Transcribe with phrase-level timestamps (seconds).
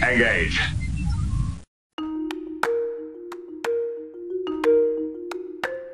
[0.00, 0.60] Engage.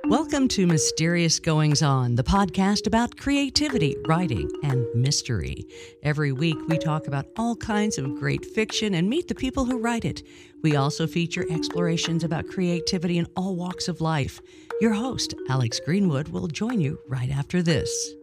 [0.06, 5.66] Welcome to Mysterious Goings On, the podcast about creativity, writing, and mystery.
[6.02, 9.78] Every week, we talk about all kinds of great fiction and meet the people who
[9.78, 10.22] write it.
[10.62, 14.38] We also feature explorations about creativity in all walks of life.
[14.82, 18.14] Your host, Alex Greenwood, will join you right after this.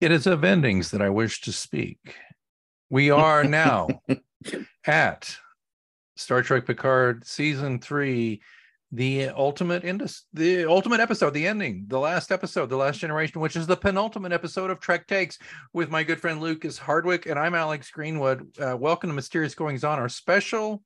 [0.00, 2.14] It is of endings that I wish to speak.
[2.90, 3.88] We are now
[4.86, 5.36] at
[6.16, 8.40] Star Trek Picard season three,
[8.92, 13.56] the ultimate indus- the ultimate episode, the ending, the last episode, the last generation, which
[13.56, 15.36] is the penultimate episode of Trek Takes
[15.72, 18.56] with my good friend Lucas Hardwick, and I'm Alex Greenwood.
[18.58, 20.82] Uh, welcome to Mysterious Goings On, our special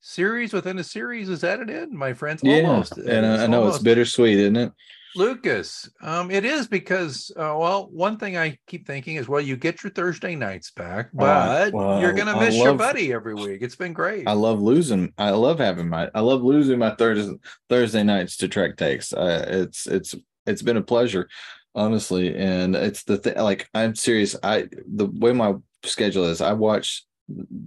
[0.00, 1.28] series within a series.
[1.30, 1.90] Is that it?
[1.90, 2.98] My friends, Yeah, almost.
[2.98, 4.72] and uh, It's I know it's bittersweet, isn't it?
[5.16, 9.56] Lucas, um, it is because, uh, well, one thing I keep thinking is, well, you
[9.56, 13.34] get your Thursday nights back, but well, you're going to I miss your buddy every
[13.34, 13.62] week.
[13.62, 14.28] It's been great.
[14.28, 15.12] I love losing.
[15.18, 16.10] I love having my.
[16.14, 17.34] I love losing my Thursday
[17.68, 19.12] Thursday nights to Trek takes.
[19.12, 20.14] Uh, it's it's
[20.46, 21.28] it's been a pleasure,
[21.74, 23.36] honestly, and it's the thing.
[23.36, 24.36] Like I'm serious.
[24.42, 27.04] I the way my schedule is, I watch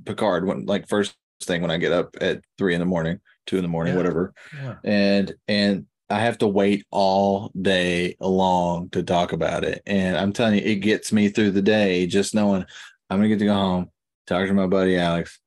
[0.06, 3.58] Picard when like first thing when I get up at three in the morning, two
[3.58, 3.98] in the morning, Yeah.
[3.98, 4.76] whatever, Yeah.
[4.84, 9.82] and and I have to wait all day long to talk about it.
[9.86, 12.66] And I'm telling you, it gets me through the day just knowing
[13.10, 13.92] I'm gonna get to go home,
[14.28, 15.40] talk to my buddy Alex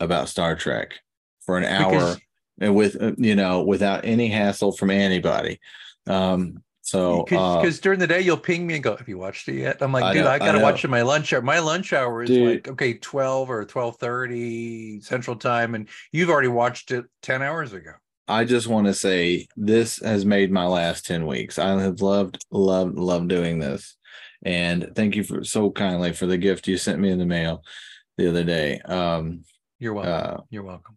[0.00, 0.94] about Star Trek
[1.40, 2.20] for an hour Because-
[2.60, 5.60] and with uh, you know without any hassle from anybody.
[6.08, 9.46] Um so uh, Because during the day you'll ping me and go, "Have you watched
[9.48, 11.42] it yet?" I'm like, I "Dude, know- I, gotta watch it my lunch hour.
[11.42, 12.48] My lunch hour is Dude.
[12.48, 17.72] like okay, twelve or twelve thirty Central Time, and you've already watched it ten hours
[17.74, 17.92] ago."
[18.28, 21.58] I just want to say this has made my last 10 weeks.
[21.58, 23.96] I have loved, loved, loved doing this.
[24.44, 27.62] And thank you for so kindly for the gift you sent me in the mail
[28.16, 28.80] the other day.
[28.80, 29.44] Um,
[29.78, 30.12] You're welcome.
[30.40, 30.96] uh, You're welcome.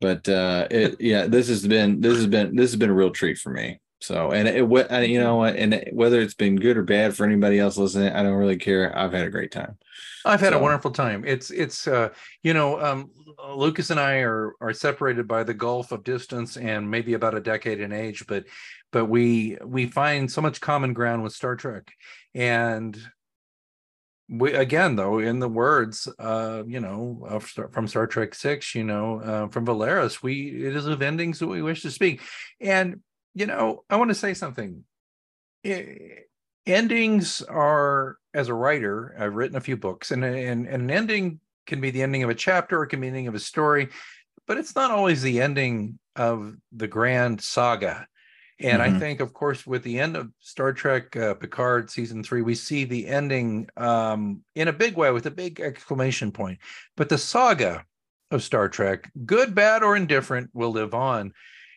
[0.00, 3.10] but uh it yeah this has been this has been this has been a real
[3.10, 6.76] treat for me so and it and you know and it- whether it's been good
[6.76, 9.76] or bad for anybody else listening i don't really care i've had a great time
[10.26, 11.22] I've had a wonderful time.
[11.26, 12.08] It's it's uh
[12.42, 13.10] you know um
[13.52, 17.40] Lucas and I are are separated by the gulf of distance and maybe about a
[17.40, 18.44] decade in age, but
[18.92, 21.92] but we we find so much common ground with Star Trek,
[22.34, 22.98] and
[24.28, 28.84] we again though in the words uh you know of from Star Trek Six, you
[28.84, 32.20] know uh, from Valeris, we it is of endings that we wish to speak,
[32.60, 33.00] and
[33.34, 34.84] you know I want to say something.
[35.64, 36.20] Eh,
[36.66, 41.38] endings are as a writer i've written a few books and, and, and an ending
[41.66, 43.88] can be the ending of a chapter or can be the ending of a story
[44.46, 48.06] but it's not always the ending of the grand saga
[48.60, 48.98] and i Mhm.
[48.98, 52.84] think of course with the end of star trek uh, picard season three we see
[52.84, 56.58] the ending um, in a big way with a big exclamation point
[56.96, 57.84] but the saga
[58.30, 61.32] of star trek good bad or indifferent will live on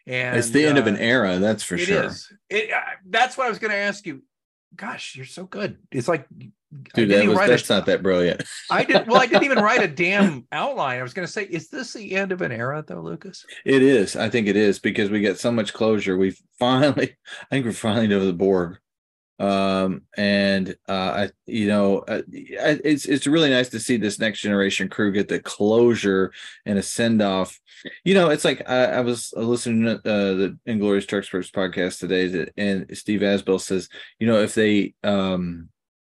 [0.05, 2.31] and it's the end of uh, an era that's for it sure is.
[2.49, 4.23] It, uh, that's what I was going to ask you.
[4.73, 5.79] Gosh, you're so good.
[5.91, 6.51] It's like I
[6.93, 9.21] dude that was, that's a, not that brilliant I did well.
[9.21, 10.99] I didn't even write a damn outline.
[10.99, 13.45] I was going to say, is this the end of an era, though, Lucas?
[13.65, 17.45] it is i think it is because we get so much closure we finally i
[17.49, 18.77] think we're finally over the borg
[19.39, 24.19] um and uh i you know uh, I- it's it's really nice to see this
[24.19, 26.31] next generation crew get the closure
[26.65, 27.59] and a send off
[28.03, 32.27] you know it's like i, I was listening to uh, the Inglorious Treksperts podcast today
[32.27, 33.89] that, and steve asbell says
[34.19, 35.69] you know if they um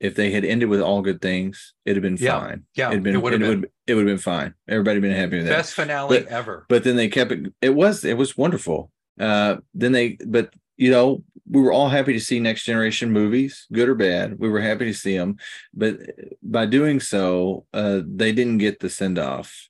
[0.00, 2.38] if they had ended with all good things it'd have been Yeah.
[2.40, 5.00] fine Yeah, it'd been, it would have been would it would have been fine everybody
[5.00, 6.66] been happy with that best finale But- ever.
[6.68, 10.90] but then they kept it it was it was wonderful uh then they but you
[10.90, 14.60] know we were all happy to see next generation movies good or bad we were
[14.60, 15.36] happy to see them
[15.74, 15.98] but
[16.42, 19.68] by doing so uh they didn't get the send off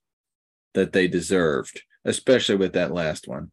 [0.75, 3.51] that they deserved especially with that last one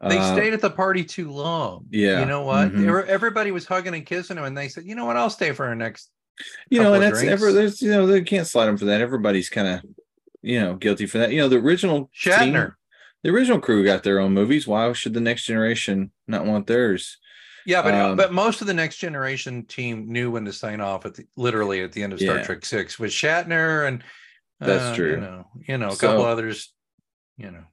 [0.00, 1.86] they Uh, stayed at the party too long.
[1.90, 2.70] yeah, You know what?
[2.70, 2.84] mhm.
[2.90, 5.16] Were, everybody was hugging and kissing him, and they said, "You know what?
[5.16, 6.10] I'll stay for our next."
[6.70, 7.32] You know and that's drinks.
[7.32, 9.80] ever there's you know they can't slide them for that everybody's kind of
[10.42, 12.74] you know guilty for that you know the original team- Shatner.
[13.22, 17.18] the original crew got their own movies why should the next generation not want theirs
[17.66, 21.04] Yeah, but Um, but most of the next generation team knew when to sign off
[21.06, 22.42] at the, literally at the end of Star Yeah.
[22.44, 24.04] Trek Six with Shatner and
[24.60, 25.10] That's uh, true.
[25.12, 26.72] You know, you know, a So- couple others.
[27.38, 27.64] You know,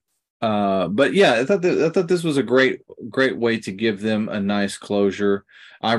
[0.44, 3.72] Uh, but yeah, I thought that, I thought this was a great great way to
[3.72, 5.46] give them a nice closure.
[5.82, 5.98] I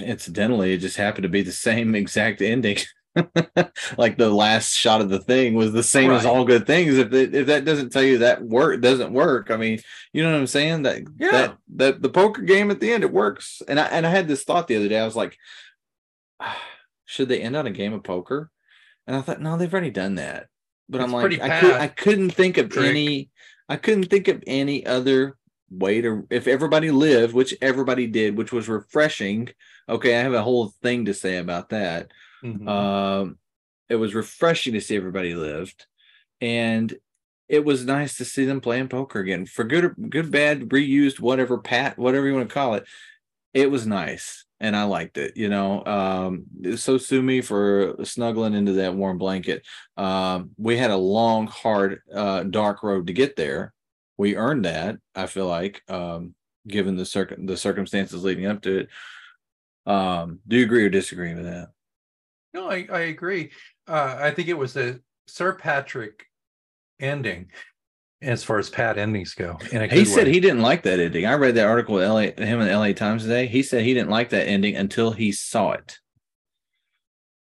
[0.00, 2.78] incidentally, it just happened to be the same exact ending
[3.98, 6.96] like the last shot of the thing was the same as all good things.
[6.98, 9.80] If it, if that doesn't tell you that work doesn't work, I mean,
[10.12, 10.82] you know what I'm saying?
[10.82, 11.30] That Yeah.
[11.30, 13.62] that that the poker game at the end it works.
[13.68, 14.98] And I and I had this thought the other day.
[14.98, 15.36] I was like,
[16.40, 16.62] "Ah,
[17.04, 18.50] should they end on a game of poker?
[19.06, 20.48] And I thought, no, they've already done that.
[20.88, 22.86] But I'm like, I, could, I couldn't think of Trick.
[22.86, 23.30] any.
[23.68, 25.36] I couldn't think of any other
[25.70, 29.48] way to if everybody lived, which everybody did, which was refreshing.
[29.88, 32.10] Okay, I have a whole thing to say about that.
[32.42, 32.68] Mhm.
[32.68, 33.38] Um,
[33.88, 35.86] it was refreshing to see everybody lived,
[36.40, 36.94] and
[37.48, 41.20] it was nice to see them playing poker again for good, or good, bad, reused,
[41.20, 42.84] whatever, pat, whatever you want to call it.
[43.54, 45.36] It was nice, and I liked it.
[45.36, 46.44] You know, um,
[46.76, 49.64] so sue me for snuggling into that warm blanket.
[49.96, 53.72] Um, we had a long, hard, uh, dark road to get there.
[54.16, 54.96] We earned that.
[55.14, 56.34] I feel like, um,
[56.66, 58.88] given the circ- the circumstances leading up to it.
[59.86, 61.68] Um, do you agree or disagree with that?
[62.52, 63.50] No, I, I agree.
[63.86, 66.26] Uh, I think it was a Sir Patrick
[67.00, 67.50] ending
[68.20, 69.56] as far as Pat endings go.
[69.70, 70.32] He said way.
[70.32, 71.26] he didn't like that ending.
[71.26, 73.46] I read that article in LA, him in the LA Times today.
[73.46, 75.98] He said he didn't like that ending until he saw it.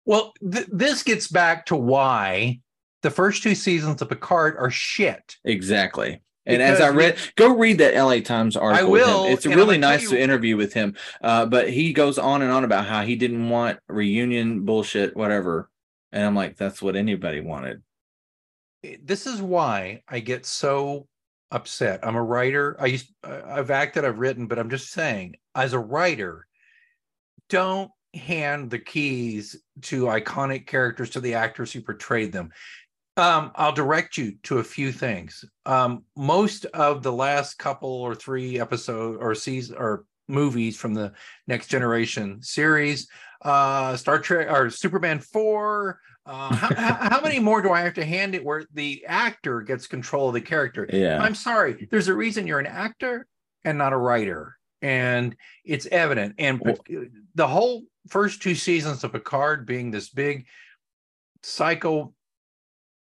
[0.04, 2.60] Well, th- this gets back to why
[3.02, 5.36] the first two seasons of Picard are shit.
[5.44, 6.20] Exactly.
[6.46, 8.90] And as I read, go read that LA Times article.
[8.90, 9.08] with him.
[9.08, 10.94] will, It's really nice you- to interview with him.
[11.22, 15.70] Uh, but he goes on and on about how he didn't want reunion bullshit, whatever.
[16.12, 17.82] And I'm like, that's what anybody wanted.
[19.02, 21.06] This is why I get so
[21.50, 22.00] upset.
[22.02, 22.76] I'm a writer.
[22.80, 26.46] I used I've acted, I've written, but I'm just saying, as a writer,
[27.48, 32.50] don't hand the keys to iconic characters to the actors who portrayed them.
[33.16, 35.44] Um, I'll direct you to a few things.
[35.66, 41.12] Um, most of the last couple or three episode or season or movies from the
[41.46, 43.08] Next Generation series,
[43.42, 46.00] uh, Star Trek or Superman four.
[46.26, 49.86] Uh, how, how, many more do I have to hand it where the actor gets
[49.86, 50.88] control of the character?
[50.90, 51.22] Yeah.
[51.22, 51.86] I'm sorry.
[51.90, 53.26] There's a reason you're an actor
[53.64, 56.36] and not a writer, and it's evident.
[56.38, 56.78] And Well-
[57.34, 60.46] the whole first two seasons of Picard being this big
[61.42, 62.14] psycho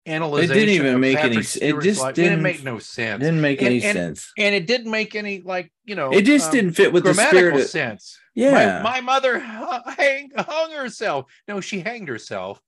[0.06, 0.50] analysis.
[0.50, 3.60] It didn't even make any s- it just didn't didn't- make no sense, didn't make
[3.60, 4.32] And- any and- sense.
[4.38, 6.12] and it didn't make any like you know.
[6.12, 7.62] It just um, didn't fit with the grammatical spirit.
[7.66, 8.18] Of, sense.
[8.36, 8.82] yeah.
[8.84, 11.26] My, my mother hu- hang, hung herself.
[11.48, 12.62] No, she hanged herself.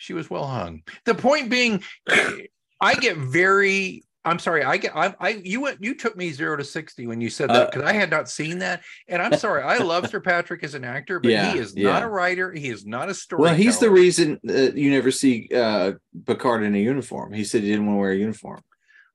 [0.00, 0.82] She was well hung.
[1.04, 1.82] The point being,
[2.80, 4.02] I get very.
[4.24, 4.64] I'm sorry.
[4.64, 4.96] I get.
[4.96, 5.14] I.
[5.20, 5.28] I.
[5.44, 5.82] You went.
[5.82, 8.28] You took me zero to sixty when you said that Uh, because I had not
[8.28, 8.82] seen that.
[9.08, 9.62] And I'm sorry.
[9.62, 11.90] I love Sir Patrick as an actor, but Yeah, he is yeah.
[11.92, 12.50] not a writer.
[12.52, 13.50] He is not a storyteller.
[13.50, 15.92] well, he's the reason uh, you never see uh,
[16.26, 17.32] Picard in a uniform.
[17.34, 18.60] He said he didn't want to wear a uniform.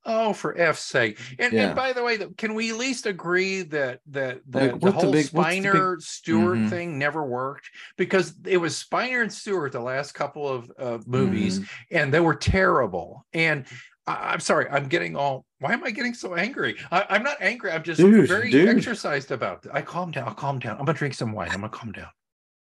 [0.08, 1.18] Oh, for F's sake!
[1.38, 1.66] And, Yeah.
[1.66, 4.80] and by the way, can we at least agree that that, Like, that the what
[4.82, 6.70] the whole big- the big- Spiner Stewart Mhm.
[6.70, 7.68] thing never worked
[7.98, 11.68] because it was Spiner and Stewart the last couple of uh, movies, Mhm.
[11.90, 13.26] and they were terrible.
[13.32, 13.64] And
[14.06, 15.44] I, I'm sorry, I'm getting all.
[15.58, 16.76] Why am I getting so angry?
[16.92, 17.72] I, I'm not angry.
[17.72, 18.68] I'm just Dude, very dude.
[18.68, 19.72] exercised about it.
[19.74, 20.28] I calm down.
[20.28, 20.78] I'll calm down.
[20.78, 21.48] I'm gonna drink some wine.
[21.50, 22.08] I'm gonna calm down.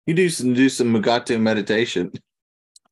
[0.08, 2.12] You do some do some Mugatu meditation.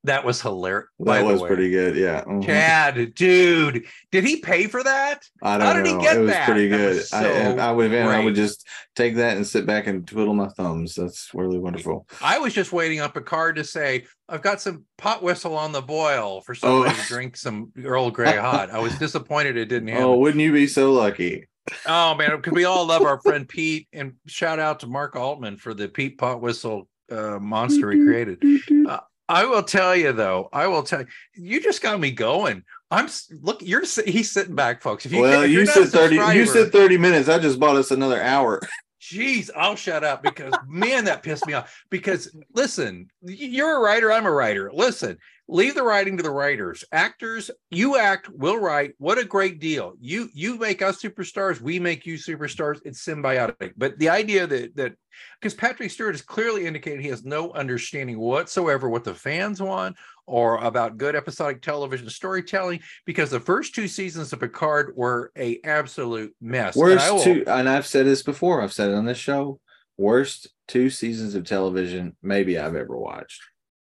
[0.07, 0.87] That was hilarious.
[0.99, 1.95] by That was pretty good.
[1.95, 2.23] Yeah.
[2.23, 2.43] Mhm.
[2.45, 5.23] Chad, dude, did he pay for that?
[5.43, 6.01] I don't How did he know.
[6.01, 6.45] get it was that?
[6.45, 6.95] pretty good.
[6.95, 10.33] was I, so I would I would just take that and sit back and twiddle
[10.33, 10.95] my thumbs.
[10.95, 12.07] That's really wonderful.
[12.21, 15.71] I was just waiting up a card to say, I've got some pot whistle on
[15.71, 17.01] the boil for somebody Oh.
[17.01, 18.71] to drink some Earl Grey hot.
[18.71, 20.03] I was disappointed it didn't happen.
[20.03, 21.47] Oh, Oh, wouldn't you be so lucky?
[21.85, 25.57] Oh man, because we all love our friend Pete and shout out to Mark Altman
[25.57, 28.41] for the Pete pot whistle uh, monster he created.
[28.87, 32.63] Uh, I will tell you though, I will tell you, you just got me going.
[32.89, 33.09] I'm
[33.41, 35.05] look, you're he's sitting back, folks.
[35.05, 37.27] If you well, if you you're not a said 30 you said 30 minutes.
[37.27, 38.61] I just bought us another hour.
[39.01, 41.83] Jeez, I'll shut up because man, that pissed me off.
[41.89, 44.71] Because listen, you're a writer, I'm a writer.
[44.73, 45.17] Listen,
[45.47, 46.83] leave the writing to the writers.
[46.91, 48.93] Actors, you act, we'll write.
[48.97, 49.93] What a great deal.
[49.99, 52.79] You you make us superstars, we make you superstars.
[52.85, 53.73] It's symbiotic.
[53.77, 54.93] But the idea that that
[55.39, 59.95] because Patrick Stewart has clearly indicated he has no understanding whatsoever what the fans want
[60.25, 65.59] or about good episodic television storytelling because the first two seasons of Picard were a
[65.63, 66.75] absolute mess.
[66.75, 68.61] Worst will- two, and I've said this before.
[68.61, 69.59] I've said it on this show.
[69.97, 73.41] Worst two seasons of television maybe I've ever watched.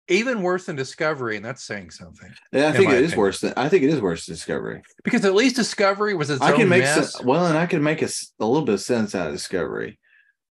[0.09, 2.31] Even worse than Discovery, and that's saying something.
[2.53, 3.19] And I think it is opinion.
[3.19, 4.83] worse than I think it is worse than Discovery.
[5.05, 7.13] Because at least Discovery was its I own can make mess.
[7.13, 9.99] some, well, and I can make a little bit of sense out of Discovery.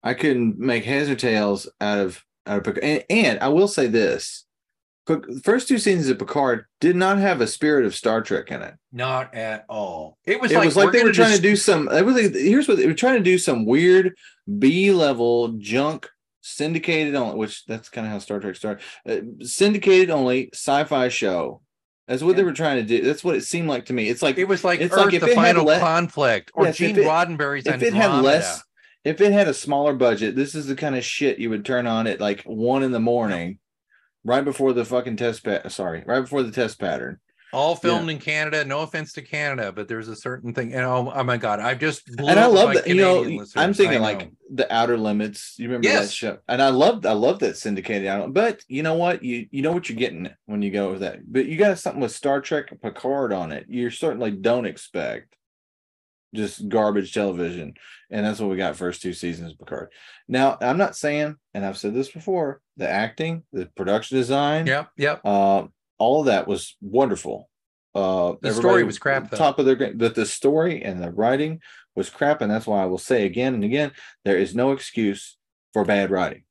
[0.02, 2.84] I couldn't make heads or tails out of out of Picard.
[2.84, 4.44] And, and I will say this:
[5.06, 8.62] the first two seasons of Picard did not have a spirit of Star Trek in
[8.62, 8.74] it.
[8.92, 10.18] Not at all.
[10.24, 11.88] It was it like, was like they were trying just- to do some.
[11.90, 14.16] It was like, here's what they were trying to do: some weird
[14.58, 16.08] B level junk
[16.42, 18.82] syndicated only, which that's kind of how Star Trek started.
[19.08, 21.62] Uh, syndicated only sci-fi show.
[22.08, 23.02] That's what they were trying to do.
[23.02, 24.08] That's what it seemed like to me.
[24.08, 26.64] It's like It was like It's Earth, like if the it final le- conflict, or
[26.66, 28.62] Yes, if Gene it- Roddenberry's if it had less,
[29.04, 31.86] if it had a smaller budget, this is the kind of shit you would turn
[31.86, 33.58] on at like one in the morning,
[34.24, 35.70] right before the fucking test pat.
[35.72, 37.18] Sorry, right before the test pattern.
[37.52, 38.64] All filmed in Canada.
[38.64, 40.72] No offense to Canada, but there's a certain thing.
[40.72, 42.86] And oh, oh my god, I've just and I love that.
[42.86, 43.76] You know, Canadian I'm listeners.
[43.76, 45.54] thinking like the Outer Limits.
[45.58, 46.38] You remember that show?
[46.48, 48.08] And I loved, I love that syndicated.
[48.08, 49.22] I don't, but you know what?
[49.22, 51.20] You you know what you're getting when you go with that.
[51.30, 53.66] But you got something with Star Trek Picard on it.
[53.68, 55.36] You certainly don't expect
[56.34, 57.74] just garbage television,
[58.10, 59.90] and that's what we got first two seasons of Picard.
[60.28, 64.88] Now, I'm not saying, and I've said this before, the acting, the production design, Yep,
[64.96, 65.20] yep.
[65.26, 65.64] uh,
[66.02, 67.48] all of that was wonderful.
[67.94, 69.36] Uh, The story was crap, though.
[69.36, 71.60] Top of their game, but the story and the writing
[71.94, 73.92] was crap, and that's why I will say again and again,
[74.24, 75.36] there is no excuse
[75.72, 76.42] for bad writing.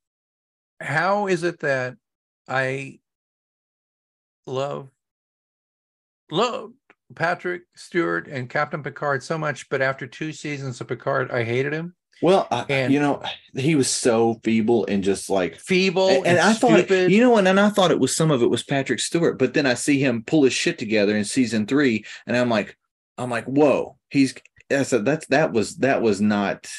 [0.80, 1.98] How is it that
[2.48, 3.00] I
[4.48, 4.90] love
[6.32, 6.76] loved
[7.14, 11.74] Patrick Stewart and Captain Picard so much, but after two seasons of Picard, I hated
[11.74, 11.94] him.
[12.22, 13.22] Well, I, And- you know,
[13.56, 15.58] he was so feeble and just like.
[15.58, 17.12] Feeble And, and, I thought, stupid.
[17.12, 19.54] you know, and, and I thought it was some of it was Patrick Stewart, but
[19.54, 22.78] then I see him pull his shit together in season three, and I'm like,
[23.18, 24.34] I'm like, whoa, he's.
[24.70, 26.70] I said that's that was that was not.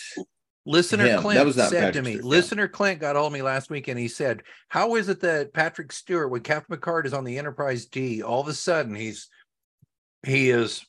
[0.65, 1.17] Listener him.
[1.17, 3.43] That Clint was not said Patrick to me, Stewart, listener Clint got hold of me
[3.43, 7.13] last week and he said, How is it that Patrick Stewart, when Captain Picard is
[7.13, 9.29] on the Enterprise D, all of a sudden he's
[10.25, 10.87] he is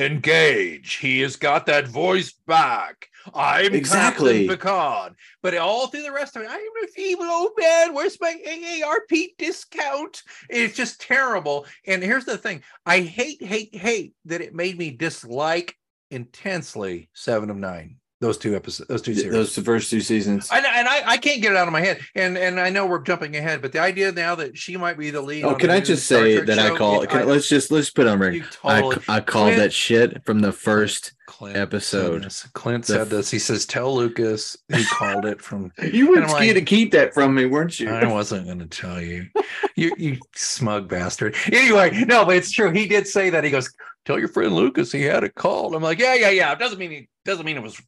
[0.00, 1.00] engaged.
[1.00, 3.08] He has got that voice back.
[3.34, 4.46] I'm Exactly.
[4.46, 5.14] Captain Picard.
[5.42, 7.94] But all through the rest of it, I'm a feeble old man.
[7.94, 10.22] Where's my AARP discount?
[10.48, 11.66] It's just terrible.
[11.86, 15.76] And here's the thing I hate, hate, hate that it made me dislike
[16.10, 17.99] intensely Seven of Nine.
[18.20, 19.32] Those two episodes, those two series.
[19.32, 20.50] Those first two seasons.
[20.50, 22.00] I, and I, I can't get it out of my head.
[22.14, 25.08] And and I know we're jumping ahead, but the idea now that she might be
[25.10, 25.44] the lead.
[25.44, 27.00] Oh, can I just say Trek that I call?
[27.00, 28.34] it- Can, I- let's just let's put on record.
[28.34, 28.78] you I.
[29.08, 31.14] I called Clint- that shit from the first.
[31.26, 32.30] Clint episode.
[32.30, 32.52] said.
[32.54, 33.30] Clint The said f- this.
[33.30, 35.72] He says, "Tell Lucas." He called it from.
[35.82, 37.88] You were I'm scared like- to keep that from me, weren't you?
[37.88, 39.28] I wasn't going to tell you.
[39.76, 41.36] You you smug bastard.
[41.50, 42.70] Anyway, no, but it's true.
[42.72, 43.44] He did say that.
[43.44, 43.72] He goes,
[44.04, 46.78] "Tell your friend Lucas he had a call." I'm like, "Yeah, yeah, yeah." It doesn't
[46.78, 47.82] mean he doesn't mean it was a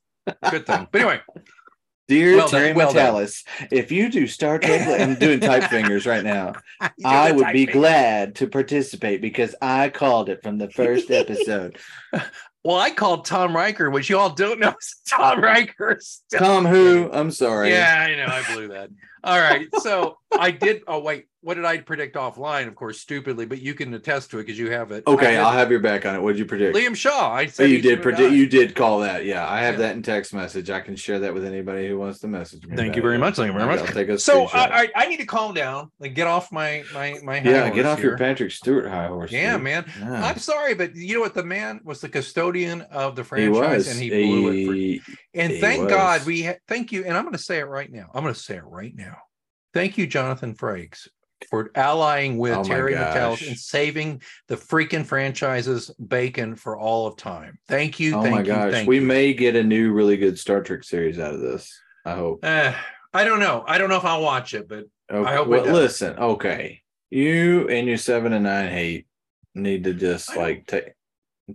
[0.50, 0.88] good thing.
[0.90, 1.20] But anyway,
[2.08, 2.92] Dear Well Terry well.
[2.92, 6.54] Matalas, if you do Star Trek, I'm doing type fingers right now.
[7.04, 11.78] I would be glad to participate because I called it from the first episode.
[12.64, 15.98] Well, I called Tom Riker, which you all don't know is Tom Riker.
[16.00, 17.10] Still- Tom, who?
[17.12, 17.70] I'm sorry.
[17.70, 18.26] Yeah, I know.
[18.26, 18.90] I blew that.
[19.24, 19.66] All right.
[19.80, 20.82] So I did.
[20.86, 21.26] Oh, wait.
[21.44, 22.68] What did I predict offline?
[22.68, 25.02] Of course, stupidly, but you can attest to it because you have it.
[25.08, 26.22] Okay, I I'll have your back on it.
[26.22, 26.76] What did you predict?
[26.76, 27.32] Liam Shaw.
[27.32, 28.30] I Oh, said you did predict.
[28.30, 28.32] died.
[28.36, 29.24] You did call that.
[29.24, 29.88] Yeah, I have Yeah.
[29.88, 30.70] that in text message.
[30.70, 32.76] I can share that with anybody who wants to message me.
[32.76, 33.18] Thank you very it.
[33.18, 33.34] much.
[33.34, 33.92] Thank you very I'll much.
[33.92, 34.54] take a So screenshot.
[34.70, 37.62] I, I, I need to calm down and get off my my my high yeah,
[37.64, 38.16] horse get off your.
[38.16, 39.32] Patrick Stewart high horse.
[39.32, 39.64] Yeah, dude.
[39.64, 39.84] man.
[39.98, 40.24] Yeah.
[40.24, 41.34] I'm sorry, but you know what?
[41.34, 43.88] The man was the custodian of the he franchise, was.
[43.88, 45.00] and he blew it.
[45.02, 47.02] For, and he thank God we ha- thank you.
[47.04, 48.10] And I'm going to say it right now.
[48.14, 49.16] I'm going to say it right now.
[49.74, 51.08] Thank you, Jonathan Frakes,
[51.50, 57.16] for allying with Oh Terry Matalas and saving the freaking franchise's bacon for all of
[57.16, 57.58] time.
[57.68, 58.16] Thank you.
[58.16, 59.02] oh thank my you, gosh, we you.
[59.02, 61.72] may get a new really good Star Trek series out of this.
[62.04, 62.40] I hope.
[62.42, 62.72] Uh,
[63.14, 63.64] I don't know.
[63.66, 65.34] I don't know if I'll watch it, but Okay.
[65.36, 66.80] hope it well, listen, okay.
[67.10, 69.06] You and your seven and nine hate
[69.54, 70.92] need to just like take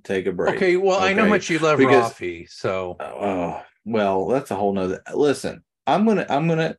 [0.04, 0.56] take a break.
[0.56, 0.78] okay.
[0.78, 4.74] Well, I know how much you love because- Raffi, so Oh well, that's a whole
[4.74, 5.02] nother.
[5.14, 6.76] Listen, I'm gonna I'm gonna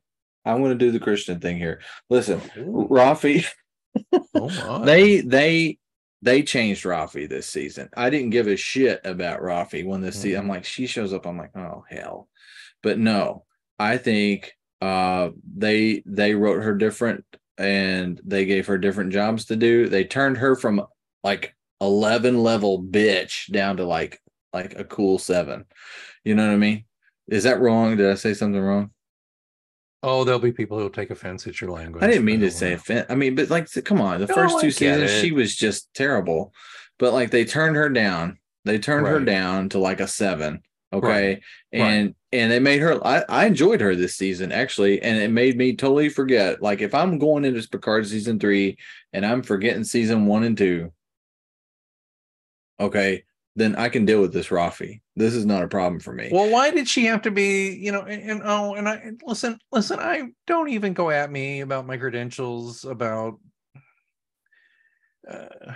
[0.48, 1.80] I'm gonna do the Christian thing here.
[2.08, 3.46] Listen, Raffi,
[4.34, 4.84] oh my.
[4.84, 5.78] they they
[6.22, 7.88] they changed Raffi this season.
[7.96, 10.40] I didn't give a shit about Raffi when this season.
[10.40, 11.26] I'm like, she shows up.
[11.26, 12.28] I'm like, oh hell.
[12.82, 13.44] But no,
[13.78, 17.24] I think uh they they wrote her different
[17.58, 19.88] and they gave her different jobs to do.
[19.88, 20.84] They turned her from
[21.24, 24.20] like 11 level bitch down to like
[24.52, 25.66] like a cool seven.
[26.24, 26.84] You know what I mean?
[27.28, 27.96] Is that wrong?
[27.96, 28.90] Did I say something wrong?
[30.02, 32.04] Oh, there'll be people who'll take offense at your language.
[32.04, 33.06] I didn't mean to say offense.
[33.10, 35.20] I mean, but like, come on, the No, first two seasons, it.
[35.20, 36.52] she was just terrible.
[36.98, 38.38] But like, they turned her down.
[38.64, 40.62] They turned her down to like a seven.
[40.92, 41.42] Okay, Right.
[41.72, 43.04] and and they made her.
[43.06, 46.62] I I enjoyed her this season actually, and it made me totally forget.
[46.62, 48.78] Like, if I'm going into Picard season three
[49.12, 50.92] and I'm forgetting season one and two,
[52.80, 53.24] okay,
[53.56, 55.00] then I can deal with this Raffi.
[55.18, 56.28] This is not a problem for me.
[56.30, 59.58] Well, why did she have to be, you know, and, and oh, and I listen,
[59.72, 63.40] listen, I don't even go at me about my credentials about
[65.28, 65.72] uh,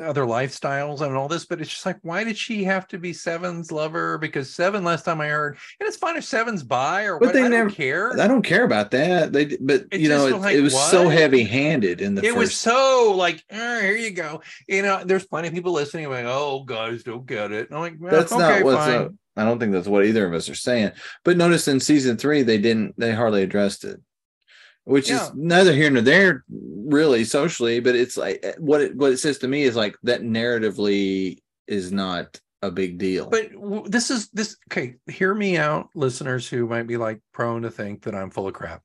[0.00, 3.12] other lifestyles and all this, but it's just like, why did she have to be
[3.12, 4.18] Seven's lover?
[4.18, 7.32] Because Seven, last time I heard, and it's fine if Seven's by or But what.
[7.34, 8.20] they I never- don't care.
[8.20, 9.32] I don't care about that.
[9.32, 12.22] They, but It you know, it, was like, it was so heavy handed in the
[12.22, 12.38] it first.
[12.38, 14.42] was so like, "Eh, here you go.
[14.68, 17.68] You know, there's plenty of people listening like, oh, guys don't get it.
[17.70, 18.94] And I'm like, well, that's okay, not what's fine.
[19.02, 19.12] up.
[19.36, 20.92] I don't think that's what either of us are saying.
[21.24, 22.94] But notice in season three, they didn't.
[22.98, 23.98] They hardly addressed it,
[24.84, 25.24] which Yeah.
[25.24, 27.80] is neither here nor there, really socially.
[27.80, 31.38] But it's like eh, what it what it says to me is like that narratively
[31.66, 33.28] is not a big deal.
[33.28, 33.50] But
[33.90, 34.96] this is this okay.
[35.08, 38.54] Hear me out, listeners who might be like prone to think that I'm full of
[38.54, 38.82] crap.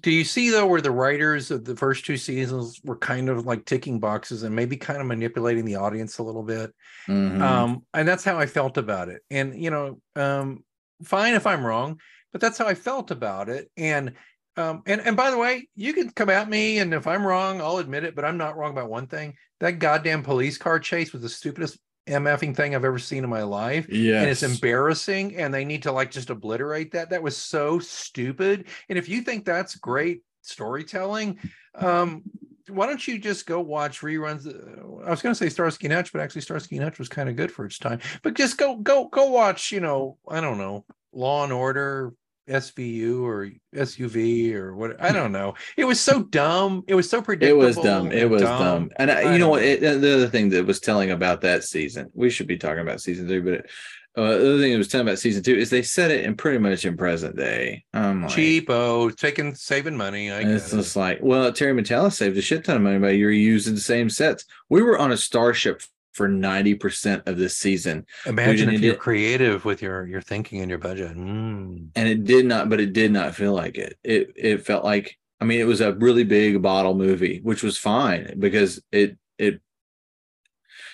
[0.00, 3.46] Do you see though where the writers of the first two seasons were kind of
[3.46, 6.74] like ticking boxes and maybe kind of manipulating the audience a little bit?
[7.06, 7.40] Mhm.
[7.40, 9.22] Um, and that's how I felt about it.
[9.30, 10.64] And you know, um,
[11.04, 12.00] fine if I'm wrong,
[12.32, 13.70] but that's how I felt about it.
[13.76, 14.14] And
[14.56, 17.60] um, and and by the way, you can come at me, and if I'm wrong,
[17.60, 18.14] I'll admit it.
[18.14, 21.78] But I'm not wrong about one thing: that goddamn police car chase was the stupidest
[22.06, 23.86] mfing thing I've ever seen in my life.
[23.88, 27.10] yeah, And it's embarrassing, and they need to like just obliterate that.
[27.10, 28.66] That was so stupid.
[28.88, 31.38] And if you think that's great storytelling,
[31.74, 32.22] um,
[32.68, 34.46] why don't you just go watch reruns?
[34.46, 37.08] uh, I was going to say Starsky and Hutch, but actually Starsky and Hutch was
[37.08, 38.00] kind of good for its time.
[38.22, 39.72] But just go, go, go watch.
[39.72, 42.12] You know, I don't know, Law and Order,
[42.48, 45.02] SVU or SUV or what?
[45.02, 45.54] I don't know.
[45.76, 46.84] It was so dumb.
[46.86, 47.62] It was so predictable.
[47.62, 48.12] It was dumb.
[48.12, 48.90] It was dumb.
[48.96, 49.62] And I, I you know what?
[49.62, 53.00] It, the other thing that was telling about that season, we should be talking about
[53.00, 53.70] season three, but it,
[54.16, 56.36] uh, the other thing that was telling about season two is they set it in
[56.36, 57.84] pretty much in present day.
[57.92, 60.30] I'm like, Cheapo, taking saving money.
[60.30, 63.10] I And it's just like, well, Terry Matalas saved a shit ton of money by
[63.10, 64.44] you're using the same sets.
[64.68, 65.82] We were on a starship
[66.14, 70.78] for 90% of this season, Imagine if you're creative with your your thinking and your
[70.78, 71.16] budget.
[71.16, 71.88] Mm.
[71.94, 73.98] and it did not, but it did not feel like it.
[74.02, 77.76] It it felt like, I mean, it was a really big bottle movie, which was
[77.76, 79.60] fine because it it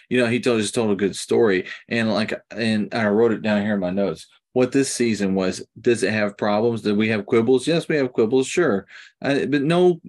[0.08, 1.66] you know, he told just told a good story.
[1.88, 4.26] And like and I wrote it down here in my notes.
[4.52, 6.82] What this season was, does it have problems?
[6.82, 7.68] Did we have quibbles?
[7.68, 8.88] Yes, we have quibbles, sure.
[9.22, 10.00] Uh, but no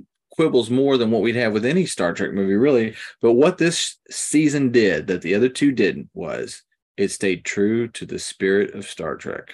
[0.42, 2.96] quibbles more than what we'd have with any Star Trek movie, really.
[3.22, 6.64] But what this season did that the other two didn't was
[6.98, 9.54] it stayed true to the spirit of Star Trek.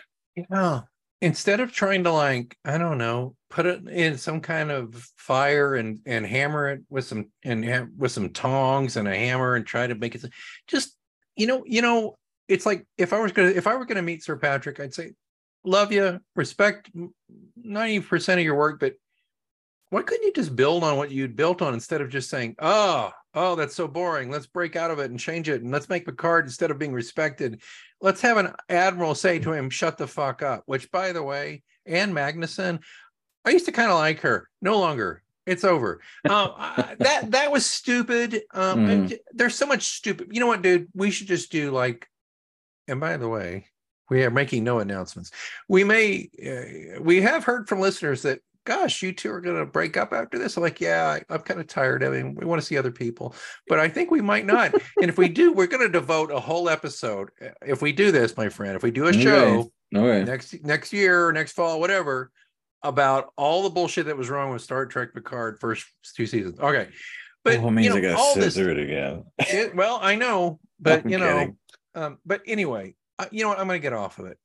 [0.49, 0.83] Yeah.
[1.21, 5.75] Instead of trying to like, I don't know, put it in some kind of fire
[5.75, 9.65] and and hammer it with some and ha- with some tongs and a hammer and
[9.65, 10.23] try to make it
[10.67, 10.95] just
[11.35, 12.15] you know, you know,
[12.47, 15.11] it's like if I was gonna if I were gonna meet Sir Patrick, I'd say,
[15.65, 16.89] love you, respect
[17.57, 18.93] ninety percent of your work, but
[19.89, 23.11] why couldn't you just build on what you'd built on instead of just saying, oh,
[23.33, 24.29] oh, that's so boring.
[24.29, 25.61] Let's break out of it and change it.
[25.61, 27.61] And let's make Picard instead of being respected.
[28.01, 30.63] Let's have an admiral say to him, shut the fuck up.
[30.65, 32.79] Which, by the way, Ann Magnuson,
[33.45, 34.49] I used to kind of like her.
[34.61, 35.23] No longer.
[35.45, 36.01] It's over.
[36.29, 38.41] Um, I- that that was stupid.
[38.53, 40.27] Um, and There's so much stupid.
[40.31, 40.87] You know what, dude?
[40.93, 42.07] We should just do like.
[42.89, 43.67] And by the way,
[44.09, 45.31] we are making no announcements.
[45.67, 49.65] We may, uh, we have heard from listeners that, gosh, you two are going to
[49.65, 50.57] break up after this.
[50.57, 52.03] I'm like, yeah, I, I'm kind of tired.
[52.03, 53.33] I mean, we want to see other people,
[53.69, 54.73] but I think we might not.
[55.01, 57.29] and if we do, we're going to devote a whole episode.
[57.41, 59.23] uh, If we do this, my friend, if we do a Okay.
[59.23, 60.25] show Okay.
[60.29, 62.29] next next year, or next fall, whatever,
[62.83, 66.59] about all the bullshit that was wrong with Star Trek Picard first two seasons.
[66.59, 66.89] Okay,
[67.45, 68.55] but well, it means you know, I gotta all sit this.
[68.55, 69.23] through it again.
[69.39, 71.55] It, well, I know, but I'm you know,
[71.95, 73.59] um, but anyway, uh, you know what?
[73.59, 74.37] I'm going to get off of it.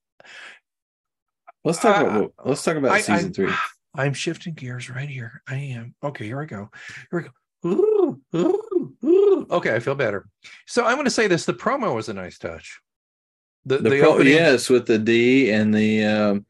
[1.65, 3.53] Let's talk I- about let's talk about I- season I- three.
[3.95, 5.43] I'm shifting gears right here.
[5.49, 5.95] I am.
[6.03, 6.71] Okay, here we go.
[7.11, 7.31] Here we go.
[7.65, 9.47] Ooh, ooh, ooh.
[9.51, 10.27] Okay, I feel better.
[10.67, 12.81] So I'm going to say this: the promo was a nice touch.
[13.65, 16.47] The, The, the, pro, opening, yes, with the D and the um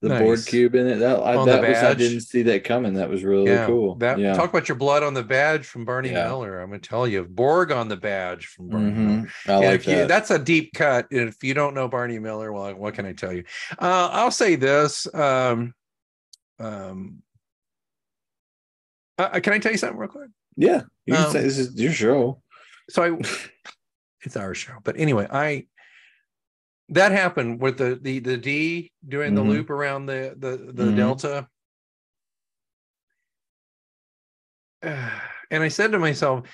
[0.00, 0.96] the Borg cube in it.
[0.96, 2.94] That, I, that was I didn't see that coming.
[2.94, 3.94] That was really yeah, cool.
[3.96, 4.34] That yeah.
[4.34, 6.26] talk about your blood on the badge from Barney Yeah.
[6.26, 6.60] Miller.
[6.60, 9.22] I'm going to tell you, Borg on the badge from Barney Miller.
[9.22, 9.30] Mhm.
[9.48, 10.08] I And like if you- that.
[10.08, 11.06] that's a deep cut.
[11.12, 13.44] And if you don't know Barney Miller, well, what can I tell you?
[13.78, 15.06] Uh, I'll say this.
[15.14, 15.72] Um,
[16.58, 17.22] um,
[19.18, 20.30] uh, can I tell you something real quick?
[20.56, 22.42] yeah, you um, say this is your show.
[22.90, 23.20] So I,
[24.22, 25.66] it's our show, but anyway, I
[26.90, 29.48] that happened with the the the D doing the Mhm.
[29.48, 30.96] loop around the the the Mhm.
[30.96, 31.48] delta.
[35.50, 36.48] And I said to myself,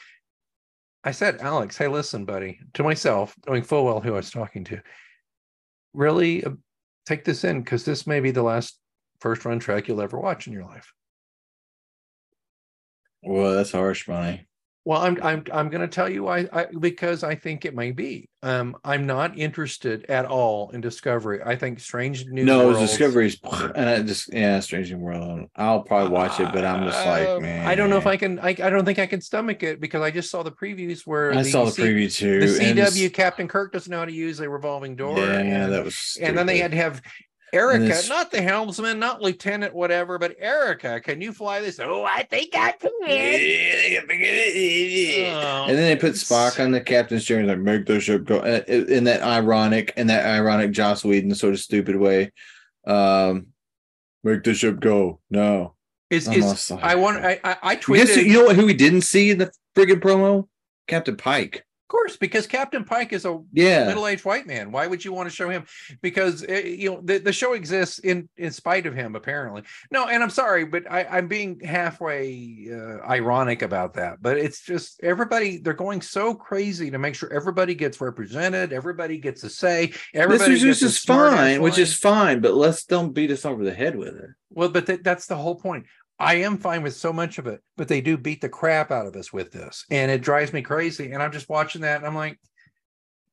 [1.05, 4.65] I said, Alex, hey, listen, buddy, to myself, knowing full well who I was talking
[4.65, 4.83] to,
[5.95, 6.51] really uh,
[7.07, 8.81] take this in because this may be the last
[9.21, 10.93] first run Trek you'll ever watch in your life.
[13.23, 14.49] Well, that's harsh, Bonnie.
[14.89, 16.49] Well, I'm I'm I'm going to tell you why.
[16.51, 18.31] I, because I think it may be.
[18.43, 21.41] Um, I'm not interested at all in Discovery.
[21.45, 23.39] I think Strange New no Worlds- Discovery's,
[23.75, 25.47] and I just yeah, Strange New World.
[25.57, 28.39] I'll probably watch it, but I'm just like, man, I don't know if I can.
[28.39, 31.33] I, I don't think I can stomach it because I just saw the previews where
[31.35, 32.41] I the saw the C- preview too.
[32.41, 35.19] The CW Captain Kirk doesn't know how to use a revolving door.
[35.19, 36.17] Yeah, and, that was.
[36.19, 37.03] and then they had to have
[37.53, 41.81] Erica, it's- not the helmsman, not lieutenant, whatever, but Erica, can you fly this?
[41.81, 42.91] Oh, I think I can.
[45.31, 48.25] Oh, And then they put Spock on the captain's chair and like make the ship
[48.25, 52.33] go uh, in that ironic in that ironic Joss Whedon sort of stupid way.
[52.87, 53.49] Um,
[54.25, 55.21] make the ship go.
[55.31, 55.75] No,
[56.11, 58.57] Is, I'm is I want I I, I Guess tweeted who- you know what?
[58.57, 60.49] Who we didn't see in the friggin' promo?
[60.87, 61.65] Captain Pike.
[61.89, 64.71] Of course because Captain Pike is a Yeah, middle-aged white man.
[64.71, 65.65] Why would you want to show him?
[66.03, 69.63] Because uh, you know the, the show exists in in spite of him, apparently.
[69.91, 74.21] No, and I'm sorry, but I, I'm being halfway uh, ironic about that.
[74.21, 79.17] But it's just everybody they're going so crazy to make sure everybody gets represented, everybody
[79.19, 79.87] gets a say.
[79.87, 82.41] this Everybody is gets which is smart-ass fine, which is fine.
[82.41, 84.31] But let's don't beat us over the head with it.
[84.51, 85.87] well, but th- that's the whole point.
[86.19, 89.07] I am fine with so much of it, but they do beat the crap out
[89.07, 91.13] of us with this, and it drives me crazy.
[91.13, 92.39] And I'm just watching that, and I'm like,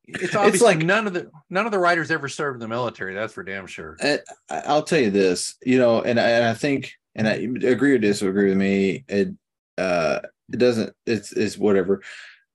[0.07, 2.67] it's obvious like- like none of the none of the writers ever served in the
[2.67, 3.13] military.
[3.15, 3.97] That's for damn sure.
[4.03, 4.19] I-
[4.49, 7.33] I'll tell you this, you know, and I, and I think, and I
[7.67, 9.03] agree or disagree with me.
[9.07, 9.29] It
[9.79, 10.19] uh,
[10.53, 10.93] it doesn't.
[11.07, 12.03] It's it's whatever.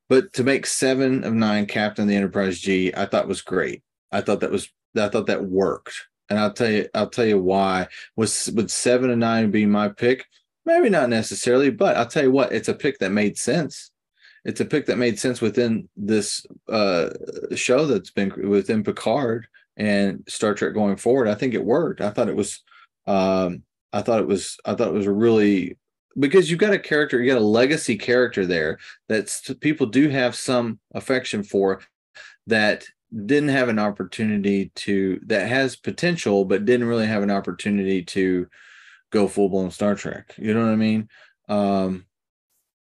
[0.09, 3.83] But to make seven of nine captain the Enterprise G, I thought was great.
[4.13, 5.93] I thought that was I thought that worked,
[6.31, 7.89] and I'll tell you I'll tell you why.
[8.17, 10.25] Was would seven and nine be my pick?
[10.65, 13.91] Maybe not necessarily, but I'll tell you what, it's a pick that made sense.
[14.45, 17.11] It's a pick that made sense within this uh,
[17.55, 21.29] show that's been within Picard and Star Trek going forward.
[21.29, 22.01] I think it worked.
[22.01, 22.63] I thought it was,
[23.07, 23.63] um,
[23.93, 25.77] I thought it was, I thought it was really
[26.19, 30.35] because you've got a character, you got a legacy character there that people do have
[30.35, 31.81] some affection for
[32.47, 32.85] that
[33.27, 38.47] didn't have an opportunity to that has potential but didn't really have an opportunity to
[39.11, 40.35] go full blown Star Trek.
[40.39, 41.09] You know what I mean?
[41.49, 42.07] Um,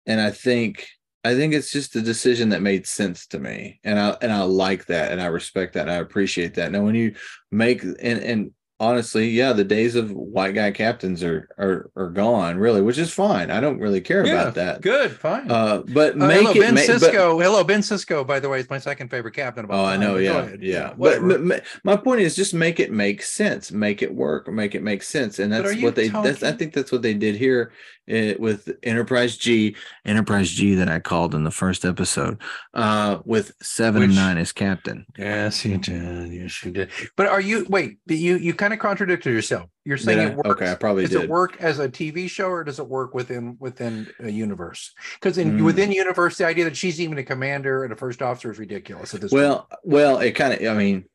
[0.05, 0.87] and I think
[1.23, 4.43] I think it's just a decision that made sense to me, and I and I
[4.43, 6.71] like that, and I respect that, and I appreciate that.
[6.71, 7.15] Now, when you
[7.51, 12.57] make and and honestly, yeah, the days of white guy captains are are are gone,
[12.57, 13.49] really, which is fine.
[13.51, 14.81] I don't really care about that.
[14.81, 15.49] Good, fine.
[15.51, 17.41] Uh, but Uh, make hello, it Ben ma- but- Sisko.
[17.41, 18.25] hello, Ben Sisko.
[18.25, 19.65] By the way, is my second favorite captain.
[19.65, 20.13] Of all Oh, I know.
[20.15, 20.93] but go Yeah, yeah.
[20.97, 24.83] But, but my point is just make it make sense, make it work, make it
[24.83, 26.09] make sense, and that's what they.
[26.09, 27.71] That's, I think that's what they did here
[28.11, 32.37] uh, with Enterprise G, Enterprise G that I called in the first episode,
[32.73, 35.05] uh, with seven and nine as captain.
[35.17, 36.31] yes, you did.
[36.31, 36.89] Yes, you did.
[37.15, 37.65] But are you?
[37.69, 39.69] Wait, but you you kind of contradicted yourself.
[39.85, 40.49] You're saying Did it works.
[40.49, 41.23] Okay, I probably does did.
[41.23, 44.93] it work as a TV show or does it work within within a universe?
[45.15, 45.65] Because in Mm.
[45.65, 49.13] within universe, the idea that she's even a commander and a first officer is ridiculous
[49.13, 49.41] at this point.
[49.43, 50.61] Well, well, it kind of.
[50.67, 51.05] I mean,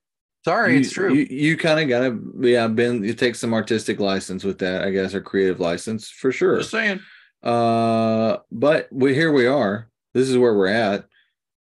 [0.44, 1.14] Sorry, you, it's true.
[1.14, 3.04] You, you kind of gotta, yeah, Ben.
[3.04, 6.58] You take some artistic license with that, I guess, or creative license for sure.
[6.58, 6.98] Just saying.
[7.44, 9.88] Uh, but we here we are.
[10.14, 11.06] This is where we're at,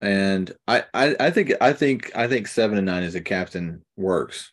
[0.02, 3.84] and I, I, I think, I think, I think seven and nine as a captain
[3.96, 4.52] works.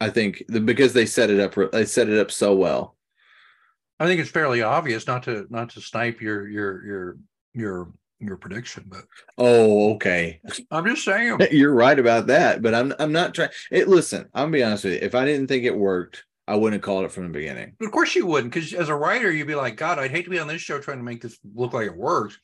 [0.00, 2.96] I think the, because they set it up, they set it up so well.
[3.98, 7.16] I think it's fairly obvious not to not to snipe your your your
[7.52, 9.04] your your prediction, but
[9.38, 10.40] Oh, okay.
[10.70, 11.38] I'm just saying.
[11.50, 13.50] You're right about that, but I'm, I'm not trying.
[13.70, 13.88] It.
[13.88, 15.00] Listen, I'm gonna be honest with you.
[15.02, 17.74] If I didn't think it worked, I wouldn't have called it from the beginning.
[17.80, 20.30] Of course you wouldn't, because as a writer, you'd be like, God, I'd hate to
[20.30, 22.38] be on this show trying to make this look like it works.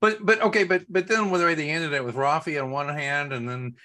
[0.00, 2.70] But but okay, but but then when the way they ended it with Raffi on
[2.70, 3.76] one hand and then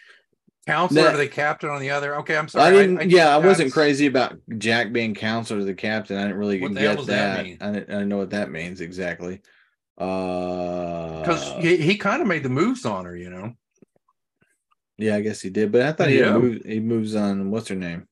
[0.68, 2.16] counselor That- to the captain on the other.
[2.18, 2.68] Okay, I'm sorry.
[2.68, 3.10] I didn't.
[3.10, 6.18] yeah, I wasn't crazy about Jack being counselor to the captain.
[6.18, 7.40] I didn't really What get that that.
[7.40, 9.42] I, didn't, I didn't know what that means exactly.
[9.98, 13.54] Uh, Because he, he kind of made the moves on her, you know.
[14.98, 16.38] yeah, I guess he did, but I thought he Yeah.
[16.38, 17.50] moved, he moves on.
[17.50, 18.08] What's her name?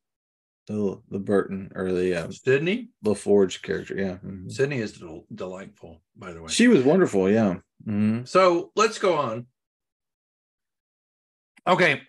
[0.67, 3.95] The the Burton or the uh, Sidney, the Forge character.
[3.95, 4.51] Yeah, mhm.
[4.51, 6.47] Sidney is del- delightful, by the way.
[6.47, 7.29] she was wonderful.
[7.29, 7.57] Yeah.
[7.87, 8.27] Mhm.
[8.27, 9.45] So let's go on.
[11.67, 12.01] Okay.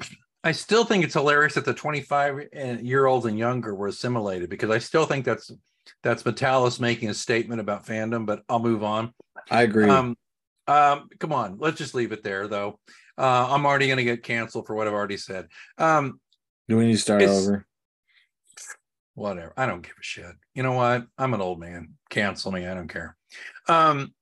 [0.44, 2.48] I still think it's hilarious that the 25
[2.82, 5.50] year olds and younger were assimilated because I still think that's
[6.02, 9.12] that's Matalas making a statement about fandom, but I'll move on.
[9.50, 9.88] I agree.
[9.88, 10.16] Um,
[10.68, 12.78] um, come on, let's just leave it there though.
[13.18, 15.48] Uh, I'm already gonna get canceled for what I've already said.
[15.78, 16.20] Um,
[16.68, 17.66] Do we need to start over?
[19.16, 19.52] whatever.
[19.56, 20.32] I don't give a shit.
[20.54, 21.06] You know what?
[21.18, 21.94] I'm an old man.
[22.10, 22.66] Cancel me.
[22.66, 23.16] I don't care.
[23.66, 24.14] Um,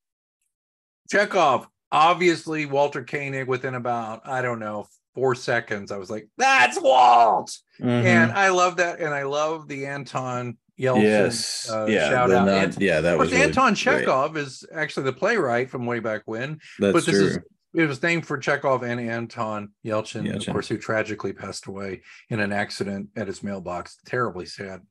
[1.11, 5.91] Chekhov, obviously Walter Koenig within about, I don't know, four seconds.
[5.91, 7.57] I was like, that's Walt.
[7.81, 8.05] Mhm.
[8.05, 8.99] And I love that.
[8.99, 11.03] And I love the Anton Yelchin.
[11.03, 12.49] yes, uh, yeah, shout out.
[12.49, 13.77] Ant- yeah, that of was really Anton great.
[13.77, 16.59] Chekhov is actually the playwright from way back when.
[16.79, 17.25] That's but this true.
[17.27, 17.39] is
[17.73, 22.39] it was named for Chekhov and Anton Yelchin, of course, who tragically passed away in
[22.39, 23.97] an accident at his mailbox.
[24.05, 24.81] Terribly sad.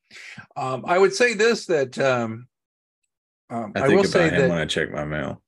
[0.56, 2.46] Um, I would say this that um,
[3.48, 4.50] um, I I, will say that.
[4.50, 5.42] when I check my mail.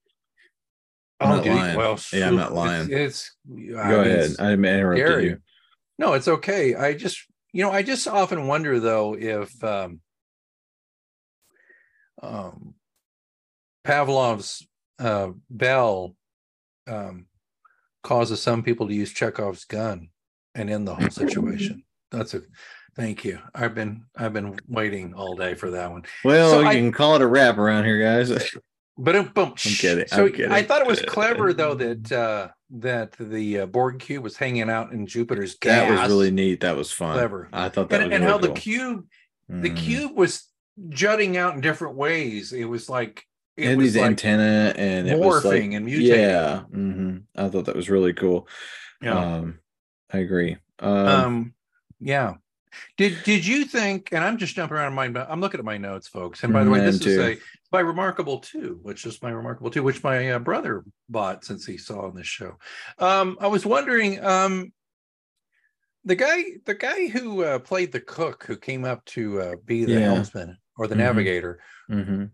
[1.20, 1.76] Oh, I'm not lying.
[1.76, 2.88] Well, Yeah, I'm not lying.
[2.90, 4.06] It's, I Go mean, ahead.
[4.18, 5.24] it's- I interrupted scary.
[5.26, 5.38] you.
[5.98, 6.74] No, it's okay.
[6.74, 10.00] I just, you know, I just often wonder though if um,
[12.22, 12.74] um,
[13.84, 14.66] Pavlov's
[14.98, 16.14] uh, bell
[16.86, 17.26] um,
[18.02, 20.08] causes some people to use Chekhov's gun
[20.54, 21.82] and end the whole situation.
[22.10, 22.42] That's a
[22.94, 23.38] thank you.
[23.54, 26.04] I've been I've been waiting all day for that one.
[26.24, 28.30] Well, So you I- can call it a wrap around here, guys.
[28.98, 29.52] But boom.
[29.56, 30.50] kidding, So I'm kidding.
[30.52, 34.70] I thought it was clever though that uh, that the uh, Borg cube was hanging
[34.70, 35.82] out in Jupiter's gas.
[35.88, 36.60] that was really neat.
[36.60, 37.12] That was fun.
[37.12, 37.48] Clever.
[37.52, 39.06] I thought that and, was and really how the cube
[39.48, 39.76] the Mhm.
[39.76, 40.48] cube was
[40.88, 42.52] jutting out in different ways.
[42.52, 43.24] It was like
[43.56, 46.08] It had was these like antenna and it was like, morphing and mutating.
[46.18, 46.60] yeah.
[46.60, 48.48] hmm I thought that was really cool.
[49.02, 49.36] yeah.
[49.36, 49.58] Um,
[50.12, 50.56] I agree.
[50.78, 51.54] Um, Um,
[52.00, 52.34] yeah.
[52.96, 54.10] Did did you think?
[54.12, 55.06] And I'm just jumping around my.
[55.06, 56.44] I'm looking at my notes, folks.
[56.44, 57.22] And by the way, Mhm, this am is too.
[57.22, 57.38] a
[57.76, 61.76] by Remarkable Two, which is my Remarkable Two, which my uh, brother bought since he
[61.76, 62.56] saw on this show.
[62.98, 64.72] Um, I was wondering, um,
[66.02, 69.84] the guy, the guy who uh, played the cook, who came up to uh, be
[69.84, 70.14] the Yeah.
[70.14, 70.98] helmsman or the Mhm.
[70.98, 71.60] navigator,
[71.90, 72.30] mhm.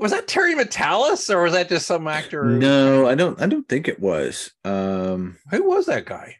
[0.00, 2.42] was that Terry Matalas or was that just some actor?
[2.44, 3.40] No, I don't.
[3.40, 4.50] I don't think it was.
[4.64, 6.38] Um, Who was that guy?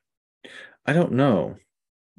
[0.85, 1.59] I don't know.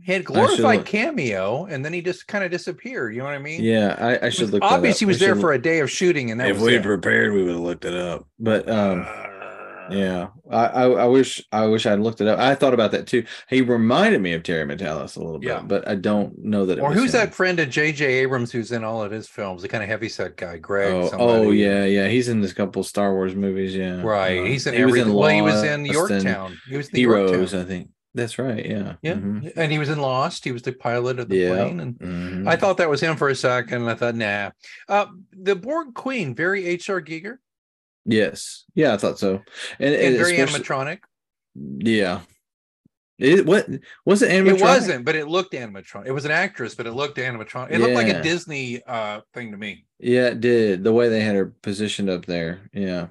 [0.03, 3.13] He had glorified cameo, and then he just kind of disappeared.
[3.13, 3.61] You know what I mean?
[3.63, 4.61] Yeah, I, I should look.
[4.61, 6.65] that Obviously, he was there look- for a day of shooting, and that if was
[6.65, 6.83] we it.
[6.83, 8.25] prepared, we would have looked it up.
[8.39, 9.23] But um, Uh,
[9.89, 12.37] yeah, I, I I wish I wish I'd looked it up.
[12.39, 13.23] I thought about that too.
[13.49, 15.61] He reminded me of Terry Matalas a little bit, Yeah.
[15.61, 16.77] but I don't know that.
[16.77, 17.21] It Or was who's him.
[17.21, 18.05] that friend of J.J.
[18.05, 19.61] Abrams who's in all of his films?
[19.61, 20.93] The kind of heavyset guy, Greg.
[20.93, 22.07] Oh, oh yeah, yeah.
[22.09, 23.73] He's in this couple Star Wars movies.
[23.75, 24.39] Yeah, right.
[24.41, 25.13] Uh, He's in he was everything.
[25.13, 26.57] well, he was in Yorktown.
[26.69, 27.31] He was in Heroes.
[27.31, 27.59] Yorktown.
[27.61, 28.65] I think that's right.
[28.65, 29.51] Yeah, Yeah, Mhm.
[29.55, 30.43] and he was in Lost.
[30.43, 31.49] He was the pilot of the Yeah.
[31.49, 32.47] plane, and Mhm.
[32.47, 33.81] I thought that was him for a second.
[33.81, 34.51] And I thought, nah.
[34.89, 37.01] Uh, the Borg Queen, very H.R.
[37.01, 37.37] Giger
[38.05, 39.41] yes, yeah, I thought so,
[39.79, 40.99] and, and and very animatronic.
[41.55, 42.21] Yeah,
[43.19, 43.67] it what
[44.05, 44.31] was it?
[44.31, 46.05] It wasn't, but it looked animatronic.
[46.07, 47.71] It was an actress, but it looked animatronic.
[47.71, 49.85] It looked like a Disney uh thing to me.
[49.99, 50.83] Yeah, it did.
[50.83, 52.69] The way they had her positioned up there.
[52.73, 53.07] Yeah.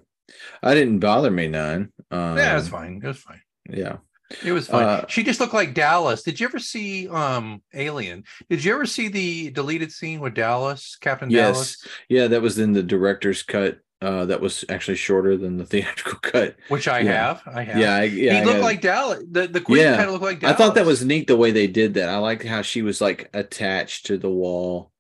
[0.63, 1.93] I didn't bother me none.
[2.11, 3.01] Um, yeah, it's fine.
[3.03, 3.41] It was fine.
[3.69, 3.99] Yeah.
[4.45, 4.83] It was fun.
[4.83, 6.23] Uh, she just looked like Dallas.
[6.23, 8.25] Did you ever see um Alien?
[8.51, 11.79] Did you ever see the deleted scene with Dallas, Captain Dallas?
[11.85, 11.93] Yes.
[12.09, 13.79] Yeah, that was in the director's cut.
[14.03, 16.57] Uh, that was actually shorter than the theatrical cut.
[16.69, 17.13] Which I Yeah.
[17.13, 17.43] have.
[17.47, 17.79] I have.
[17.79, 18.41] Yeah, I, yeah.
[18.41, 19.23] he looked like Dallas.
[19.31, 19.97] The the queen Yeah.
[19.97, 20.55] kind of looked like Dallas.
[20.55, 22.09] I thought that was neat the way they did that.
[22.09, 24.91] I liked how she was like attached to the wall,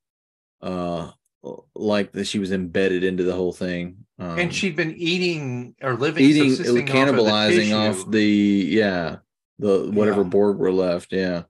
[0.62, 1.10] uh,
[1.74, 4.05] like that she was embedded into the whole thing.
[4.18, 6.50] Um, and she'd been eating or living eating,
[6.86, 9.16] cannibalizing off, off of the, the yeah,
[9.58, 10.28] the whatever Yeah.
[10.28, 11.12] Borg were left.
[11.12, 11.42] Yeah.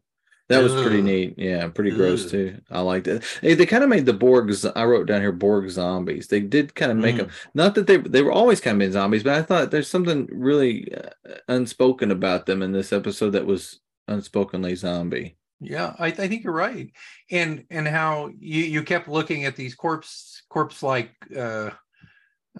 [0.48, 1.04] That was pretty Ugh.
[1.04, 1.34] neat.
[1.38, 2.60] Yeah, pretty gross too.
[2.70, 3.24] I liked it.
[3.42, 4.70] They, they kind of made the Borgs.
[4.76, 6.28] I wrote down here Borg zombies.
[6.28, 7.18] They did kind of make Mm.
[7.18, 7.30] them.
[7.54, 10.28] Not that they they were always kind of been zombies, but I thought there's something
[10.30, 11.08] really uh,
[11.48, 15.36] unspoken about them in this episode that was unspokenly zombie.
[15.58, 16.92] Yeah, I, I think you're right.
[17.32, 21.70] And and how you you kept looking at these corpse corpse like uh,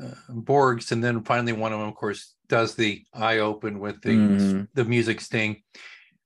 [0.01, 4.01] uh Borgs, and then finally one of them, of course, does the eye open with
[4.03, 4.69] the Mhm.
[4.75, 5.63] the music sting.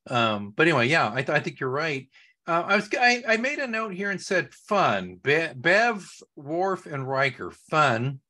[0.08, 2.08] Um, but anyway, yeah, I, th- I think you're right.
[2.46, 5.16] Uh, I was I, I made a note here and said fun.
[5.22, 8.20] Be- Bev, Worf, and Riker, fun.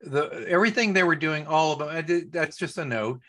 [0.00, 1.88] The everything they were doing, all of them.
[1.88, 3.20] I did, that's just a note.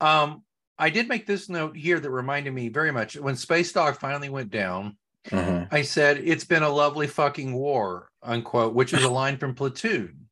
[0.00, 0.42] Um,
[0.78, 4.28] I did make this note here that reminded me very much when Space Dog finally
[4.28, 4.96] went down.
[5.32, 5.64] Uh-huh.
[5.72, 10.25] I said, "It's been a lovely fucking war," unquote, which is a line from Platoon.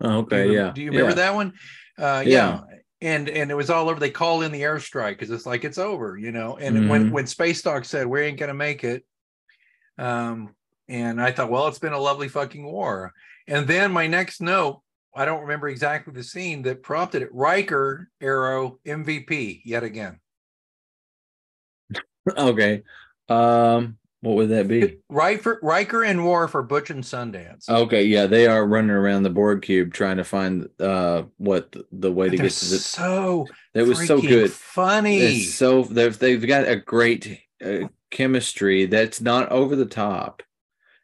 [0.00, 0.72] Oh, Do you okay, yeah.
[0.72, 1.14] Do you remember yeah.
[1.16, 1.52] that one?
[1.98, 2.60] Uh, Yeah.
[2.60, 2.60] yeah.
[3.02, 3.98] And and it was all over.
[3.98, 6.56] They call in the airstrike because it's like it's over, you know.
[6.58, 7.12] And when Mhm.
[7.12, 9.06] when Space Dog said we ain't gonna make it,
[9.96, 10.54] um,
[10.88, 13.14] and I thought, well, it's been a lovely fucking war.
[13.46, 14.82] And then my next note,
[15.14, 17.32] I don't remember exactly the scene that prompted it.
[17.32, 20.20] Riker arrow MVP yet again.
[22.36, 22.82] Okay.
[23.28, 24.98] Um, what would that be?
[25.08, 27.68] Riker, Riker and Worf are Butch and Sundance.
[27.68, 31.86] Okay, yeah, they are running around the Borg cube trying to find uh what the,
[31.92, 32.78] the way to They're get to the.
[32.78, 34.52] so That was so good.
[34.52, 35.18] funny.
[35.20, 40.42] It's so they've they've got a great uh, chemistry that's not over the top.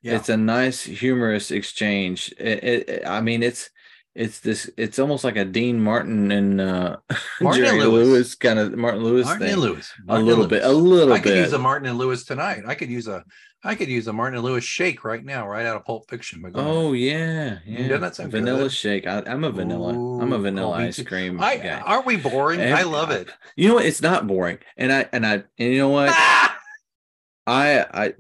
[0.03, 0.17] yeah.
[0.17, 2.33] It's a nice humorous exchange.
[2.39, 3.71] It, it, I mean, it's
[4.17, 6.97] it's this it's almost like a Dean Martin and uh
[7.41, 8.09] Martin and Lewis.
[8.09, 9.53] Lewis kind of Martin Lewis Martin thing.
[9.53, 9.93] and Lewis.
[9.99, 10.83] a Martin and little bit, a Lewis.
[10.99, 11.39] little I could bit.
[11.45, 12.63] use a Martin and Lewis tonight.
[12.67, 13.25] I could use a
[13.65, 16.43] I could use a Martin and Lewis shake right now, right out of Pulp Fiction.
[16.55, 17.97] oh yeah, Doesn't yeah.
[17.97, 18.73] that sound vanilla good?
[18.73, 19.07] shake.
[19.07, 19.89] I, I'm a vanilla.
[20.23, 21.81] I'm a vanilla ice cream I guy.
[21.81, 22.61] aren't we boring?
[22.61, 23.29] I love it.
[23.57, 23.87] You know what?
[23.87, 26.11] It's not boring, and I and I and you know what?
[26.13, 26.57] Ah!
[27.47, 28.15] I I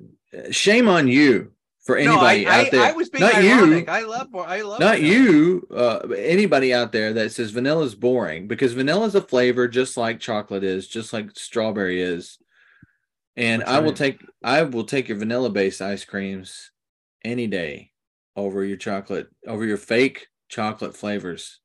[0.50, 1.52] shame on you
[1.86, 2.82] for No, I, anybody out there.
[2.82, 3.86] I was being not ironic.
[3.86, 3.92] you.
[3.92, 5.14] I love I love not vanilla.
[5.14, 9.68] you uh anybody out there that says vanilla is boring because vanilla is a flavor
[9.68, 12.38] just like chocolate is just like strawberry is
[13.36, 16.72] and That's i will take i will take your vanilla based ice creams
[17.24, 17.92] any day
[18.34, 21.60] over your chocolate over your fake chocolate flavors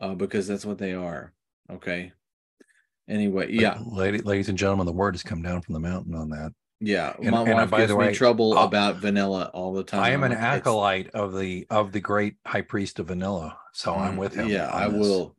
[0.00, 1.34] uh because that's what they are
[1.70, 2.12] okay
[3.08, 6.30] anyway yeah Lady, ladies and gentlemen, the word has come down from the mountain on
[6.30, 6.52] that.
[6.86, 9.72] Yeah And- my and, uh, wife by gives the me trouble uh, about vanilla all
[9.72, 13.06] the time I am an it's- acolyte of the of the great high priest of
[13.08, 14.48] vanilla, so I'm Mm, with him.
[14.48, 15.00] Yeah, I this.
[15.00, 15.36] will.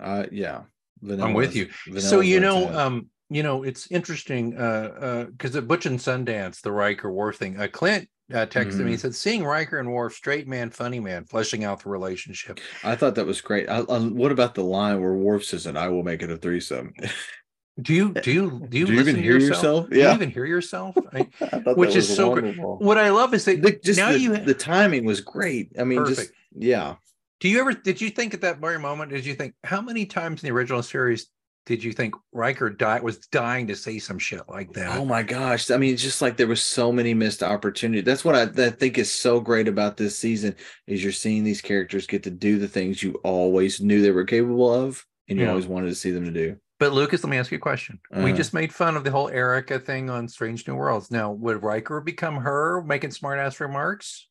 [0.00, 0.62] Uh, yeah,
[1.00, 1.68] vanilla I'm with you.
[1.98, 4.60] so you know um you know it's interesting uh
[5.08, 8.92] uh because at butch and sundance the riker Worf thing uh clint uh, texted me
[8.92, 12.96] he said seeing riker and Worf straight man funny man fleshing out the relationship I
[12.96, 13.68] thought that was great.
[13.68, 16.36] I, I, what about the line where Worf says, "And I will make it a
[16.36, 16.92] threesome"?
[17.80, 19.90] do you eh, do you do you, Do you even hear yourself, yourself?
[19.90, 20.14] do you Yeah.
[20.14, 22.56] even hear yourself I, I Which is so great.
[22.56, 25.72] what i love is that The, just now the, you the timing was great.
[25.78, 26.36] I mean, just Perfect.
[26.56, 26.96] yeah.
[27.40, 30.06] do you ever did you think at that very moment did you think how many
[30.06, 31.28] times in the original series
[31.66, 35.22] did you think Riker died was dying to say some shit like that Oh my
[35.22, 35.70] gosh!
[35.70, 38.04] I mean, it's just like there was so many missed opportunities.
[38.04, 40.54] That's what I, I think is so great about this season
[40.86, 44.24] is you're seeing these characters get to do the things you always knew they were
[44.26, 45.50] capable of, and you Yeah.
[45.52, 46.56] always wanted to see them to do.
[46.80, 48.00] But Lucas, let me ask you a question.
[48.10, 48.32] We Uh-huh.
[48.32, 51.10] just made fun of the whole Erica thing on Strange New Worlds.
[51.10, 54.28] Now, would Riker become her making smart ass remarks?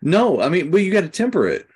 [0.00, 1.66] No, I mean, well, you got to temper it.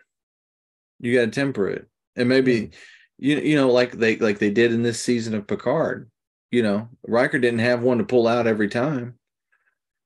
[1.00, 2.72] You got to temper it, and maybe Hmm.
[3.18, 6.11] you you know, like they like they did in this season of Picard.
[6.50, 9.18] You know, Riker didn't have one to pull out every time.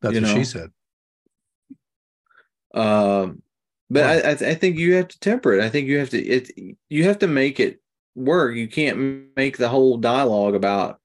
[0.01, 0.35] That's what know.
[0.35, 0.70] she said.
[2.75, 3.42] Um,
[3.90, 5.62] but I I, th- I think you have to temper it.
[5.62, 6.51] I think you have to it
[6.88, 7.81] you have to make it
[8.14, 8.55] work.
[8.57, 11.00] You can't make the whole dialogue about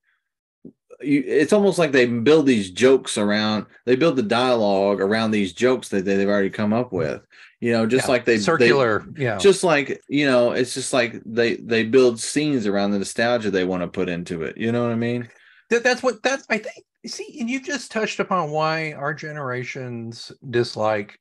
[1.02, 1.24] you.
[1.26, 3.66] It's almost like they build these jokes around.
[3.86, 7.22] They build the dialogue around these jokes that they, they've already come up with.
[7.62, 8.12] You know, just Yeah.
[8.12, 9.06] like they they- circular.
[9.18, 9.38] yeah.
[9.38, 13.66] just like you know it's just like they they build scenes around the nostalgia they
[13.66, 15.28] want to put into it you know what i mean
[15.70, 20.32] That, that's what that's I think see, and you just touched upon why our generations
[20.50, 21.20] dislike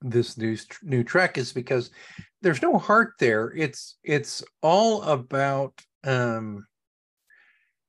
[0.00, 1.90] this new new Trek is because
[2.42, 3.52] there's no heart there.
[3.56, 6.66] It's it's all about um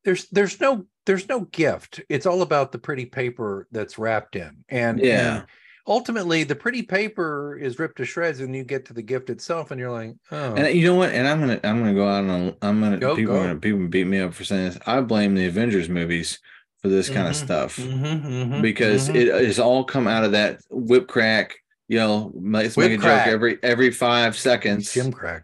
[0.04, 2.02] there's there's no there's no gift.
[2.10, 4.64] It's all about the pretty paper that's wrapped in.
[4.70, 5.36] And Yeah.
[5.38, 5.46] and
[5.88, 9.72] ultimately the pretty paper is ripped to shreds and you get to the gift itself
[9.72, 12.24] and you're like, oh and you know what and i'm gonna i'm gonna go out
[12.24, 13.42] on i'm gonna Go, people go.
[13.42, 16.40] gonna people beat me up for saying this i blame the avengers movies
[16.84, 19.16] for this kind of stuff mhm, mhm, because mhm.
[19.16, 21.56] it is all come out of that whip crack
[21.92, 23.26] you know let's Whip make a crack.
[23.26, 25.44] joke every every five seconds Jim crack.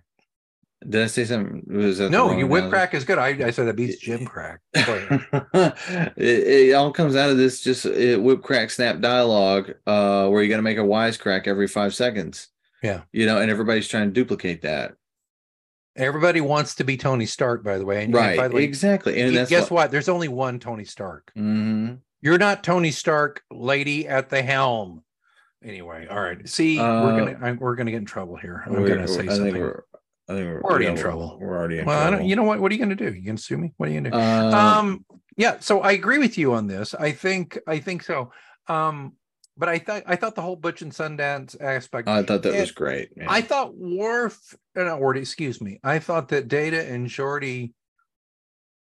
[0.87, 2.71] did i say something was that No, you whip analogy?
[2.71, 3.17] crack is good.
[3.17, 4.61] I, I said that beats Jim crack.
[6.17, 10.41] It, it all comes out of this just uh, whip crack snap dialogue uh where
[10.41, 12.47] you got to make a wisecrack every five seconds
[12.81, 13.01] Yeah.
[13.11, 14.93] you know and everybody's trying to duplicate that
[15.95, 18.03] Everybody wants to be Tony Stark, by the way.
[18.03, 19.89] And, and right by the way, exactly and that's guess what?
[19.89, 21.31] There's only one Tony Stark.
[21.35, 21.97] Mhm.
[22.21, 25.01] You're not Tony Stark, lady at the helm.
[25.63, 26.47] Anyway, all right.
[26.47, 28.63] See, Uh, we're gonna I'm, we're gonna get in trouble here.
[28.65, 29.61] I'm We're- gonna say I think something.
[29.61, 29.83] we're
[30.29, 31.37] I think we're, We're already yeah, in we're- trouble.
[31.41, 32.25] We're already in Well, I trouble.
[32.25, 32.59] You know what?
[32.59, 33.13] What are you gonna do?
[33.13, 33.73] You gonna sue me?
[33.77, 34.17] What are you gonna do?
[34.17, 35.05] Uh, um
[35.39, 38.31] yeah so i agree with you on this i think i think so
[38.67, 39.13] um
[39.55, 42.71] but i thought i thought the whole butch and sundance aspect I thought that was
[42.71, 43.09] great.
[43.15, 43.27] yeah.
[43.29, 47.73] i thought Worf uh, not Worf, excuse me i thought that data and Geordi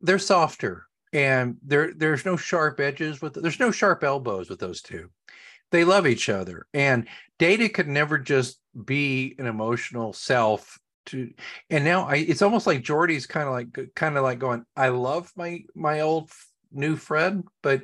[0.02, 4.84] they're softer and there there's no sharp edges with there's no sharp elbows with those
[4.84, 5.10] two
[5.72, 7.08] they love each other and
[7.40, 11.32] data could never just be an emotional self to
[11.70, 14.90] and now i it's almost like Geordi's kind of like kind of like going i
[14.90, 16.32] love my my old
[16.72, 17.84] new friend but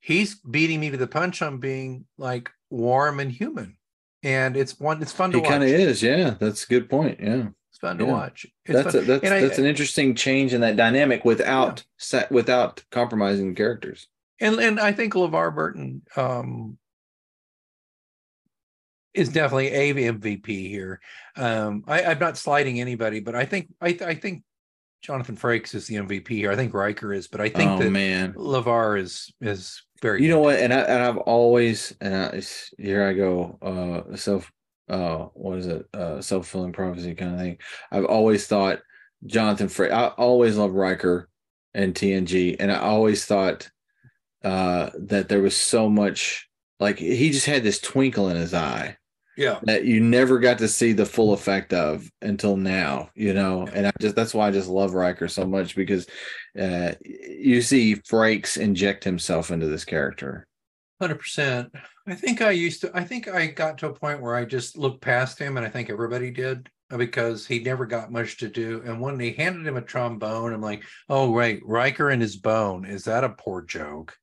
[0.00, 3.76] he's beating me to the punch on being like warm and human
[4.22, 6.02] and it's one it's fun to watch kind of is.
[6.02, 7.20] Yeah, that's a good point.
[7.20, 7.48] Yeah.
[7.70, 9.04] it's fun to watch it's that's fun.
[9.04, 14.08] a, that's I- that's an interesting change in that dynamic without set without compromising characters.
[14.40, 16.78] and and I think LeVar Burton um
[19.16, 21.00] is definitely a MVP here.
[21.36, 24.42] Um I, I'm not sliding anybody, but I think I th- I think
[25.02, 26.50] Jonathan Frakes is the MVP here.
[26.50, 30.28] I think Riker is, but I think oh that man, LeVar is is very you
[30.28, 30.58] know what?
[30.58, 32.42] And I and I've always and I,
[32.78, 34.50] here I go uh self
[34.88, 37.58] uh what is it uh self-fulfilling prophecy kind of thing
[37.90, 38.80] i've always thought
[39.24, 41.28] jonathan Frakes i always loved riker
[41.74, 43.68] and tng and i always thought
[44.44, 48.96] uh that there was so much like he just had this twinkle in his eye
[49.36, 49.60] Yeah.
[49.64, 53.66] that you never got to see the full effect of until now, you know.
[53.72, 56.06] And I just that's why I just love Riker so much because
[56.58, 60.46] uh you see Frakes inject himself into this character.
[61.00, 61.70] Hundred percent.
[62.06, 62.90] I think I used to.
[62.94, 65.68] I think I got to a point where I just looked past him, and I
[65.68, 68.82] think everybody did uh, because he never got much to do.
[68.86, 72.86] And when they handed him a trombone, I'm like, oh right, Riker and his bone.
[72.86, 74.16] Is that a poor joke?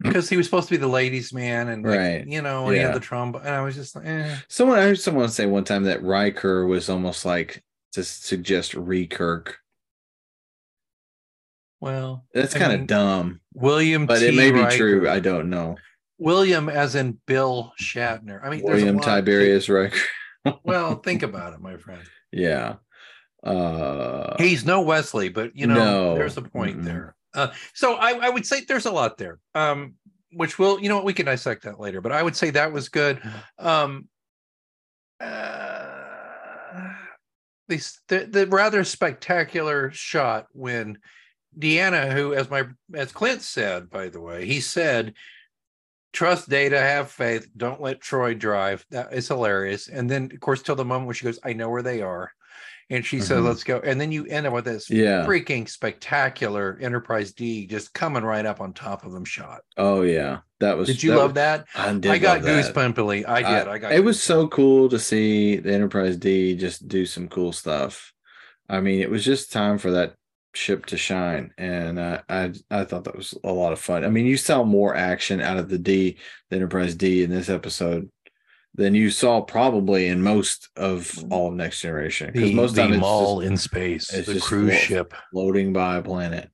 [0.00, 2.26] Because he was supposed to be the ladies' man, and like, Right.
[2.26, 4.36] you know, and he had the trombone, and I was just like, eh.
[4.48, 9.54] Someone I heard someone say one time that Riker was almost like to suggest Rekirk.
[11.80, 14.76] well, That's kind of dumb, William, but it may be Riker.
[14.76, 15.08] true.
[15.08, 15.76] I don't know.
[16.18, 18.40] William, as in Bill Shatner.
[18.42, 19.98] I mean, William Tiberius Riker.
[20.62, 22.02] Well, think about it, my friend.
[22.30, 22.74] yeah.
[23.42, 26.14] Uh He's no Wesley, but you know, No.
[26.16, 26.84] there's a point Mm-mm.
[26.84, 27.16] there.
[27.34, 29.38] Uh, so I, I would say there's a lot there.
[29.54, 29.94] Um,
[30.36, 32.00] which will, you know, what we can dissect that later.
[32.00, 33.20] But I would say that was good.
[33.58, 34.08] Um,
[35.20, 35.94] uh,
[37.68, 40.98] this the, the rather spectacular shot when
[41.58, 42.64] Deanna, who, as my
[42.94, 45.14] as Clint said, by the way, he said,
[46.12, 49.88] "Trust Data, have faith, don't let Troi drive." That is hilarious.
[49.88, 52.32] And then, of course, till the moment where she goes, "I know where they are,"
[52.90, 53.44] and she says, Mhm.
[53.44, 55.24] "Let's go." And then you end up with this yeah.
[55.26, 59.60] freaking spectacular Enterprise D just coming right up on top of them shot.
[59.76, 60.38] Oh yeah.
[60.60, 61.66] That was Did you that love was- that?
[61.74, 63.28] I, did I got goosebumpily.
[63.28, 63.68] I did.
[63.68, 63.92] I, got.
[63.92, 68.12] it was so cool to see the Enterprise D just do some cool stuff.
[68.68, 70.14] I mean, it was just time for that
[70.54, 74.04] ship to shine, and uh, I I thought that was a lot of fun.
[74.04, 76.16] I mean, you saw more action out of the D,
[76.48, 78.08] the Enterprise D, in this episode
[78.74, 82.30] than you saw probably in most of all of Next Generation.
[82.32, 84.78] Because the, most the time it's mall just in space, it's the just cruise full-
[84.78, 85.14] ship.
[85.32, 86.50] floating by a planet.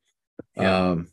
[0.57, 0.91] Yeah.
[0.91, 1.09] Um,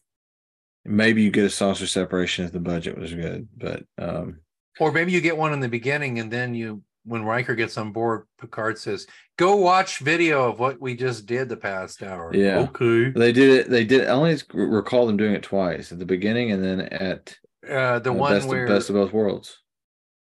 [0.85, 4.39] maybe you get a saucer separation if the budget was good, but um,
[4.79, 7.93] Or maybe you get one in the beginning, and then you, when Riker gets on
[7.93, 12.67] board, Picard says, "Go watch video of what we just did the past hour." Yeah.
[12.75, 13.11] Okay.
[13.11, 13.69] They did it.
[13.69, 14.07] They did.
[14.07, 17.35] I only recall them doing it twice at the beginning and then at
[17.67, 19.57] Uh, the uh, one best, where of, best of both worlds.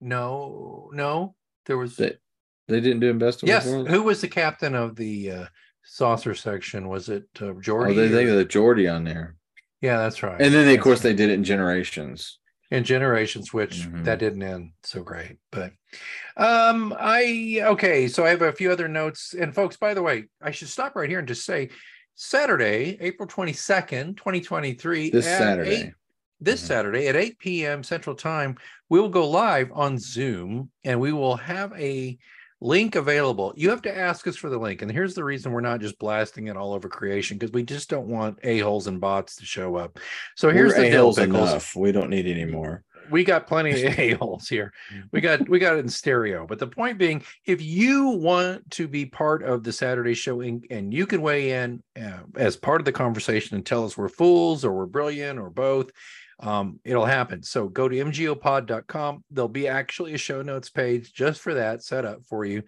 [0.02, 1.36] No, no,
[1.66, 2.14] there was They
[2.68, 3.66] they didn't do yes.
[3.66, 5.46] Who was the captain of the uh,
[5.84, 6.88] saucer section?
[6.90, 9.36] Was it uh, Oh, they they or- got Geordi on there,
[9.82, 10.42] yeah, that's right.
[10.42, 12.40] and then they, of course they did it in Generations.
[12.72, 14.04] in generations which Mhm.
[14.06, 15.72] that didn't end so great but
[16.36, 20.26] um i okay so i have a few other notes and folks by the way
[20.42, 21.70] i should stop right here and just say
[22.16, 25.94] saturday april 22nd 2023 This at Saturday.
[26.42, 26.68] 8 this Mhm.
[26.68, 28.56] saturday at 8 p.m central time
[28.90, 32.18] we will go live on zoom and we will have a
[32.62, 35.62] link available you have to ask us for the link and here's the reason we're
[35.62, 39.36] not just blasting it all over creation because we just don't want a-holes and bots
[39.36, 40.00] to show up
[40.36, 41.76] so here's We're the A-holes pickles enough.
[41.76, 42.84] We don't need any more.
[43.12, 44.72] we got plenty of a-holes here
[45.12, 48.88] we got we got it in stereo but the point being if you want to
[48.88, 52.82] be part of the saturday show and, and you can weigh in uh, as part
[52.82, 55.92] of the conversation and tell us we're fools or we're brilliant or both
[56.40, 57.44] um, it'll happen.
[57.44, 62.06] So go to mgopod.com there'll be actually a show notes page just for that set
[62.06, 62.64] up for you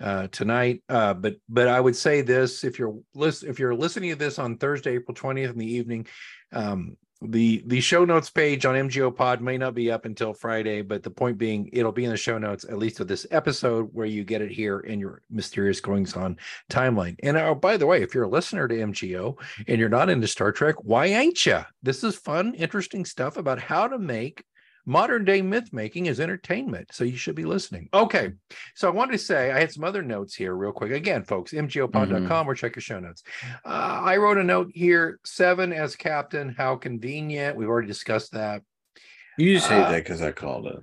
[0.00, 0.82] uh, tonight.
[0.88, 4.38] Uh, but but i would say this if you're listen if you're listening to this
[4.38, 6.06] on thursday april 20th in the evening
[6.52, 10.82] um, the the show notes page on MGO Pod may not be up until Friday,
[10.82, 13.88] but the point being, it'll be in the show notes at least of this episode
[13.92, 16.36] where you get it here in your mysterious goings on
[16.70, 17.16] timeline.
[17.22, 20.28] And oh, by the way, if you're a listener to MGO and you're not into
[20.28, 21.60] Star Trek, why ain't you?
[21.82, 24.44] This is fun, interesting stuff about how to make
[24.88, 26.88] modern day myth making is entertainment.
[26.92, 27.88] So you should be listening.
[27.92, 28.32] Okay.
[28.74, 30.90] So I wanted to say I had some other notes here real quick.
[30.92, 33.22] Again, folks, mgopod.com or check your show notes.
[33.64, 33.68] Uh,
[34.02, 36.54] I wrote a note here seven as captain.
[36.56, 37.56] How convenient.
[37.56, 38.62] We've already discussed that.
[39.36, 40.80] You just hate Uh, that because I called it.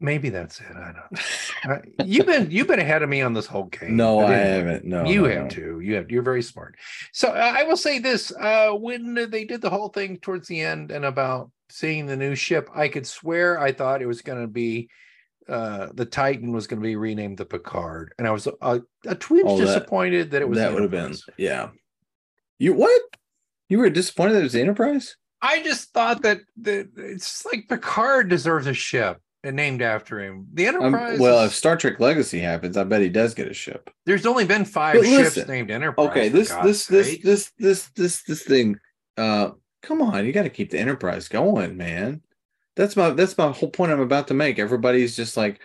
[0.00, 0.76] Maybe that's it.
[0.76, 1.72] I don't.
[1.72, 3.96] Uh, you've been you've been ahead of me on this whole game.
[3.96, 4.84] No, I didn't- haven't.
[4.84, 5.48] No, you no, have no.
[5.48, 5.80] too.
[5.80, 6.10] You have.
[6.10, 6.76] You're very smart.
[7.12, 10.60] So uh, I will say this: uh, when they did the whole thing towards the
[10.60, 14.40] end and about seeing the new ship, I could swear I thought it was going
[14.40, 14.88] to be
[15.48, 19.14] uh, the Titan was going to be renamed the Picard, and I was a, a
[19.14, 21.70] twinge Oh, that- disappointed that it was that the would have been yeah.
[22.58, 23.00] You what?
[23.68, 25.16] You were disappointed that it was the Enterprise?
[25.40, 30.48] I just thought that that it's like Picard deserves a ship and named after him.
[30.52, 31.18] The Um, Enterprise.
[31.20, 33.88] well, if Star Trek Legacy happens, I bet he does get a ship.
[34.04, 36.08] there's only been five But ships named Enterprise.
[36.10, 38.78] Okay, for this this this this this this this thing.
[39.16, 39.50] Uh,
[39.82, 42.22] come on, you got to keep the Enterprise going, man.
[42.76, 44.58] That's my that's my whole point I'm about to make.
[44.58, 45.60] Everybody's just like,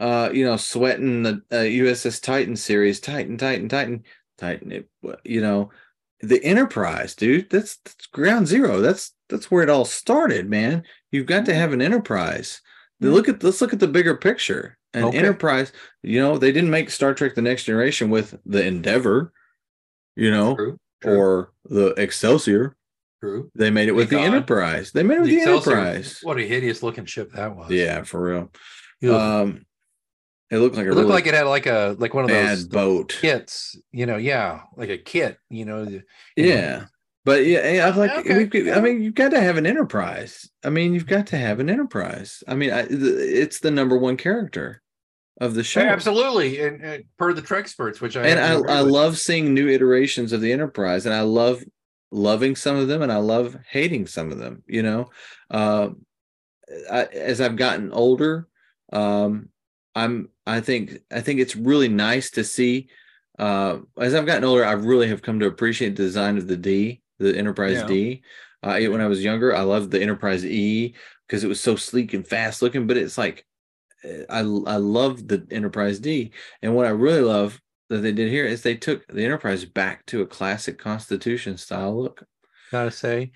[0.00, 4.04] uh, you know, sweating the uh, USS Titan series, Titan, Titan, Titan,
[4.38, 4.72] Titan.
[4.72, 4.88] It,
[5.24, 5.70] you know,
[6.20, 7.50] the Enterprise, dude.
[7.50, 8.80] That's, that's ground zero.
[8.80, 10.84] That's that's where it all started, man.
[11.10, 12.62] You've got to have an Enterprise.
[13.00, 14.78] Now, Look at let's look at the bigger picture.
[14.94, 15.18] An Okay.
[15.18, 15.72] Enterprise.
[16.02, 19.32] You know, they didn't make Star Trek: The Next Generation with the Endeavor,
[20.16, 20.78] you know, True.
[21.02, 21.18] True.
[21.18, 22.76] or the Excelsior.
[23.24, 23.50] True.
[23.54, 24.34] They made it with Thank the God.
[24.36, 24.92] Enterprise.
[24.92, 26.20] They made it with The the, Enterprise.
[26.22, 27.70] What a hideous looking ship that was.
[27.70, 28.52] Yeah, for real.
[29.04, 29.10] Ugh.
[29.10, 29.66] Um,
[30.50, 32.30] it looked like a it looked really like it had like a like one of
[32.30, 33.16] those boat.
[33.20, 33.76] kits.
[33.92, 35.38] You know, yeah, like a kit.
[35.50, 36.02] You know, the-
[36.36, 36.86] Yeah.
[37.24, 38.10] But yeah, yeah, I like.
[38.18, 40.50] Okay, we could- I mean, you've got to have an enterprise.
[40.62, 42.42] I mean, you've got to have an enterprise.
[42.46, 44.82] I mean, I, the, it's the number one character
[45.40, 45.80] of the show.
[45.80, 48.80] absolutely, and, and per the Trek experts, which I and have to agree I, I
[48.82, 51.64] love seeing new iterations of the enterprise and i love
[52.14, 55.10] loving some of them and i love hating some of them you know?
[55.50, 56.06] Um
[56.90, 58.48] I, as i've gotten older
[58.92, 59.48] um
[59.94, 62.88] i'm i think i think it's really nice to see
[63.38, 66.56] uh as i've gotten older i really have come to appreciate the design of the
[66.56, 67.86] d the enterprise Yeah.
[67.86, 68.22] d.
[68.62, 70.94] Uh, when i was younger i loved the enterprise e
[71.26, 73.44] because it was so sleek and fast looking but it's like
[74.04, 77.60] eh, I I love the Enterprise D, and what I really love
[77.90, 82.00] that they did here is they took the Enterprise back to a classic Constitution style
[82.02, 82.24] look.
[82.72, 83.30] gotta say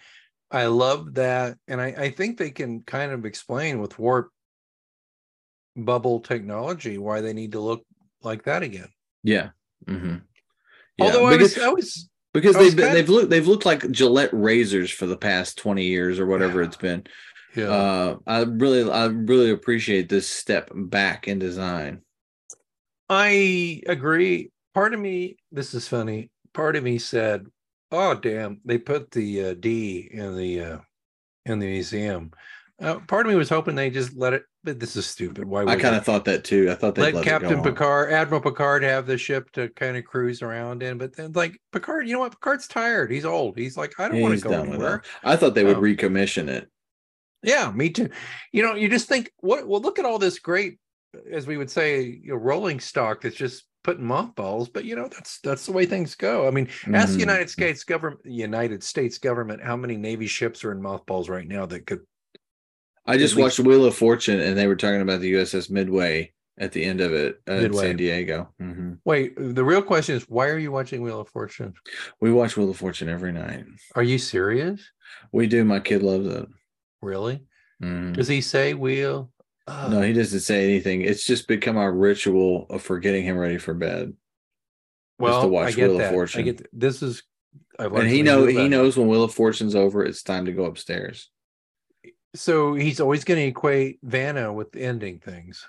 [0.51, 4.30] i love that and I, I think they can kind of explain with warp
[5.76, 7.84] bubble technology why they need to look
[8.22, 8.88] like that again
[9.22, 9.51] Yeah.
[9.86, 10.16] hmm
[11.01, 13.66] although I because, was, I was because I was they've been, they've looked they've looked
[13.66, 16.66] like Gillette razors for the past twenty years or whatever Yeah.
[16.66, 17.05] it's been.
[17.55, 22.03] yeah Uh, I really I really appreciate this step back in design.
[23.09, 27.46] I agree part of me this is funny part of me said
[27.92, 30.78] oh damn they put the uh, d in the uh
[31.46, 32.30] in the museum
[32.80, 35.64] uh, part of me was hoping they just let it but this is stupid why
[35.64, 36.70] I kind of thought that too.
[36.70, 37.62] I thought they'd let, let, Captain.
[37.62, 40.98] Picard, Admiral Picard, have the ship to kind of cruise around in.
[40.98, 42.32] But then, like Picard, you know what?
[42.32, 43.11] Picard's tired.
[43.11, 43.56] He's old.
[43.56, 45.02] He's like, I don't want to go anywhere.
[45.24, 45.80] I thought they would Oh.
[45.80, 46.68] recommission it.
[47.42, 48.11] Yeah, me too.
[48.52, 49.66] You know, you just think, what?
[49.66, 50.78] Well, look at all this great,
[51.30, 54.68] as we would say, you know, rolling stock that's just putting mothballs.
[54.68, 56.46] But you know, that's that's the way things go.
[56.46, 57.20] I mean, ask the Mhm.
[57.20, 61.66] United States government, United States government, how many Navy ships are in mothballs right now
[61.66, 62.00] that could.
[63.06, 66.32] I just At watched Wheel of Fortune, and they were talking about the USS Midway
[66.59, 68.52] at the end of it uh, in San Diego.
[68.59, 71.72] hmm Wait, the real question is, why are you watching Wheel of Fortune?
[72.20, 73.64] We watch Wheel of Fortune every night.
[73.94, 74.82] Are you serious?
[75.32, 75.64] We do.
[75.64, 76.46] My kid loves it.
[77.00, 77.44] Really?
[77.82, 78.12] Mhm.
[78.14, 79.30] Does he say wheel?
[79.71, 79.89] Oh.
[79.91, 81.03] No, he doesn't say anything.
[81.03, 84.14] It's just become our ritual of for getting him ready for bed.
[85.19, 86.09] well, to watch I get Wheel of that.
[86.09, 86.45] I Fortune.
[86.45, 87.23] get th- this is.
[87.79, 90.64] I've And he know he knows when Wheel of Fortune's over, it's time to go
[90.64, 91.31] upstairs.
[92.35, 95.66] So he's always going to equate Vanna with ending things.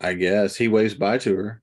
[0.00, 1.62] I guess he waves bye to her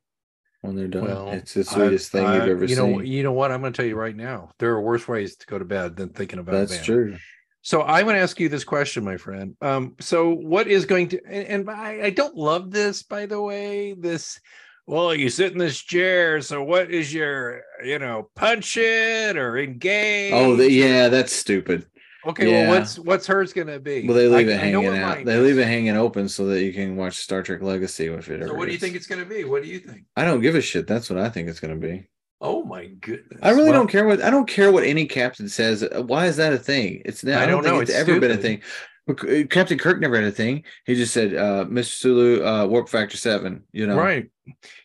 [0.61, 1.05] when they're done.
[1.05, 2.69] Well, it's the I- sweetest thing I- you've ever seen.
[2.69, 3.11] you know, seen.
[3.11, 3.51] you know what?
[3.51, 4.51] I'm going to tell you right now.
[4.59, 6.53] There are worse ways to go to bed than thinking about.
[6.53, 6.85] That's Vanna.
[6.85, 7.17] true.
[7.65, 9.55] So I want to ask you this question, my friend.
[9.59, 11.21] Um, so what is going to?
[11.25, 13.93] And, and I, I don't love this, by the way.
[13.93, 14.39] This.
[14.85, 16.41] Well, you sit in this chair.
[16.43, 20.31] So what is your, you know, punch it or engage?
[20.31, 21.87] Oh, the, yeah, that's stupid.
[22.27, 22.69] Okay, Yeah.
[22.69, 24.07] well, what's what's hers gonna be?
[24.07, 25.25] Well, they leave I- it hanging out.
[25.25, 28.47] They leave it hanging open so that you can watch Star Trek Legacy if it.
[28.47, 29.43] So what do you think it's gonna be?
[29.43, 30.03] What do you think?
[30.15, 30.85] I don't give a shit.
[30.85, 32.07] That's what I think it's going to be.
[32.45, 33.39] Oh my goodness!
[33.41, 35.83] I really Well, don't care what I don't care what any captain says.
[35.91, 37.01] Why is that a thing?
[37.03, 37.39] It's not.
[37.39, 38.61] I I don't, don't think know, it's, it's ever been a thing.
[39.07, 40.63] Uh, Captain Kirk never had a thing.
[40.85, 41.85] He just said, uh, "Mr.
[41.93, 43.63] Sulu, uh, warp factor seven.
[43.71, 44.29] You know, Right.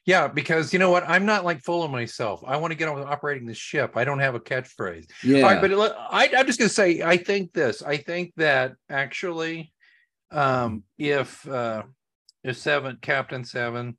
[0.06, 1.04] Yeah, because you know what?
[1.06, 2.42] I'm not like full of myself.
[2.46, 3.92] I want to get on with operating the ship.
[3.96, 5.06] I don't have a catchphrase.
[5.22, 7.82] Yeah, right, but it- I, I'm just going to say, I think this.
[7.82, 9.72] I think that actually,
[10.30, 11.82] um, if uh,
[12.42, 13.98] if seven, Captain Seven,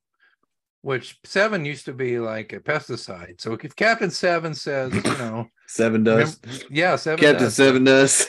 [0.81, 3.39] which seven used to be like a pesticide.
[3.39, 6.39] So if Captain Seven says, you know, seven does.
[6.69, 7.55] yeah, seven, Captain does.
[7.55, 8.27] Seven does.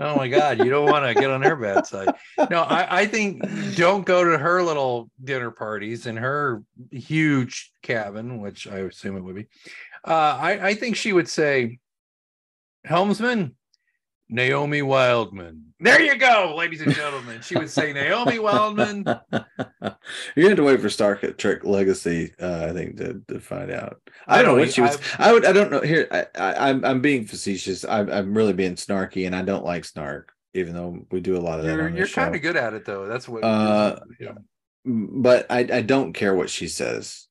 [0.00, 2.12] Oh my God, you don't want to get on her bad side.
[2.50, 3.42] No, I, I think
[3.76, 9.20] don't go to her little dinner parties in her huge cabin, which I assume it
[9.20, 9.46] would be.
[10.04, 11.78] Uh, I, I think she would say,
[12.84, 13.54] Helmsman,
[14.28, 15.62] Naomi Wildman.
[15.80, 17.40] There you go, ladies and gentlemen.
[17.42, 19.04] She would say Naomi Wildman.
[20.36, 22.32] you have to wait for Star Trek Legacy.
[22.40, 24.00] Uh, I think to, to find out.
[24.26, 24.96] I, I don't know don't what she was.
[24.96, 25.44] I've- I would.
[25.44, 25.80] I don't know.
[25.80, 27.84] Here, I, I, I'm I'm being facetious.
[27.84, 31.40] I'm I'm really being snarky, and I don't like snark, even though we do a
[31.40, 33.06] lot of that You're, on this you're kind of good at it, though.
[33.06, 33.44] That's what.
[33.44, 34.32] Uh, yeah.
[34.86, 37.26] but I, I don't care what she says.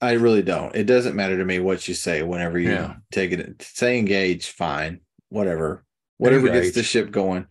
[0.00, 0.74] I really don't.
[0.74, 2.94] It doesn't matter to me what you say whenever you Yeah.
[3.10, 3.62] take it.
[3.62, 5.00] Say engage, fine,
[5.30, 5.84] whatever,
[6.18, 7.46] whatever gets the ship going,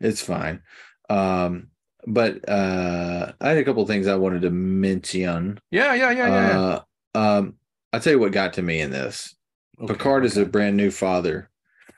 [0.00, 0.62] it's fine.
[1.08, 1.68] Um,
[2.06, 5.60] but uh, I had a couple of things I wanted to mention.
[5.70, 6.60] Yeah, yeah, yeah, yeah.
[6.60, 6.80] Uh,
[7.14, 7.54] um,
[7.92, 9.34] I'll tell you what got to me in this.
[9.80, 11.50] Okay, Picard is a brand new father.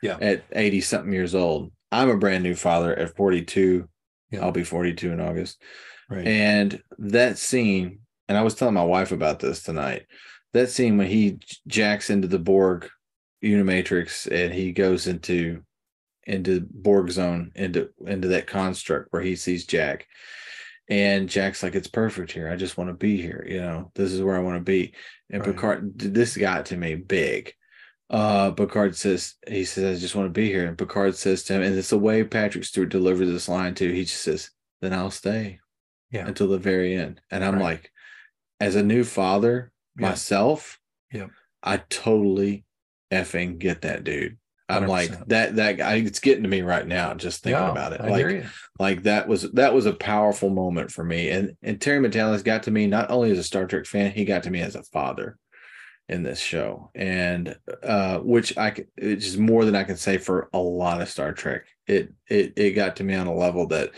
[0.03, 0.19] Yeah.
[0.21, 1.71] At 80 something years old.
[1.93, 3.89] I'm a brand new father at 42.
[4.31, 4.41] Yeah.
[4.41, 5.63] I'll be 42 in August.
[6.09, 6.27] right.
[6.27, 10.07] And that scene, and I was telling my wife about this tonight.
[10.55, 11.39] That scene when he
[11.69, 12.89] jacks into the Borg
[13.45, 15.63] Unimatrix and he goes into
[16.27, 20.07] into Borg zone into into that construct where he sees Jack.
[20.89, 22.49] And Jack's like, it's perfect here.
[22.51, 23.47] I just want to be here.
[23.49, 24.95] You know, this is where I want to be.
[25.31, 25.55] And Right.
[25.55, 27.55] Picard, this got to me big.
[28.11, 30.67] Uh, Picard says, he says, I just want to be here.
[30.67, 33.91] And Picard says to him, and it's the way Patrick Stewart delivers this line too.
[33.91, 34.51] He just says,
[34.83, 35.61] then I'll stay
[36.11, 36.27] Yeah.
[36.27, 37.21] until the very end.
[37.31, 37.63] And I'm Right.
[37.63, 37.93] like,
[38.61, 40.09] as a new father Yeah.
[40.09, 40.79] myself,
[41.11, 41.29] Yeah.
[41.63, 42.67] I totally
[43.11, 44.37] effing get that dude.
[44.73, 45.29] I'm like 100%.
[45.29, 48.01] that that guy it's getting to me right now just thinking Yeah, about it.
[48.03, 48.27] I like
[48.79, 51.31] like that was that was a powerful moment for me.
[51.31, 54.25] And and Terry Matalas got to me not only as a Star Trek fan, he
[54.25, 55.39] got to me as a father
[56.09, 56.91] in this show.
[56.95, 61.09] And uh which I it's just more than I can say for a lot of
[61.09, 61.67] Star Trek.
[61.87, 63.91] It it it got to me on a level that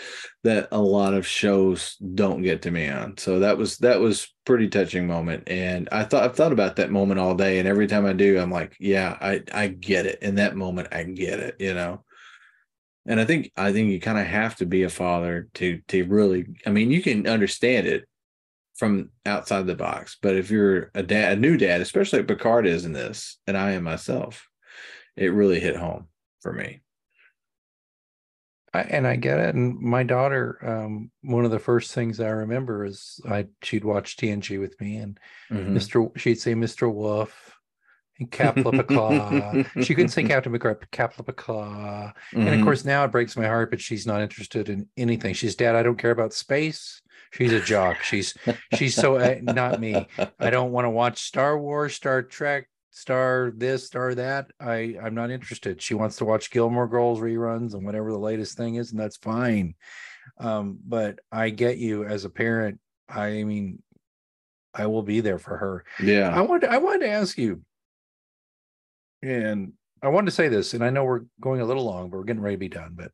[0.42, 3.16] that a lot of shows don't get to me on.
[3.18, 5.44] So that was that was pretty touching moment.
[5.48, 7.58] And I thought I've thought about that moment all day.
[7.58, 10.22] And every time I do, I'm like, yeah, I I get it.
[10.22, 12.04] In that moment, I get it, you know
[13.06, 16.04] and i think i think you kind of have to be a father to to
[16.04, 18.08] really i mean you can understand it
[18.76, 22.66] from outside the box but if you're a dad a new dad especially like picard
[22.66, 24.48] is in this and i am myself
[25.16, 26.08] it really hit home
[26.40, 26.80] for me
[28.72, 29.54] I, and I get it.
[29.54, 34.16] And my daughter, um, one of the first things I remember is I she'd watch
[34.16, 35.18] TNG with me, and
[35.50, 35.72] Mhm.
[35.72, 37.52] Mister she'd say Mister Wolf
[38.18, 39.64] and Caplipaclaw.
[39.84, 42.12] she couldn't say Captain Picard, but Caplipaclaw.
[42.32, 42.64] And of Mhm.
[42.64, 45.34] course, now it breaks my heart, but she's not interested in anything.
[45.34, 45.76] She's dad.
[45.76, 47.00] I don't care about space.
[47.34, 48.02] She's a jock.
[48.02, 48.34] She's
[48.74, 50.06] she's so uh, not me.
[50.38, 54.50] I don't want to watch Star Wars, Star Trek, Star this, Star that.
[54.60, 55.82] I I'm not interested.
[55.82, 59.16] She wants to watch Gilmore Girls reruns and whatever the latest thing is, and that's
[59.16, 59.74] fine.
[60.38, 62.78] Um, but I get you as a parent.
[63.08, 63.82] I mean,
[64.72, 65.84] I will be there for her.
[66.02, 66.32] Yeah.
[66.34, 67.62] I wanted I wanted to ask you,
[69.22, 69.72] and
[70.02, 72.24] I wanted to say this, and I know we're going a little long, but we're
[72.24, 72.92] getting ready to be done.
[72.94, 73.10] But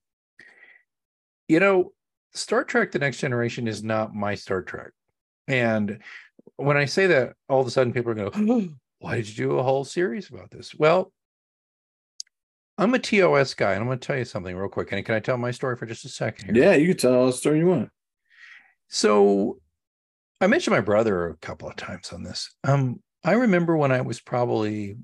[1.49, 1.93] you know,
[2.33, 4.93] Star Trek: The Next Generation is not my Star Trek,
[5.49, 5.99] and
[6.57, 9.59] when I say that, all of a sudden people are going, "Why did you do
[9.59, 11.13] a whole series about this?" Well.
[12.79, 14.91] I'm a TOS guy, and I'm going to tell you something real quick.
[14.91, 16.65] And can I tell my story for just a second here?
[16.65, 17.91] yeah you can tell all the story you want
[18.89, 19.61] So
[20.41, 22.55] I mentioned my brother a couple of times on this.
[22.65, 24.97] Um, I remember when I was probably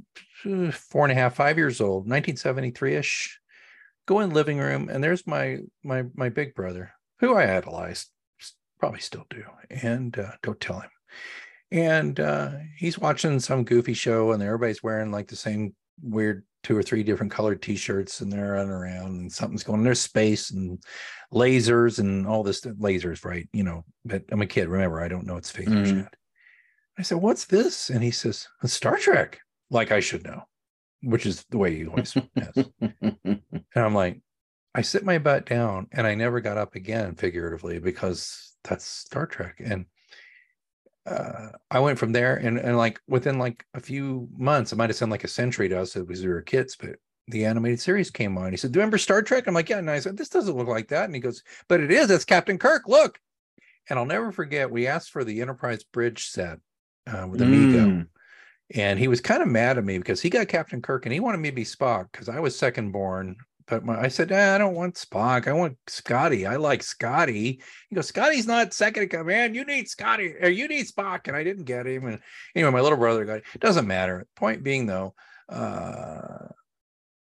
[0.46, 3.38] uh, four and a half, five years old, 1973-ish,
[4.06, 8.08] go in the living room, and there's my my my big brother, who I idolized,
[8.78, 10.90] probably still do, and uh, don't tell him.
[11.72, 16.76] And uh, he's watching some goofy show, and everybody's wearing like the same weird two
[16.76, 19.82] or three different colored t-shirts, and they're running around, and something's going.
[19.82, 20.78] There's space and
[21.32, 23.48] lasers and all this lasers, right?
[23.52, 24.68] You know, but I'm a kid.
[24.68, 25.96] Remember, I don't know it's phasers Mhm.
[26.02, 26.14] yet.
[26.98, 29.38] I said, "What's this?" And he says, "It's Star Trek."
[29.70, 30.42] Like I should know,
[31.02, 32.68] which is the way he always has.
[33.24, 34.20] And I'm like,
[34.76, 39.26] I sit my butt down, and I never got up again, figuratively, because that's Star
[39.26, 39.56] Trek.
[39.58, 39.86] And
[41.06, 44.90] uh, I went from there, and and like within like a few months, it might
[44.90, 46.96] have sounded like a century to us because we were kids, but
[47.28, 48.50] the animated series came on.
[48.50, 50.56] He said, "Do you remember Star Trek?" I'm like, "Yeah." And I said, "This doesn't
[50.56, 52.10] look like that." And he goes, "But it is.
[52.10, 52.86] It's Captain Kirk.
[52.86, 53.18] Look."
[53.88, 54.70] And I'll never forget.
[54.70, 56.58] We asked for the Enterprise bridge set
[57.06, 58.08] uh, with a Mego, Mm.
[58.74, 61.20] and he was kind of mad at me because he got Captain Kirk and he
[61.20, 63.36] wanted me to be Spock because I was second born.
[63.66, 65.48] But my, I said, "Ah, I don't want Spock.
[65.48, 66.46] I want Scotty.
[66.46, 67.60] I like Scotty.
[67.88, 69.56] He goes, Scotty's not second in command.
[69.56, 71.26] You need Scotty or you need Spock.
[71.26, 72.06] And I didn't get him.
[72.06, 72.20] And
[72.54, 73.44] anyway, my little brother got it.
[73.58, 74.26] Doesn't matter.
[74.36, 75.14] Point being though,
[75.48, 76.46] uh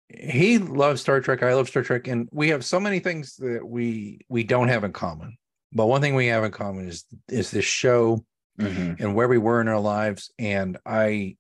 [0.10, 1.42] he loves Star Trek.
[1.42, 2.08] I love Star Trek.
[2.08, 5.38] And we have so many things that we we don't have in common.
[5.74, 8.26] But one thing we have in common is is this show
[8.60, 9.00] Mhm.
[9.02, 10.32] and where we were in our lives.
[10.40, 11.36] And I,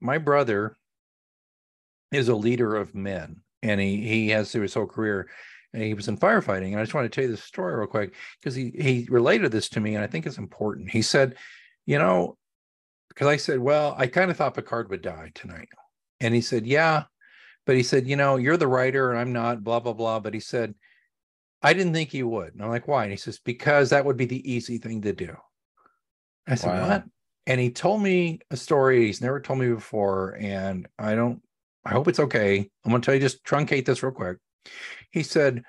[0.00, 0.76] my brother
[2.12, 5.28] is a leader of men and he, he has through his whole career
[5.72, 6.68] and he was in firefighting.
[6.68, 9.52] And I just want to tell you this story real quick because he, he related
[9.52, 10.90] this to me and I think it's important.
[10.90, 11.36] He said,
[11.86, 12.36] you know,
[13.08, 15.68] because I said, well, I kind of thought Picard would die tonight.
[16.20, 17.04] And he said, yeah.
[17.66, 20.20] But he said, you know, you're the writer and I'm not, blah, blah, blah.
[20.20, 20.74] But he said,
[21.62, 22.54] I didn't think you would.
[22.54, 23.04] And I'm like, why?
[23.04, 25.36] And he says, because that would be the easy thing to do.
[26.46, 26.88] I said, Wow.
[26.88, 27.04] what?
[27.46, 30.36] And he told me a story he's never told me before.
[30.38, 31.42] And I don't,
[31.84, 32.68] I hope it's okay.
[32.84, 34.38] I'm going to tell you, just truncate this real quick.
[35.10, 35.62] He said,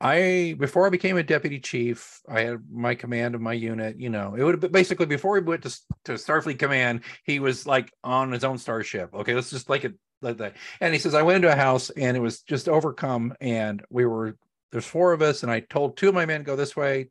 [0.00, 3.98] I before I became a deputy chief, I had my command of my unit.
[3.98, 5.70] You know, it would have been basically before he went to
[6.04, 9.14] to Starfleet Command, he was like on his own starship.
[9.14, 10.56] Okay, let's just like it like that.
[10.80, 14.04] And he says, I went into a house and it was just overcome, and we
[14.04, 14.36] were
[14.70, 17.08] there's four of us, and I told two of my men to go this way,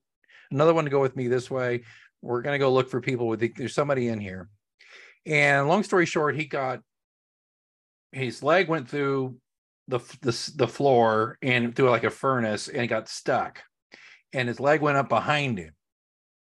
[0.51, 1.83] another one to go with me this way.
[2.21, 4.47] We're gonna go look for people with the, there's somebody in here.
[5.25, 6.81] And long story short, he got
[8.15, 9.35] his leg went through
[9.87, 13.61] the the, the floor and through like a furnace and got stuck.
[14.33, 15.73] And his leg went up behind him.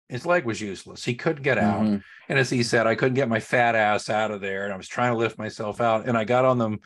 [0.10, 1.06] His leg was useless.
[1.06, 1.84] He couldn't get out.
[1.84, 1.98] Mm-hmm.
[2.30, 4.78] and as he said i couldn't get my fat ass out of there and i
[4.78, 6.08] was trying to lift myself out.
[6.08, 6.78] And i got on the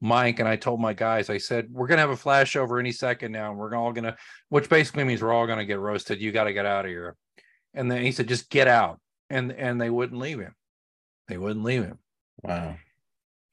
[0.00, 2.92] mic and i told my guys i said we're going to have a flashover any
[2.92, 4.16] second now and we're all going to
[4.48, 6.20] which basically means we're all going to get roasted.
[6.20, 7.16] You got to get out of here.
[7.74, 9.00] And then he said just get out.
[9.28, 10.54] And and they wouldn't leave him.
[11.26, 11.98] They wouldn't leave him.
[12.42, 12.76] Wow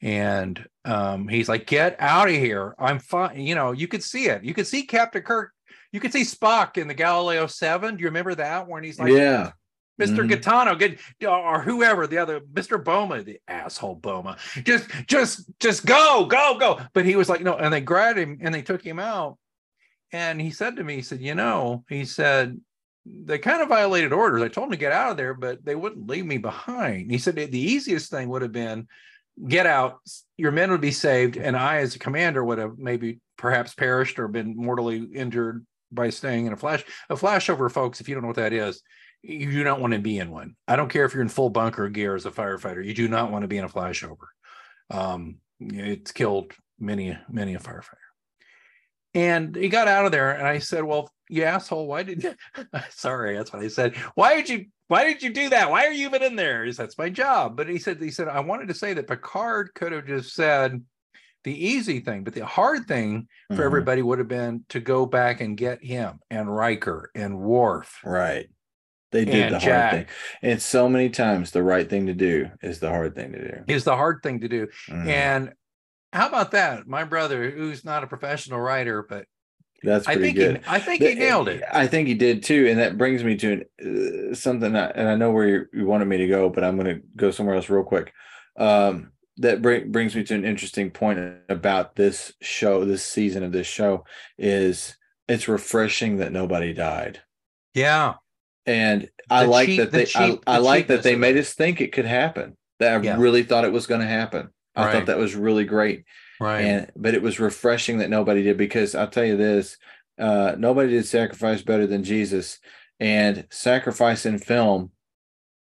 [0.01, 2.75] and um, he's like, "Get out of here!
[2.77, 4.43] I'm fine." You know, you could see it.
[4.43, 5.51] You could see Captain Kirk.
[5.91, 7.95] You could see Spock in the Galileo Seven.
[7.95, 9.51] Do you remember that when he's like, "Yeah,
[9.99, 10.17] Mr.
[10.17, 10.27] Mm-hmm.
[10.27, 12.83] Gaetano, get or whoever the other Mr.
[12.83, 17.55] Boma, the asshole Boma, just just just go, go, go." But he was like, "No,"
[17.55, 19.37] and they grabbed him and they took him out.
[20.11, 22.59] And he said to me, he said, "You know," he said,
[23.05, 24.41] they kind of violated orders.
[24.41, 27.11] I told them to get out of there, but they wouldn't leave me behind.
[27.11, 28.87] He said the easiest thing would have been
[29.47, 29.99] get out,
[30.37, 34.19] your men would be saved, and I, as a commander, would have maybe perhaps perished
[34.19, 36.83] or been mortally injured by staying in a flash.
[37.09, 38.81] A flashover, folks, if you don't know what that is,
[39.21, 40.55] you do not want to be in one.
[40.67, 42.85] I don't care if you're in full bunker gear as a firefighter.
[42.85, 44.27] You do not want to be in a flashover.
[44.89, 48.04] Um, it's killed many, many a firefighter.
[49.15, 52.35] And he got out of there, and I said, "Well, you asshole, why did you?"
[52.89, 53.95] Sorry, that's what I said.
[54.13, 55.71] Why did you why did you do that?
[55.71, 56.63] Why are you even in there?
[56.63, 57.57] He That's my job.
[57.57, 60.83] But he said, he said, I wanted to say that Picard could have just said
[61.43, 63.63] the easy thing, but the hard thing for mm-hmm.
[63.63, 67.99] everybody would have been to go back and get him and Riker and Worf.
[68.03, 68.47] Right.
[69.11, 69.91] They did the Jack.
[69.91, 70.15] hard thing.
[70.41, 73.63] And so many times the right thing to do is the hard thing to do.
[73.67, 74.67] Is the hard thing to do.
[74.89, 75.09] Mm-hmm.
[75.09, 75.53] And
[76.15, 76.87] how about that?
[76.87, 79.25] My brother, who's not a professional writer, but
[79.83, 80.57] that's pretty I think good.
[80.57, 81.61] He, I think he nailed it.
[81.71, 84.75] I think he did too, and that brings me to uh, something.
[84.75, 87.55] And I know where you, wanted me to go, but I'm going to go somewhere
[87.55, 88.13] else real quick.
[88.57, 93.51] Um, that bring, brings me to an interesting point about this show, this season of
[93.51, 94.05] this show
[94.37, 94.95] is
[95.27, 97.21] it's refreshing that nobody died.
[97.73, 98.13] Yeah,
[98.65, 100.05] and I the like cheap, that they.
[100.05, 102.55] Cheap, I, I the like that they made us think it could happen.
[102.79, 103.17] That I yeah.
[103.17, 104.49] really thought it was going to happen.
[104.75, 104.93] I right.
[104.93, 106.05] thought that was really great.
[106.39, 106.61] Right.
[106.61, 109.77] And but it was refreshing that nobody did because I'll tell you this,
[110.19, 112.59] uh, nobody did sacrifice better than Jesus.
[112.99, 114.91] And sacrifice in film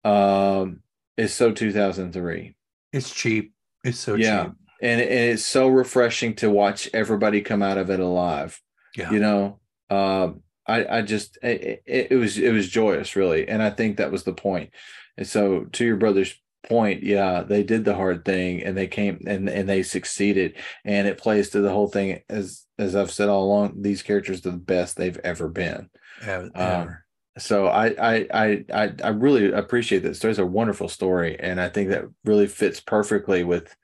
[0.05, 0.81] um
[1.17, 2.55] is so 2003.
[2.93, 3.53] It's cheap.
[3.85, 4.45] It's so yeah.
[4.45, 4.53] cheap.
[4.81, 8.61] And, and it's so refreshing to watch everybody come out of it alive.
[8.97, 9.11] Yeah.
[9.11, 9.59] You know,
[9.91, 14.13] um, I, I just it, it, was it was joyous really, and I think that
[14.13, 14.71] was the point.
[15.17, 16.39] And so, to your brother's
[16.69, 20.57] point, yeah, they did the hard thing and they came and and they succeeded.
[20.85, 24.47] And it plays to the whole thing as as I've said all along, these characters
[24.47, 25.91] are the best they've ever been.
[26.23, 26.51] Ever.
[26.55, 26.99] Um,
[27.39, 30.19] so I, I I I really appreciate this.
[30.19, 33.75] There's a wonderful story, and I think that really fits perfectly with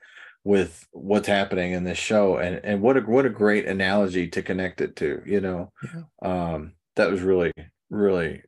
[0.44, 2.36] with what's happening in this show.
[2.36, 5.22] And and what a what a great analogy to connect it to.
[5.24, 6.54] You know, yeah.
[6.54, 7.52] um, that was really
[7.90, 8.42] really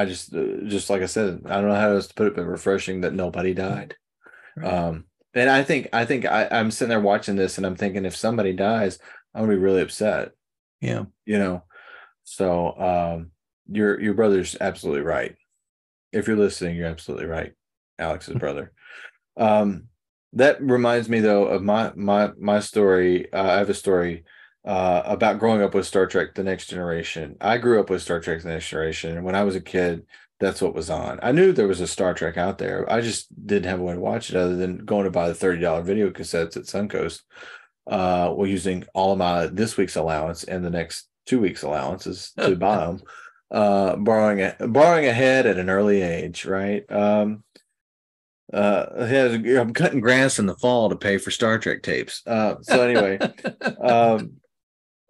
[0.00, 2.36] I just, uh, just like I said, I don't know how else to put it,
[2.36, 3.96] but refreshing that nobody died.
[4.56, 4.72] Right.
[4.72, 8.04] Um, and I think, I think I, I'm sitting there watching this, and I'm thinking,
[8.04, 8.98] if somebody dies,
[9.34, 10.32] I'm gonna be really upset.
[10.80, 11.64] Yeah, you know.
[12.24, 13.30] So, um,
[13.70, 15.36] your your brother's absolutely right.
[16.12, 17.52] If you're listening, you're absolutely right,
[17.98, 18.72] Alex's brother.
[19.36, 19.88] Um,
[20.32, 23.32] that reminds me though of my my my story.
[23.32, 24.24] Uh, I have a story
[24.64, 27.36] uh, about growing up with Star Trek: The Next Generation.
[27.40, 30.06] I grew up with Star Trek: The Next Generation, and when I was a kid,
[30.38, 31.20] that's what was on.
[31.22, 32.90] I knew there was a Star Trek out there.
[32.90, 35.34] I just didn't have a way to watch it other than going to buy the
[35.34, 37.22] thirty dollar video cassettes at Suncoast.
[37.86, 42.32] Uh, while using all of my this week's allowance and the next two weeks' allowances
[42.38, 43.00] to buy them.
[43.50, 46.84] Uh, borrowing a, borrowing ahead at an early age, right?
[46.90, 47.42] Um,
[48.52, 52.22] uh, I'm cutting grass in the fall to pay for Star Trek tapes.
[52.26, 53.18] Uh, so anyway,
[53.80, 54.34] um,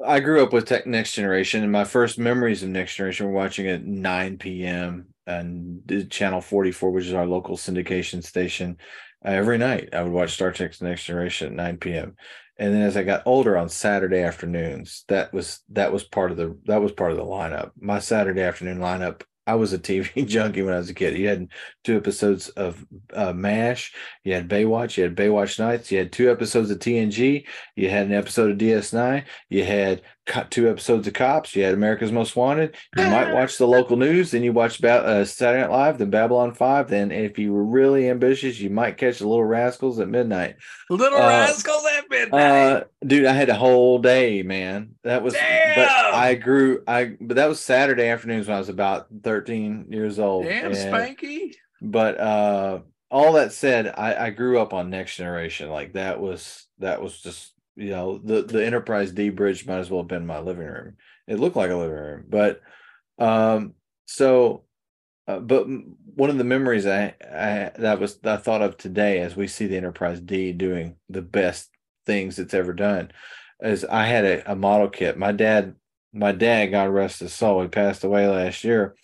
[0.05, 3.33] I grew up with tech Next Generation, and my first memories of Next Generation were
[3.33, 5.07] watching at 9 p.m.
[5.27, 8.79] and Channel 44, which is our local syndication station.
[9.25, 12.17] Uh, every night, I would watch Star Trek Next Generation at 9 p.m.
[12.57, 16.37] And then as I got older on Saturday afternoons, that was that was part of
[16.37, 17.71] the that was part of the lineup.
[17.79, 21.19] My Saturday afternoon lineup, I was a TV junkie when I was a kid.
[21.19, 21.49] You had
[21.83, 23.93] two episodes of uh, MASH,
[24.23, 27.45] you had Baywatch, you had Baywatch Nights, you had two episodes of TNG,
[27.75, 30.03] you had an episode of DS9, you had
[30.51, 32.77] two episodes of Cops, you had America's Most Wanted.
[32.97, 36.11] You might watch the local news, then you watch ba- uh, Saturday Night Live, then
[36.11, 36.89] Babylon 5.
[36.89, 40.57] Then, if you were really ambitious, you might catch the Little Rascals at midnight.
[40.89, 42.41] Little uh, Rascals at midnight.
[42.41, 44.95] Uh, dude, I had a whole day, man.
[45.05, 45.77] That was, Damn!
[45.77, 50.19] but I grew, I, but that was Saturday afternoons when I was about 13 years
[50.19, 50.45] old.
[50.45, 51.55] Damn, and, Spanky.
[51.83, 55.71] But uh, all that said, I, I grew up on Next Generation.
[55.71, 59.91] Like that was that was just you know the the Enterprise D bridge might as
[59.91, 60.97] well have been my living room.
[61.27, 62.61] It looked like a living room, but
[63.19, 63.75] um,
[64.07, 64.65] so.
[65.29, 65.65] Uh, but
[66.17, 69.67] one of the memories I, I that was I thought of today as we see
[69.67, 71.71] the Enterprise D doing the best
[72.05, 73.13] things it's ever done
[73.61, 75.17] is I had a, a model kit.
[75.19, 75.77] My dad,
[76.13, 78.97] my dad, God rest his soul, he passed away last year.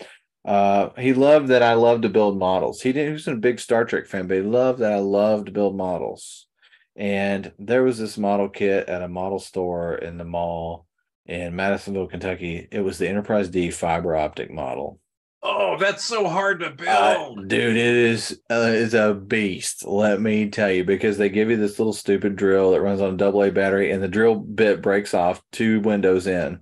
[0.44, 2.80] Uh, he loved that I loved to build models.
[2.82, 3.08] He didn't.
[3.08, 5.76] He was a big Star Trek fan, but he loved that I loved to build
[5.76, 6.45] models.
[6.96, 10.86] And there was this model kit at a model store in the mall
[11.26, 12.66] in Madisonville, Kentucky.
[12.70, 15.00] It was the Enterprise D fiber optic model.
[15.42, 16.88] Oh, that's so hard to build,
[17.38, 17.76] uh, dude!
[17.76, 19.86] It is uh, is a beast.
[19.86, 23.14] Let me tell you, because they give you this little stupid drill that runs on
[23.14, 26.60] a double A battery, and the drill bit breaks off two windows in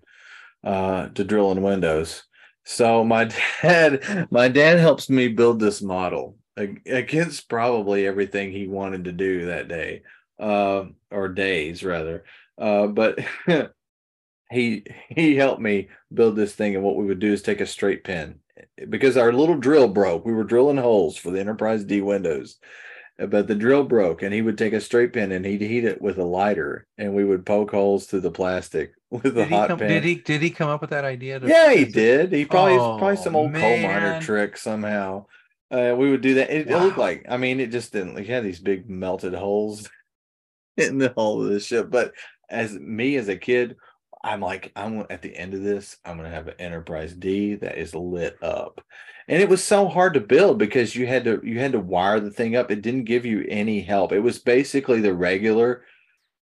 [0.65, 2.25] uh, to drill in windows
[2.65, 3.25] so my
[3.63, 9.47] dad, my dad helps me build this model against probably everything he wanted to do
[9.47, 10.03] that day,
[10.39, 12.25] uh, or days rather.
[12.59, 13.19] Uh, but
[14.51, 17.67] he he helped me build this thing, and what we would do is take a
[17.67, 18.41] straight pin
[18.89, 20.25] because our little drill broke.
[20.25, 22.59] We were drilling holes for the Enterprise D windows,
[23.19, 26.03] but the drill broke and he would take a straight pin and he'd heat it
[26.03, 29.79] with a lighter and we would poke holes through the plastic with a hot come,
[29.79, 29.89] pan.
[29.89, 31.41] Did he did he come up with that idea?
[31.41, 32.33] To, yeah, he did.
[32.33, 33.61] He probably oh, probably some old man.
[33.61, 35.27] coal miner trick somehow.
[35.71, 36.51] Uh, we would do that.
[36.51, 36.77] It, wow.
[36.77, 38.19] it, looked like I mean, it just didn't.
[38.19, 39.89] He had these big melted holes
[40.77, 41.91] in the hull of the ship.
[41.91, 42.13] But
[42.49, 43.77] as me as a kid,
[44.23, 47.79] I'm like, I'm at the end of this, I'm gonna have an Enterprise D that
[47.79, 48.81] is lit up.
[49.29, 52.21] And it was so hard to build because you had to you had to wire
[52.21, 52.71] the thing up.
[52.71, 54.13] It didn't give you any help.
[54.13, 55.85] It was basically the regular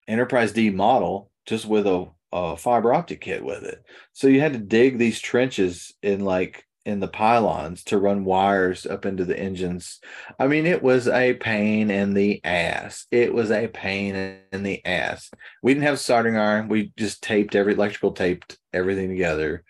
[0.07, 3.83] enterprise d model just with a, a fiber optic kit with it.
[4.13, 8.85] So you had to dig these trenches in like in the pylons to run wires
[8.85, 9.99] up into the engines.
[10.37, 13.05] I mean it was a pain in the ass.
[13.11, 15.31] It was a pain in the ass.
[15.63, 16.67] We didn't have soldering iron.
[16.67, 19.63] We just taped every electrical taped everything together.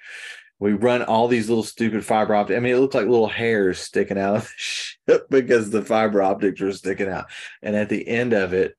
[0.60, 2.58] We run all these little stupid fiber optic.
[2.58, 6.22] I mean, it looked like little hairs sticking out of the ship because the fiber
[6.22, 7.26] optics were sticking out.
[7.62, 8.76] And at the end of it,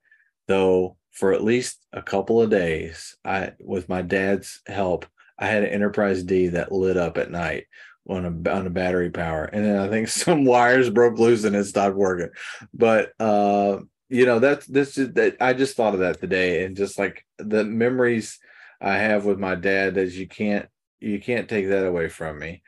[0.47, 5.07] though, for at least a couple of days, I with my dad's help,
[5.38, 7.66] I had an Enterprise D that lit up at night
[8.11, 9.44] on a on a battery power.
[9.44, 12.30] And then I think some wires broke loose and it stopped working.
[12.74, 16.76] But uh, you know, that's this is that I just thought of that today and
[16.76, 18.38] just like the memories
[18.80, 22.62] I have with my dad as you can't you can't take that away from me.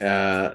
[0.00, 0.50] Uh,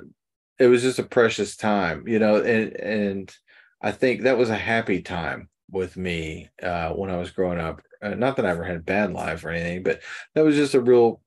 [0.58, 3.36] it was just a precious time, you know, and and
[3.82, 7.82] I think that was a happy time with me uh, when I was growing up.
[8.02, 10.02] Uh, not that I ever had a bad life or anything, but
[10.34, 11.22] that was just a real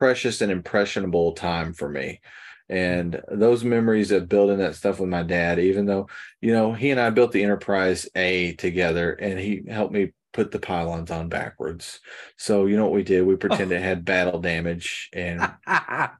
[0.00, 2.20] precious and impressionable time for me.
[2.68, 6.08] And those memories of building that stuff with my dad, even though,
[6.40, 10.52] you know, he and I built the Enterprise A together and he helped me put
[10.52, 12.00] the pylons on backwards.
[12.36, 13.26] So you know what we did?
[13.26, 13.80] We pretended oh.
[13.80, 15.40] it had battle damage and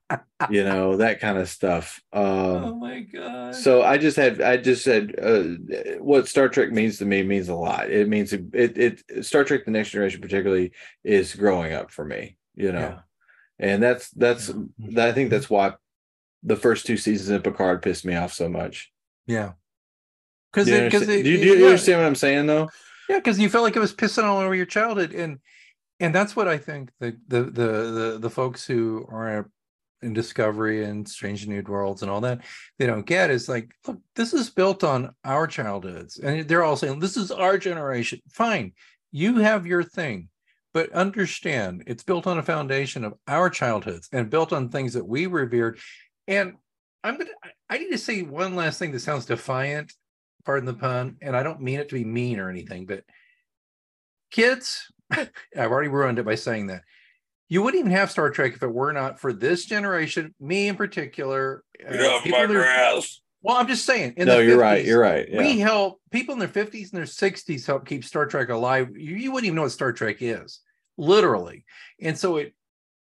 [0.50, 2.00] you know that kind of stuff.
[2.12, 3.54] Um, oh my god!
[3.54, 7.48] So I just had I just said uh, what Star Trek means to me means
[7.48, 7.90] a lot.
[7.90, 10.72] It means it, it, Star Trek: The Next Generation particularly
[11.04, 12.36] is growing up for me.
[12.54, 12.98] You know, yeah.
[13.60, 15.06] And that's that's yeah.
[15.06, 15.74] I think that's why
[16.42, 18.90] the first two seasons of Picard pissed me off so much.
[19.26, 19.52] Yeah.
[20.52, 22.68] Because do, do, do, you understand what I'm saying though?
[23.08, 25.38] Yeah, because you felt like it was pissing all over your childhood, and
[26.00, 29.48] and that's what I think the the the the, the folks who are
[30.02, 32.40] in Discovery and Strange New Worlds and all that
[32.78, 36.76] they don't get is like, look, this is built on our childhoods, and they're all
[36.76, 38.20] saying this is our generation.
[38.32, 38.72] Fine,
[39.12, 40.28] you have your thing,
[40.72, 45.06] but understand it's built on a foundation of our childhoods and built on things that
[45.06, 45.78] we revered.
[46.28, 46.54] And
[47.02, 47.30] I'm gonna
[47.68, 49.92] I need to say one last thing that sounds defiant
[50.44, 53.04] pardon the pun, and I don't mean it to be mean or anything, but
[54.30, 56.82] kids, I've already ruined it by saying that.
[57.48, 60.76] You wouldn't even have Star Trek if it were not for this generation, me in
[60.76, 61.64] particular.
[61.80, 63.20] Get uh, off my grass.
[63.42, 64.14] Well, I'm just saying.
[64.18, 64.84] no, you're 50s, right.
[64.84, 65.28] You're right.
[65.28, 65.38] Yeah.
[65.38, 68.90] We help people in their 50s and their 60s help keep Star Trek alive.
[68.96, 70.60] You, you, wouldn't even know what Star Trek is,
[70.96, 71.64] literally.
[72.00, 72.54] And so it.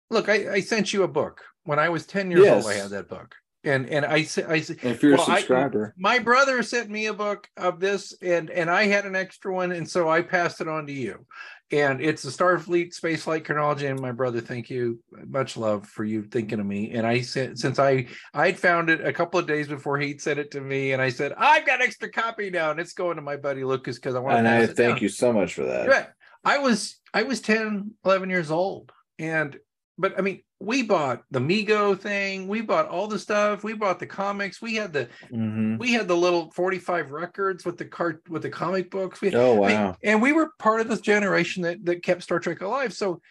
[0.10, 2.64] Look, I, I sent you a book when I was 10 years Yes.
[2.64, 3.36] old, I had that book.
[3.66, 6.90] And and I said I said If you're Well, I- a subscriber, my brother sent
[6.90, 10.22] me a book of this and and I had an extra one and so I
[10.22, 11.26] passed it on to you.
[11.72, 16.04] And it's the Starfleet Space Flight Chronology and my brother thank you much love for
[16.04, 19.48] you thinking of me and I said since I I'd found it a couple of
[19.48, 22.72] days before he'd sent it to me and I said I've got extra copy now
[22.72, 24.98] and it's going to my buddy Lucas cuz I want to and I thank down.
[25.00, 25.88] you so much for that.
[25.88, 26.08] Right.
[26.44, 28.92] I was I was 10, 11 years old.
[29.20, 29.58] And
[29.98, 34.00] but I mean, we bought the Mego thing, we bought all the stuff, we bought
[34.00, 35.78] the comics, we had the Mhm.
[35.80, 39.22] we had the little 45 records with the cart with the comic books.
[39.22, 39.98] We, Oh I mean, wow.
[40.04, 42.94] and we were part of this generation that that kept Star Trek alive.
[42.94, 43.22] So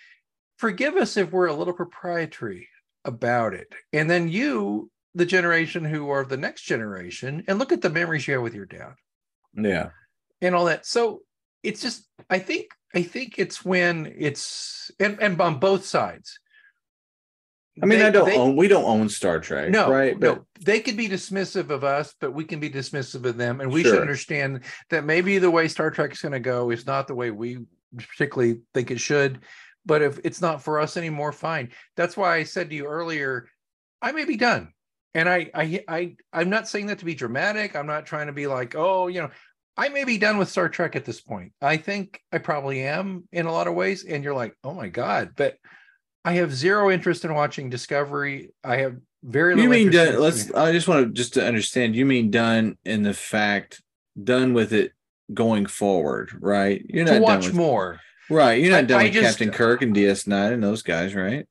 [0.58, 2.68] forgive us if we're a little proprietary
[3.04, 3.74] about it.
[3.92, 8.28] And then you, the generation who are the next generation, and look at the memories
[8.28, 8.94] you have with your dad
[9.54, 9.90] Yeah.
[10.40, 10.86] and all that.
[10.86, 11.22] So
[11.64, 16.38] it's just I think I think it's when it's and, and on both sides.
[17.80, 18.56] I mean, They- I don't they- own.
[18.56, 19.70] We don't own Star Trek.
[19.70, 20.18] no, right?
[20.18, 23.60] But no, they could be dismissive of us, but we can be dismissive of them,
[23.60, 24.60] and we should understand
[24.90, 27.60] that maybe the way Star Trek is going to go is not the way we
[27.96, 29.40] particularly think it should.
[29.86, 31.70] But if it's not for us anymore, fine.
[31.96, 33.48] That's why I said to you earlier,
[34.02, 34.72] I may be done,
[35.14, 37.74] and I, I, I, I'm not saying that to be dramatic.
[37.74, 39.30] I'm not trying to be like, oh, you know,
[39.78, 41.52] I may be done with Star Trek at this point.
[41.62, 44.88] I think I probably am in a lot of ways, and you're like, oh my
[44.88, 45.56] god, but.
[46.24, 48.50] I have zero interest in watching Discovery.
[48.62, 50.20] I have very you mean done?
[50.20, 50.52] Let's.
[50.52, 51.96] I just want to just to understand.
[51.96, 53.82] You mean done in the fact
[54.22, 54.92] done with it
[55.32, 56.84] going forward, right?
[56.88, 58.00] You're to not done watch with more.
[58.30, 58.60] right.
[58.60, 61.46] You're not I- done I with just- Captain Kirk and DS9 and those guys, right?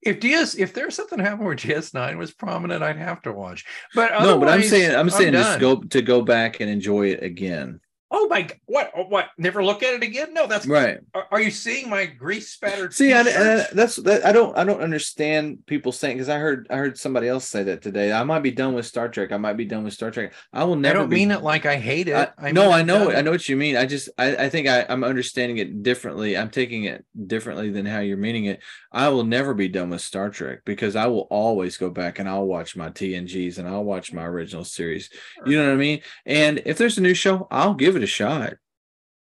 [0.00, 3.64] If DS, if there's something happened where DS9 was prominent, I'd have to watch.
[3.94, 7.22] But No, but I'm saying I'm saying just go to go back and enjoy it
[7.22, 7.80] again.
[8.10, 8.42] Oh my!
[8.42, 8.90] g- What?
[8.96, 9.26] oh, What?
[9.36, 10.32] Never look at it again?
[10.32, 10.98] No, that's Right.
[11.14, 12.94] Are, are you seeing my grease spattered?
[12.94, 13.20] See, I?
[13.20, 14.24] I, that's that.
[14.24, 14.56] I don't.
[14.56, 16.66] I don't understand people saying because I heard.
[16.70, 18.10] I heard somebody else say that today.
[18.12, 19.30] I might be done with Star Trek.
[19.30, 20.32] I might be done with Star Trek.
[20.54, 22.14] I will never I don't be, mean it like I hate it.
[22.14, 23.08] I, I no, I know.
[23.08, 23.16] done.
[23.16, 23.76] I know what you mean.
[23.76, 24.08] I just.
[24.16, 26.36] I, I think I, I'm understanding it differently.
[26.36, 28.60] I'm taking it differently than how you're meaning it.
[28.90, 32.28] I will never be done with Star Trek because I will always go back and
[32.28, 35.10] I'll watch my TNGs and I'll watch my original series.
[35.44, 36.00] You know what I mean?
[36.24, 38.54] And if there's a new show, I'll give it a shot.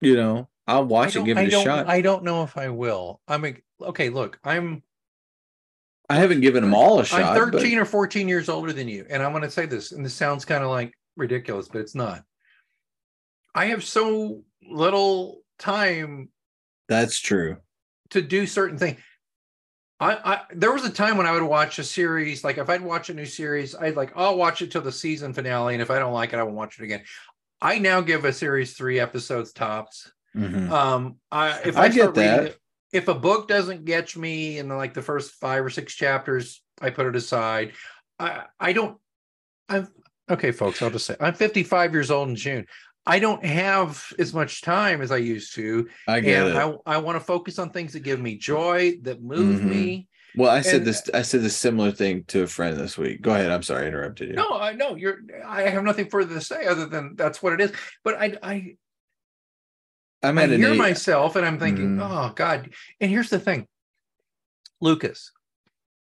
[0.02, 1.88] You know, I'll watch it, give it a shot.
[1.88, 3.22] I don't know if I will.
[3.28, 4.10] I'm a, okay.
[4.10, 4.84] Look, I'm
[6.10, 7.22] I haven't given them all a shot.
[7.24, 9.06] I'm but- 13 or 14 years older than you.
[9.10, 11.96] And I want to say this, and this sounds kind of like ridiculous, but it's
[11.96, 12.24] not.
[13.56, 16.30] I have so little time
[16.90, 17.58] That's true.
[18.12, 19.00] to do certain things.
[20.00, 22.82] I, I there was a time when I would watch a series, like if I'd
[22.82, 25.74] watch a new series, I'd like, I'll watch it till the season finale.
[25.74, 27.04] And if I don't like it, I won't watch it again.
[27.64, 30.12] I now give a series three episodes tops.
[30.36, 30.70] Mhm.
[30.70, 32.44] Um, I if I I, get that.
[32.44, 32.60] it,
[32.92, 36.62] if a book doesn't get me in the, like the first five or six chapters,
[36.82, 37.72] I put it aside.
[38.20, 39.00] I I don't.
[39.70, 39.88] I'm
[40.30, 40.82] okay, folks.
[40.82, 42.66] I'll just say I'm 55 years old in June.
[43.06, 46.60] I don't have as much time as I used to, I get and it.
[46.86, 49.70] I I want to focus on things that give me joy, that move Mhm.
[49.70, 50.08] me.
[50.36, 51.10] Well, I said and- this.
[51.14, 53.22] I said this similar thing to a friend this week.
[53.22, 53.52] Go ahead.
[53.52, 54.36] I'm sorry, I interrupted you.
[54.36, 55.20] No, I know you're.
[55.46, 57.72] I have nothing further to say other than that's what it is.
[58.04, 58.76] But I I
[60.24, 62.30] I'm I at an hear age- myself and I'm thinking, Mm.
[62.30, 62.70] oh God.
[63.02, 63.68] And here's the thing,
[64.82, 65.32] Lucas,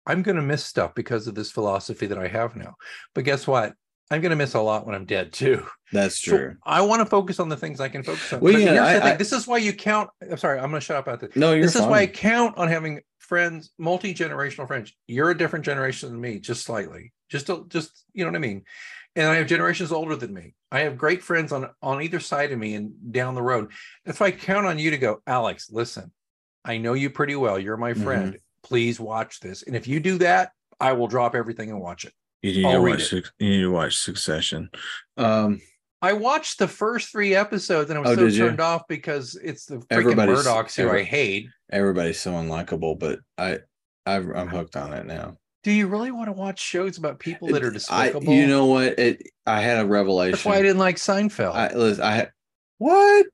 [0.06, 2.76] I'm going to miss stuff because of this philosophy that I have now.
[3.14, 3.74] But guess what?
[4.10, 5.66] I'm going to miss a lot when I'm dead too.
[5.92, 6.56] That's So true.
[6.64, 8.40] I want to focus on the things I can focus on.
[8.40, 10.10] Well, But yeah, I- I- this is why you count.
[10.22, 10.58] I'm sorry.
[10.58, 11.36] I'm going to shut up after this.
[11.36, 14.92] no, you're This is why I count on having friends, multi generational friends.
[15.08, 17.12] You're a different generation than me, just slightly.
[17.28, 18.62] Just, to, just you know what I mean.
[19.16, 20.54] And I have generations older than me.
[20.70, 23.72] I have great friends on on either side of me and down the road.
[24.04, 25.70] That's why I count on you to go, Alex.
[25.70, 26.12] Listen,
[26.64, 27.58] I know you pretty well.
[27.58, 28.02] You're my Mhm.
[28.04, 28.38] friend.
[28.62, 29.62] Please watch this.
[29.62, 32.12] And if you do that, I will drop everything and watch it.
[32.54, 33.26] You need, to watch, it.
[33.38, 34.70] You need to watch Succession.
[35.16, 35.60] Um,
[36.02, 38.46] I watched the first three episodes and I was Oh, so did you?
[38.46, 41.46] turned off because it's the freaking Everybody's- Murdochs who every- I hate.
[41.72, 43.58] everybody's so unlikable, but I,
[44.04, 45.38] I've, I'm hooked on it now.
[45.64, 48.32] Do you really want to watch shows about people that are It- I, despicable?
[48.34, 48.98] you know what?
[48.98, 49.22] It.
[49.46, 50.32] I had a revelation.
[50.32, 51.54] That's why I didn't like Seinfeld.
[51.54, 52.28] I, listen, I
[52.78, 53.26] what?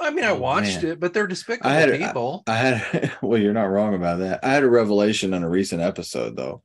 [0.00, 0.92] I mean, I Oh, watched man.
[0.92, 2.44] it, but they're despicable had a- people.
[2.46, 4.40] I had well, you're not wrong about that.
[4.42, 6.62] I had a revelation on a recent episode though,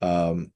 [0.00, 0.52] um,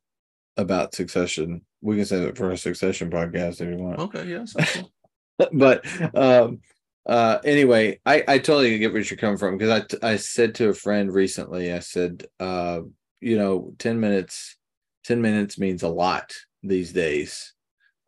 [0.56, 1.62] about succession.
[1.80, 3.98] We can say that for a succession podcast if you want.
[3.98, 4.54] okay, yes.
[5.52, 6.60] but um
[7.06, 10.68] uh anyway i i totally get where you're coming from because i i said to
[10.68, 12.80] a friend recently i said uh
[13.20, 14.56] you know 10 minutes
[15.04, 17.54] 10 minutes means a lot these days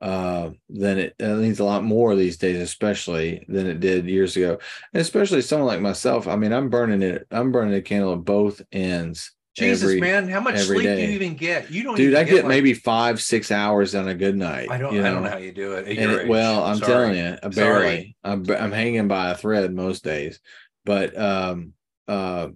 [0.02, 4.36] uh than it, it means a lot more these days especially than it did years
[4.36, 4.58] ago
[4.92, 8.24] and especially someone like myself i mean i'm burning it i'm burning the candle at
[8.24, 11.70] both ends Jesus, every- man, how much sleep do you even get?
[11.70, 11.94] You don't.
[11.96, 14.94] dude i get like- maybe five six hours on a good night I don't.
[14.94, 15.86] you I don't know how you do it.
[15.86, 17.54] at and your it- well i'm telling you Sorry.
[17.54, 20.40] barely I'm, I'm hanging by a thread most days
[20.86, 21.74] but um
[22.08, 22.48] uh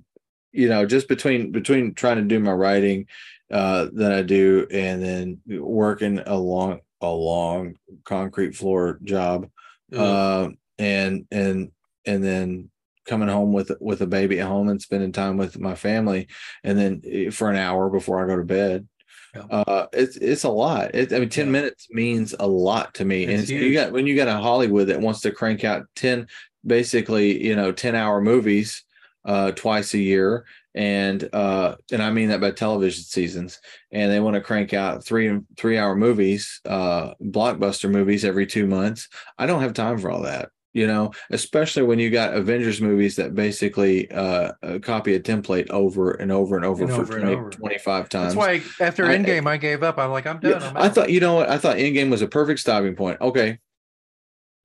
[0.53, 3.07] you know just between between trying to do my writing
[3.51, 9.51] uh that i do and then working a long a long concrete floor job
[9.93, 10.01] Ugh.
[10.01, 11.71] uh, and and
[12.07, 12.71] and then
[13.07, 16.29] coming home with with a baby at home and spending time with my family
[16.65, 18.87] and then eh, for an hour before i go to bed.
[19.35, 19.43] Yeah.
[19.51, 20.95] uh it's it's a lot.
[20.95, 21.53] It, i mean 10 Yeah.
[21.53, 24.35] minutes means a lot to me and It's it's- you got when you got a
[24.37, 26.27] hollywood that wants to crank out 10
[26.67, 28.83] basically you know 10 hour movies
[29.25, 33.61] uh twice a year and uh and i mean that by television seasons
[33.93, 38.67] and they want to crank out three three hour movies uh blockbuster movies every two
[38.67, 39.09] months.
[39.39, 43.17] I don't have time for all that you know especially when you got avengers movies
[43.17, 47.17] that basically uh uh, copy a template over and over and over And for over
[47.17, 47.51] and 20 over.
[47.51, 49.97] 25 times That's why after I- Endgame, I gave up.
[49.99, 50.61] I'm like, I'm done.
[50.61, 51.49] yeah, I'm I thought, you know what?
[51.49, 53.21] I thought Endgame was a perfect stopping point.
[53.23, 53.59] Okay.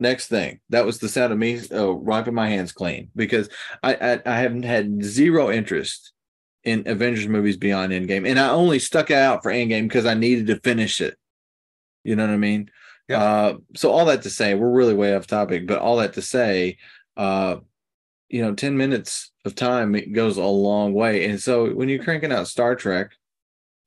[0.01, 0.59] Next thing.
[0.69, 3.47] That was the sound of me uh, wiping my hands clean because
[3.83, 6.11] I, I I haven't had zero interest
[6.63, 10.15] in Avengers movies beyond Endgame, and I only stuck it out for Endgame because I
[10.15, 11.15] needed to finish it.
[12.03, 12.69] You know what I mean?
[13.11, 13.23] Yeah.
[13.23, 16.21] Uh, so all that to say, we're really way off topic, but all that to
[16.21, 16.77] say,
[17.17, 17.57] uh,
[18.29, 22.03] you know, ten minutes of time it goes a long way, and so when you're
[22.03, 23.11] cranking out Star Trek,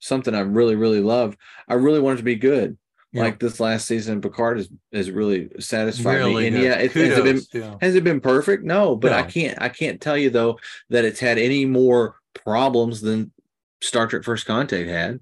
[0.01, 1.37] something I really really love,
[1.69, 2.77] I really want it to be good.
[3.13, 3.23] Yeah.
[3.23, 6.65] Like this last season, Picard has has really satisfied Really me, and good.
[6.65, 7.75] yeah, it, has it been yeah.
[7.81, 8.65] has it been perfect?
[8.65, 10.59] No, but I can't I can't tell you though
[10.91, 13.31] that it's had any more problems than
[13.81, 15.21] Star Trek First Contact had.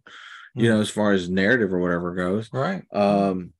[0.54, 0.74] You Hmm.
[0.76, 2.48] know, as far as narrative or whatever goes.
[2.52, 2.82] right.
[2.92, 3.52] Um,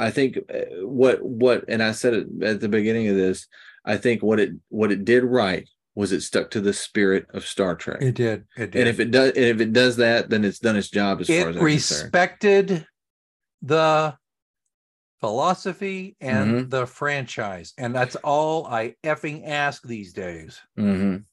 [0.00, 3.46] I think uh, what what and I said it at the beginning of this.
[3.84, 7.44] I think what it what it did right was it stuck to the spirit of
[7.44, 8.00] Star Trek.
[8.00, 8.44] It did.
[8.56, 8.80] It did.
[8.80, 11.26] and if it does, and if it does that, then it's done its job as
[11.26, 11.64] far as I'm concerned.
[11.64, 12.86] respected
[13.62, 14.14] the
[15.20, 16.68] philosophy and Mm-hmm.
[16.70, 20.60] the franchise, and that's all I effing ask these days.
[20.78, 21.24] Mhm.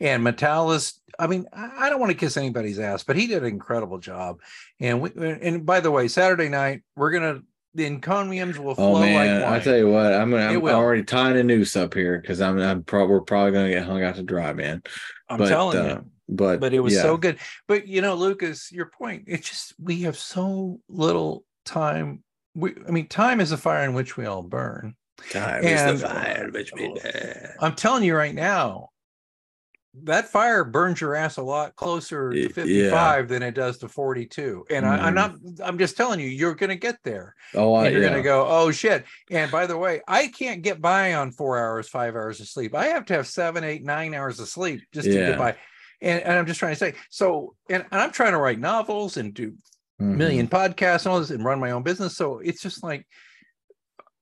[0.00, 3.42] And Matalas, I mean, I I don't want to kiss anybody's ass, but he did
[3.42, 4.40] an incredible job.
[4.80, 7.40] And we, and by the way, Saturday night we're gonna
[7.74, 9.60] the encomiums will flow Oh man, like wine.
[9.60, 12.58] I tell you what, I'm gonna, I'm already tying a noose up here because I'm
[12.58, 14.82] I'm pro- we're probably gonna get hung out to dry, man.
[15.28, 16.10] I'm but, telling uh, you.
[16.28, 17.02] But But it was yeah.
[17.02, 17.38] so good.
[17.68, 22.22] But you know, Lucas, your point, it's just we have so little time.
[22.54, 24.94] We I mean, time is a fire in which we all burn.
[25.30, 27.48] Time and- is the fire which we burn.
[27.60, 28.90] I'm telling you right now,
[29.94, 32.48] that fire burns your ass a lot closer to yeah.
[32.50, 34.64] 55 than it does to 42.
[34.70, 35.14] And I, I'm Mhm.
[35.14, 37.34] not, I'm just telling you, you're going to get there.
[37.54, 38.08] Oh, I, you're yeah.
[38.08, 39.04] going to go, oh shit.
[39.30, 42.74] And by the way, I can't get by on four hours, five hours of sleep.
[42.74, 45.26] I have to have seven, eight, nine hours of sleep just to Yeah.
[45.26, 45.56] get by.
[46.00, 49.16] And, and I'm just trying to say, so, and, and I'm trying to write novels
[49.18, 49.52] and do
[50.00, 50.16] Mhm.
[50.16, 52.16] million podcasts and all this and run my own business.
[52.16, 53.06] So it's just like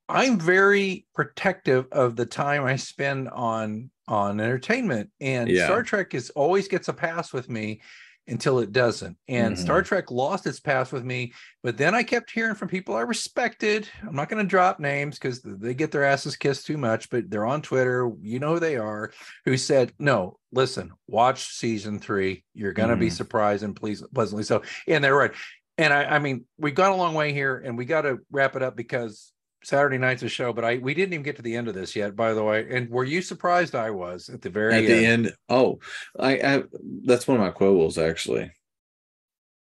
[0.08, 5.10] I'm very protective of the time I spend on on entertainment.
[5.20, 5.64] And Yeah.
[5.66, 7.80] Star Trek is always gets a pass with me
[8.26, 9.16] until it doesn't.
[9.28, 9.62] And Mm-hmm.
[9.62, 11.32] Star Trek lost its pass with me,
[11.62, 13.88] but then I kept hearing from people I respected.
[14.06, 17.30] I'm not going to drop names because they get their asses kissed too much, but
[17.30, 18.10] they're on Twitter.
[18.20, 19.12] You know who they are,
[19.44, 22.44] who said, No, listen, watch season three.
[22.52, 23.12] You're going to be Mhm.
[23.12, 24.62] surprised and pleased, pleasantly so.
[24.86, 25.32] And they're right.
[25.78, 28.54] And I, I mean, we got a long way here and we got to wrap
[28.54, 29.32] it up because
[29.62, 31.94] Saturday night's a show, but I we didn't even get to the end of this
[31.94, 32.66] yet, by the way.
[32.70, 34.88] And were you surprised I was at the very At end?
[34.88, 35.78] the end, oh,
[36.18, 36.62] I, I
[37.04, 38.50] that's one of my quibbles actually.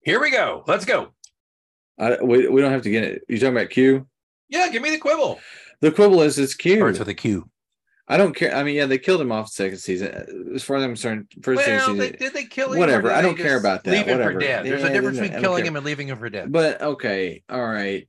[0.04, 0.64] Here we go.
[0.66, 1.12] Let's go.
[1.98, 3.22] I we, we don't have to get it.
[3.28, 4.06] You talking about Q?
[4.48, 5.38] Yeah, give me the quibble.
[5.80, 6.76] The quibble is it's Q.
[6.76, 7.48] Starts with a Q.
[8.08, 8.54] I don't care.
[8.54, 10.52] I mean, yeah, they killed him off second season.
[10.54, 11.98] As far as I'm concerned, first Well, season.
[11.98, 12.76] they, did they kill him?
[12.76, 13.08] or Whatever.
[13.08, 13.90] did I don't care about that.
[13.92, 14.32] Leave him Whatever.
[14.34, 14.66] for dead.
[14.66, 15.68] There's a difference between killing care.
[15.68, 16.50] him and leaving him for dead.
[16.50, 18.08] But okay, all right.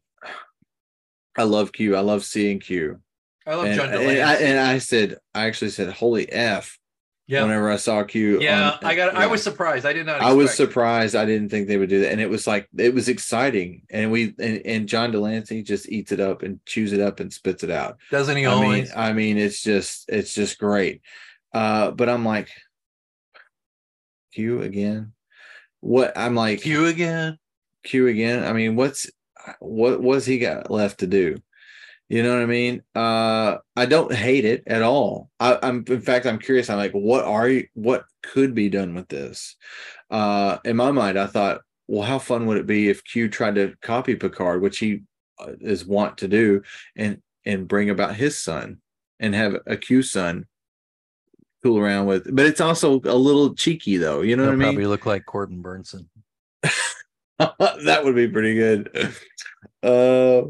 [1.37, 1.95] I love Q.
[1.95, 2.99] I love seeing Q.
[3.45, 4.21] I love and, John and de Lancie.
[4.21, 6.77] I, and I said, I actually said, "Holy f!"
[7.25, 8.71] yeah, Whenever I saw Q, yeah.
[8.71, 9.15] on- I got.
[9.15, 9.85] I was surprised.
[9.85, 10.21] I did not.
[10.21, 11.15] I was surprised.
[11.15, 13.83] I didn't think they would do that, and it was like it was exciting.
[13.89, 17.21] And we and, and John de Lancie just eats it up and chews it up
[17.21, 17.97] and spits it out.
[18.11, 18.87] Doesn't he I mean.
[18.95, 21.01] I mean, it's just it's just great.
[21.53, 22.49] Uh, but I'm like,
[24.33, 25.13] Q again.
[25.79, 27.39] What I'm like, Q again.
[27.83, 28.43] Q again.
[28.43, 29.09] I mean, what's
[29.59, 31.37] what what's he got left to do?
[32.09, 32.83] You know what I mean?
[32.95, 35.29] Uh I don't hate it at all.
[35.39, 36.69] I, I'm in fact I'm curious.
[36.69, 39.55] I'm like, what are you what could be done with this?
[40.09, 43.55] Uh in my mind, I thought, well, how fun would it be if Q tried
[43.55, 45.01] to copy Picard, which he
[45.39, 46.61] uh, is wont to do,
[46.95, 48.79] and and bring about his son
[49.19, 50.45] and have a Q son
[51.63, 52.33] fool around with.
[52.35, 54.21] But it's also a little cheeky though.
[54.21, 54.75] You know He'll what I mean?
[54.75, 56.07] probably look like Corbin Bernsen.
[57.59, 59.15] that would be pretty good.
[59.81, 60.43] Uh,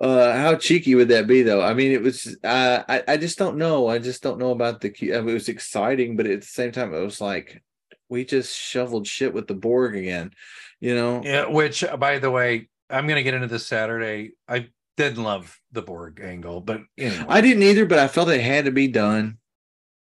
[0.00, 1.62] uh, how cheeky would that be, though?
[1.62, 2.36] I mean, it was.
[2.42, 3.86] Uh, I I just don't know.
[3.86, 4.88] I just don't know about the.
[5.14, 7.62] I mean, it was exciting, but at the same time, it was like
[8.08, 10.32] we just shoveled shit with the Borg again.
[10.80, 11.22] You know?
[11.24, 11.46] Yeah.
[11.46, 14.32] Which, by the way, I'm going to get into this Saturday.
[14.48, 17.24] I didn't love the Borg angle, but anyway.
[17.28, 19.38] I didn't either, but I felt it had to be done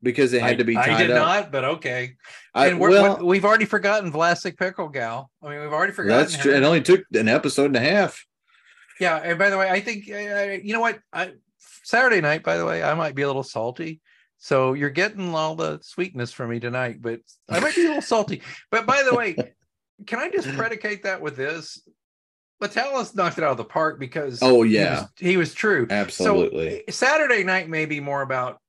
[0.03, 1.17] because it had I- to be tied I did up.
[1.27, 2.15] not, but okay.
[2.55, 5.31] I, and we're, well, we've already forgotten Vlasic Pickle Gal.
[5.43, 6.25] I mean, we've already forgotten.
[6.25, 6.53] that's true.
[6.53, 6.63] him.
[6.63, 8.25] It only took an episode and a half.
[9.01, 10.99] Yeah, and by the way, I think uh, you know what?
[11.13, 11.33] I
[11.85, 14.01] Saturday night, by the way, I might be a little salty.
[14.39, 18.03] So you're getting all the sweetness from me tonight, but I might be a little
[18.17, 18.43] salty.
[18.71, 19.37] But by the way,
[20.07, 21.81] can I just predicate that with this?
[22.63, 25.01] Matalas knocked it out of the park because Oh, he yeah.
[25.03, 25.87] was, he was true.
[25.91, 26.85] Absolutely.
[26.89, 28.61] So Saturday night may be more about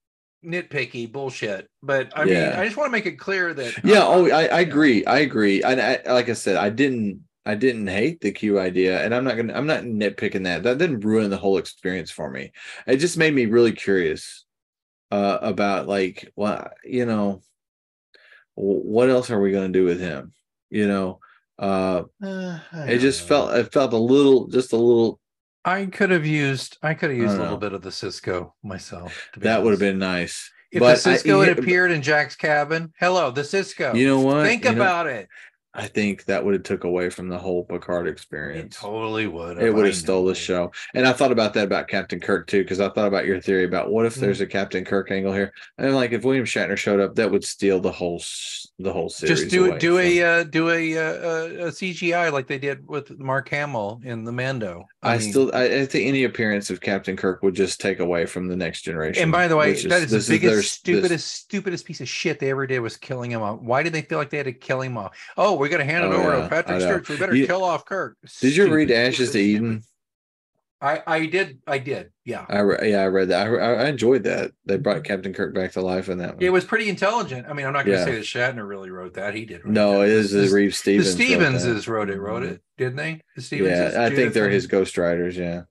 [0.47, 4.29] nitpicky bullshit, but I mean, I just want to make it clear that yeah oh
[4.29, 8.21] I, I agree i agree and I, like i said i didn't i didn't hate
[8.21, 11.37] the q idea and i'm not gonna i'm not nitpicking that that didn't ruin the
[11.37, 12.51] whole experience for me.
[12.85, 14.45] It just made me really curious
[15.11, 17.41] uh about like what you know
[18.55, 20.33] what else are we gonna do with him
[20.69, 21.19] you know?
[21.57, 23.27] Uh Uh, it just know.
[23.27, 25.19] felt it felt a little just a little
[25.67, 27.57] I could have used I could have used a little know.
[27.57, 29.29] bit of the Sisko myself.
[29.37, 32.93] that would have been nice if but the I- Sisko had appeared in Jack's cabin.
[32.99, 33.93] Hello, the Sisko.
[33.95, 35.27] you know what Think You know, about it.
[35.73, 39.57] i think that would have took away from the whole picard It experience totally would.
[39.61, 40.29] it would I have stole know.
[40.29, 40.71] the show.
[40.95, 43.65] And I thought about that about Captain Kirk too, because I thought about your theory
[43.65, 44.21] about what if Mm.
[44.21, 47.43] there's a Captain Kirk angle here, and like if William Shatner showed up, that would
[47.43, 48.19] steal the whole
[48.79, 49.39] the whole series.
[49.39, 49.79] Just do away.
[49.79, 54.23] Do a uh, do a, uh, a CGI like they did with Mark Hamill in
[54.23, 54.85] the Mando.
[55.01, 58.25] I, mean, still, I, I think any appearance of Captain Kirk would just take away
[58.27, 59.23] from the next generation.
[59.23, 62.07] And by the way, which that is the biggest, their- stupidest, this- stupidest piece of
[62.07, 63.59] shit they ever did was killing him off.
[63.61, 65.17] Why did they feel like they had to kill him off?
[65.37, 66.79] Oh, we're gonna hand it Oh, over yeah, to Patrick I.
[66.79, 67.09] Stewart.
[67.09, 68.17] We better You- kill off Kirk.
[68.41, 69.65] Did you read Stupid, Ashes to stupid, stupid.
[69.65, 69.83] Eden?
[70.79, 72.45] I I did I did yeah.
[72.49, 73.47] I re- yeah, I read that.
[73.47, 74.51] I, I enjoyed that.
[74.65, 76.35] They brought Captain Kirk back to life in that one.
[76.35, 76.43] Mm-hmm.
[76.43, 77.47] It was pretty intelligent.
[77.49, 78.21] I mean, I'm not going to Yeah.
[78.21, 79.33] say that Shatner really wrote that.
[79.33, 79.65] He did.
[79.65, 80.07] no, that.
[80.07, 81.07] it is The- the Reeve The Stevens.
[81.07, 81.75] wrote Stevens that.
[81.77, 82.19] is wrote it.
[82.19, 83.21] Wrote it, didn't they?
[83.37, 83.69] The Stevens.
[83.93, 85.35] Yeah, I think they're and- his ghostwriters.
[85.35, 85.61] Yeah.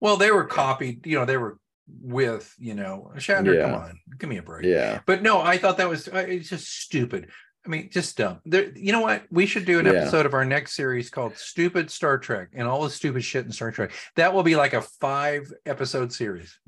[0.00, 1.06] Well, they were copied.
[1.06, 1.58] You know, they were
[2.00, 2.52] with.
[2.58, 3.54] You know, Shatner.
[3.54, 3.62] Yeah.
[3.70, 4.64] Come on, give me a break.
[4.64, 5.00] Yeah.
[5.06, 7.28] But no, I thought that was uh, it's just stupid.
[7.66, 8.38] I mean, just dumb.
[8.44, 9.24] There, you know what?
[9.30, 9.92] We should do an Yeah.
[9.92, 13.50] episode of our next series called "Stupid Star Trek" and all the stupid shit in
[13.52, 13.90] Star Trek.
[14.14, 16.58] That will be like a five episode series.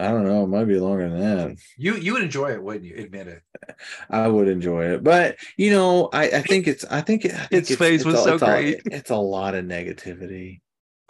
[0.00, 0.44] I don't know.
[0.44, 1.56] It might be longer than that.
[1.76, 2.96] You you would enjoy it, wouldn't you?
[2.96, 3.42] Admit it.
[4.08, 7.52] I would enjoy it, but you know, I, I think it's I think, I think
[7.52, 8.80] Its face was a- so it's a- great.
[8.86, 10.60] it's a lot of negativity,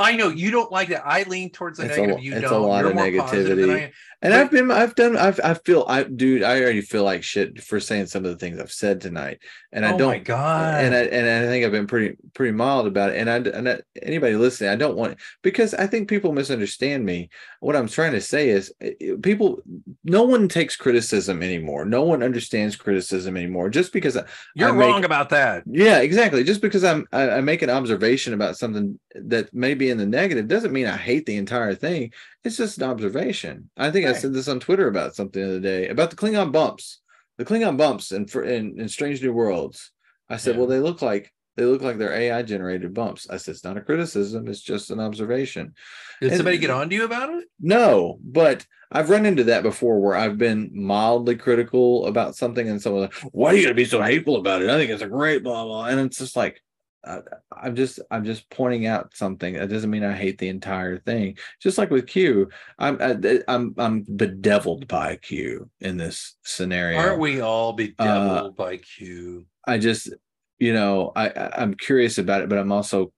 [0.01, 1.03] I know you don't like that.
[1.05, 2.17] I lean towards the It's a negative.
[2.19, 2.63] lo- you it's don't.
[2.63, 3.93] lot You're of more positive than negativity.
[4.21, 7.23] And But- I've been I've done I've I feel I dude I already feel like
[7.23, 9.39] shit for saying some of the things I've said tonight,
[9.73, 10.85] and I oh don't my god!
[10.85, 13.17] and I and I think I've been pretty pretty mild about it.
[13.19, 17.29] And I and I, anybody listening, I don't want because I think people misunderstand me.
[17.61, 19.61] What I'm trying to say is, eh, eh, people,
[20.05, 21.85] no one takes criticism anymore.
[21.85, 23.69] No one understands criticism anymore.
[23.69, 25.65] Just because, I, You're I make- wrong about that.
[25.67, 26.45] yeah, exactly.
[26.45, 30.07] Just because I'm I, I make an observation about something that may be in the
[30.07, 32.13] negative doesn't mean I hate the entire thing.
[32.45, 33.71] It's just an observation.
[33.77, 36.53] I think I said this on Twitter about something the other day about the Klingon
[36.53, 37.01] bumps.
[37.37, 39.93] The Klingon bumps in for in, in Strange New Worlds.
[40.29, 40.59] I said, Yeah.
[40.61, 43.29] well, they look like they look like they're AI generated bumps.
[43.29, 45.75] I said, it's not a criticism, it's just an observation.
[46.21, 47.47] Did And- somebody get on to you about it?
[47.61, 52.81] No, but I've run into that before where I've been mildly critical about something and
[52.81, 54.71] someone's like, why are you gonna be so hateful about it?
[54.71, 55.87] I think it's a great blah blah.
[55.87, 56.63] And it's just like
[57.05, 57.21] I,
[57.53, 59.55] I'm just I'm just pointing out something.
[59.55, 61.39] That doesn't mean I hate the entire thing.
[61.61, 62.49] Just like with Q,
[62.79, 66.99] I'm I, I'm I'm bedeviled by Q in this scenario.
[66.99, 69.47] Aren't we all Uh, bedeviled by Q?
[69.67, 70.11] I just,
[70.59, 73.13] you know, I, I'm curious about it, but I'm also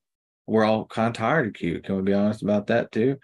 [0.46, 1.80] we're all kind of tired of Q.
[1.80, 3.16] Can we be honest about that too?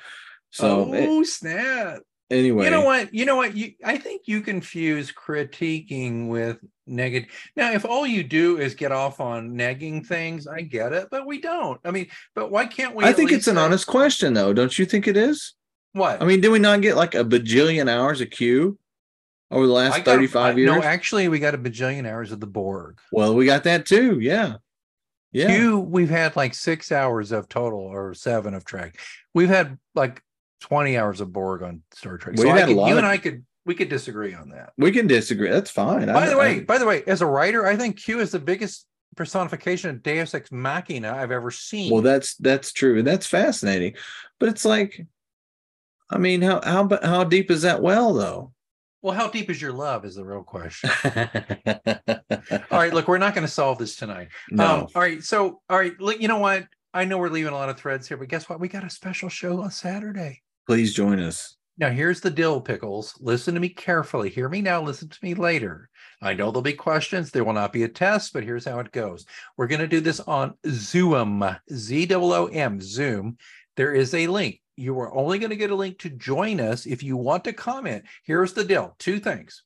[0.51, 2.01] So it- oh snap!
[2.31, 3.13] Anyway, You know what?
[3.15, 3.57] You know what?
[3.57, 7.29] You I think you confuse critiquing with negative.
[7.57, 11.27] Now, if all you do is get off on negging things, I get it, but
[11.27, 11.81] we don't.
[11.85, 13.05] I mean, but why can't we?
[13.05, 14.53] I think it's an honest question, though.
[14.53, 15.55] Don't you think it is?
[15.93, 16.23] What?
[16.23, 18.79] I mean, did we not get like a bajillion hours of Q
[19.51, 20.71] over the last got- 35 I- years?
[20.71, 22.99] No, actually, we got a bajillion hours of the Borg.
[23.13, 24.21] well, we got that too.
[24.21, 24.57] Yeah.
[25.33, 25.49] Yeah.
[25.55, 28.99] Q, we've had like six hours of total or seven of track.
[29.35, 30.23] We've had like
[30.61, 32.37] 20 hours of Borg on Star Trek.
[32.37, 34.33] So We've I had a could, lot you of- and I could we could disagree
[34.33, 34.73] on that.
[34.79, 35.51] we can disagree.
[35.51, 36.07] That's fine.
[36.07, 38.31] By I- the way, I- by the way, as a writer, I think Q is
[38.31, 41.93] the biggest personification of Deus Ex Machina I've ever seen.
[41.93, 42.99] well, that's that's true.
[42.99, 43.95] and That's fascinating.
[44.39, 45.07] But it's like,
[46.11, 48.53] I mean, how how how deep is that well though?
[49.03, 50.91] Well, how deep is your love is the real question.
[51.05, 54.29] all right, look, we're not going to solve this tonight.
[54.51, 54.65] no.
[54.65, 56.67] Um, all right, so all right, look, you know what?
[56.95, 58.59] I know we're leaving a lot of threads here, but guess what?
[58.59, 60.43] We got a special show on Saturday.
[60.67, 61.57] Please join us.
[61.79, 63.15] Now, here's the deal, Pickles.
[63.21, 64.31] Listen to me carefully.
[64.31, 64.83] Hear me now.
[64.83, 65.91] Listen to me later.
[66.23, 67.31] I know there'll be questions.
[67.31, 69.27] There will not be a test, but here's how it goes.
[69.57, 73.37] We're going to do this on Zoom, Z O O M, Zoom.
[73.77, 74.63] There is a link.
[74.77, 77.53] You are only going to get a link to join us if you want to
[77.53, 78.05] comment.
[78.25, 79.63] Here's the deal two things.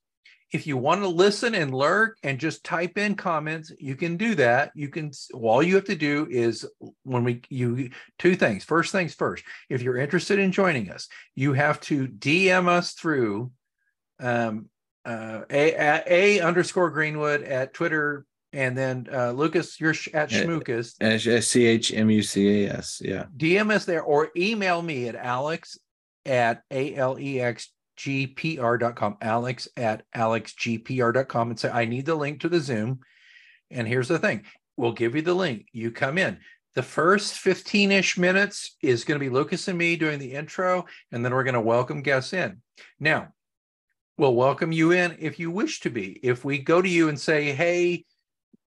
[0.52, 4.34] If you want to listen and lurk and just type in comments, you can do
[4.34, 4.72] that.
[4.74, 6.66] You can, all you have to do is
[7.04, 8.64] when we, you, two things.
[8.64, 13.52] First things first, if you're interested in joining us, you have to DM us through
[14.18, 14.66] um,
[15.04, 20.42] uh, a, a, a underscore Greenwood at Twitter, and then uh, Lucas, you're at Yeah.
[20.42, 20.94] Schmookus.
[21.00, 23.00] S C H M U C A S.
[23.04, 23.26] Yeah.
[23.36, 25.78] DM us there or email me at alex
[26.26, 26.96] at a
[28.06, 29.16] l e x g p r dot com.
[29.20, 33.00] Alex at alexgpr.com and say, I need the link to the Zoom.
[33.70, 34.44] And here's the thing
[34.76, 35.66] we'll give you the link.
[35.72, 36.38] You come in.
[36.74, 40.86] The first 15 ish minutes is going to be Lucas and me doing the intro,
[41.10, 42.62] and then we're going to welcome guests in.
[43.00, 43.34] Now,
[44.16, 46.20] we'll welcome you in if you wish to be.
[46.22, 48.04] If we go to you and say, Hey,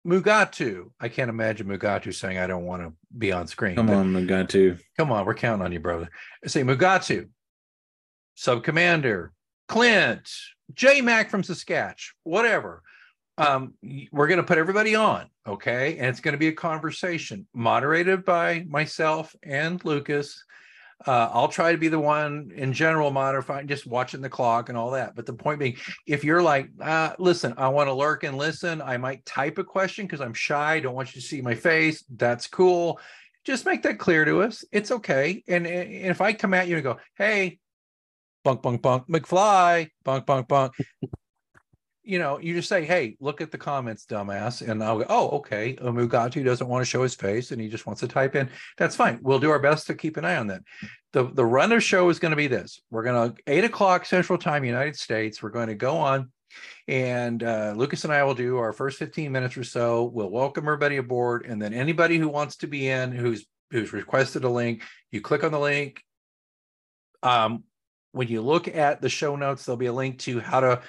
[0.07, 3.77] Mugatu, I can't imagine Mugatu saying, I don't want to be on screen.
[3.77, 4.81] Come on, Mugatu.
[4.97, 6.11] Come on, we're counting on you, brother.
[6.45, 7.29] Say Mugatu,
[8.43, 9.33] Sub Commander,
[9.69, 10.29] Clint,
[10.75, 12.83] J Mac from Saskatch, whatever.
[13.39, 13.75] Um,
[14.11, 15.97] we're going to put everybody on, okay?
[15.97, 20.43] And it's going to be a conversation moderated by myself and Lucas.
[21.07, 24.77] Uh, I'll try to be the one in general modifying, just watching the clock and
[24.77, 25.15] all that.
[25.15, 25.77] But the point being,
[26.09, 29.65] if you're like, uh, listen, I want to lurk and listen, I might type a
[29.65, 32.05] question because I'm shy, don't want you to see my face.
[32.11, 32.99] That's cool
[33.45, 34.65] just make that clear to us.
[34.71, 35.43] It's okay.
[35.49, 37.59] And, and if I come at you and go, hey,
[38.45, 40.73] bunk, bunk, bunk, McFly, bunk, bunk, bunk,
[42.05, 44.69] you know, you just say, hey, look at the comments, dumbass.
[44.69, 45.77] And I'll go, oh, okay.
[45.77, 48.49] Mugatu doesn't want to show his face and he just wants to type in.
[48.77, 49.21] That's fine.
[49.23, 50.63] We'll do our best to keep an eye on that.
[51.13, 52.81] The, the run of show is going to be this.
[52.91, 55.43] We're going to, eight o'clock Central Time, United States.
[55.43, 56.33] We're going to go on
[56.89, 60.05] and uh, Lucas and I will do our first 15 minutes or so.
[60.05, 64.45] We'll welcome everybody aboard, and then anybody who wants to be in, who's who's requested
[64.45, 66.03] a link, you click on the link.
[67.23, 67.65] Um,
[68.13, 70.83] when you look at the show notes, there'll be a link to how to.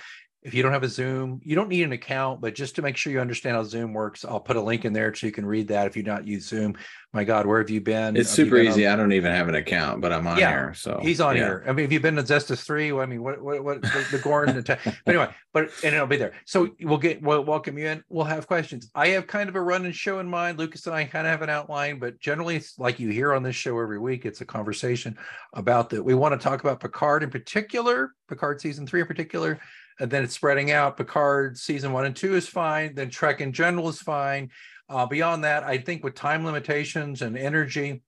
[0.43, 2.97] If you don't have a Zoom, you don't need an account, but just to make
[2.97, 5.45] sure you understand how Zoom works, I'll put a link in there so you can
[5.45, 5.87] read that.
[5.87, 6.75] If you not use Zoom,
[7.13, 8.17] my God, where have you been?
[8.17, 8.85] It's Have super been on- easy.
[8.85, 10.73] I don't even have an account, but I'm on Yeah, here.
[10.73, 11.43] So He's on yeah.
[11.43, 11.63] here.
[11.65, 12.91] I mean, have you've been to Cestus three?
[12.91, 14.53] Well, I mean, what what what the, the Gorn?
[14.53, 16.33] The te- but anyway, but and it'll be there.
[16.45, 18.03] So we'll get we'll welcome you in.
[18.09, 18.91] We'll have questions.
[18.93, 20.59] I have kind of a run and show in mind.
[20.59, 23.43] Lucas and I kind of have an outline, but generally it's like you hear on
[23.43, 24.25] this show every week.
[24.25, 25.17] It's a conversation
[25.53, 26.03] about that.
[26.03, 29.59] We want to talk about Picard in particular, Picard season three in particular,
[29.99, 30.97] and then it's spreading out.
[30.97, 32.95] Picard season one and two is fine.
[32.95, 34.49] Then Trek in general is fine.
[34.89, 38.01] Uh, beyond that, I think with time limitations and energy,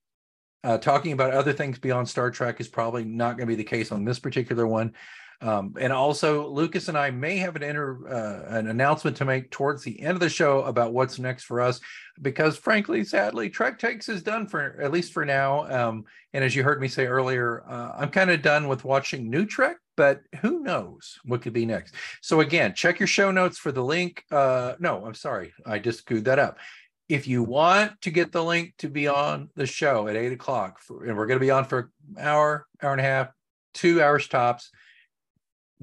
[0.64, 3.64] uh, talking about other things beyond Star Trek is probably not going to be the
[3.64, 4.94] case on this particular one.
[5.42, 9.52] Um, and also, Lucas and I may have an inter, uh, an announcement to make
[9.52, 11.80] towards the end of the show about what's next for us,
[12.22, 15.70] because frankly, sadly, Trek Takes is done for at least for now.
[15.70, 19.30] Um, and as you heard me say earlier, uh, I'm kind of done with watching
[19.30, 21.96] new Trek, but who knows what could be next.
[22.22, 24.24] So again, check your show notes for the link.
[24.32, 26.58] Uh, no, I'm sorry, I just screwed that up
[27.08, 30.80] if you want to get the link to be on the show at eight o'clock,
[30.80, 33.30] for, and we're going to be on for an hour, hour and a half,
[33.74, 34.72] two hours tops,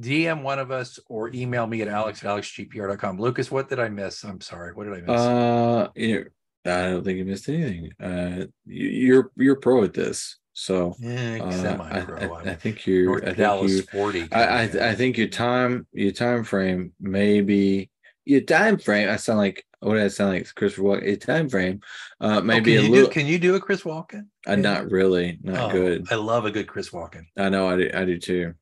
[0.01, 3.19] DM one of us or email me at alex at alexgpr.com.
[3.20, 4.24] Lucas, what did I miss?
[4.24, 4.73] I'm sorry.
[4.74, 5.20] What did I miss?
[5.20, 6.27] Uh, you
[6.64, 7.93] I don't think you missed anything.
[8.01, 11.44] Uh, you, you're you're pro at this, so Eh, uh,
[11.81, 11.98] I.
[11.98, 13.06] I, I'm think you're.
[13.06, 13.82] North I think Dallas you.
[13.82, 14.28] 40.
[14.32, 17.90] I, I I think your time your time frame maybe
[18.24, 19.09] your time frame.
[19.09, 20.55] I sound like what did I sound like?
[20.55, 21.06] Christopher Walken.
[21.06, 21.81] Your time frame,
[22.20, 23.06] uh, Oh, maybe can a you little.
[23.09, 24.27] do, can you do a Chris Walken?
[24.47, 26.06] uh, not really, not Oh, good.
[26.12, 27.24] I love a good Chris Walken.
[27.36, 27.90] I know I do.
[27.93, 28.55] I do too.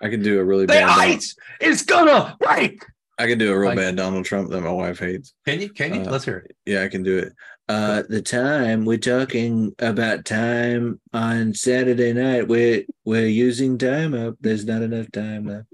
[0.00, 0.86] I can do a really The bad.
[0.86, 2.84] Donald, ice is gonna break.
[3.18, 5.34] I can do a real I- bad Donald Trump that my wife hates.
[5.46, 5.70] Can you?
[5.70, 6.00] Can you?
[6.02, 6.56] Uh, Let's hear it.
[6.66, 7.32] Yeah, I can do it.
[7.68, 12.48] Uh the time we're talking about time on Saturday night.
[12.48, 14.34] We're we're using time up.
[14.40, 15.66] There's not enough time left.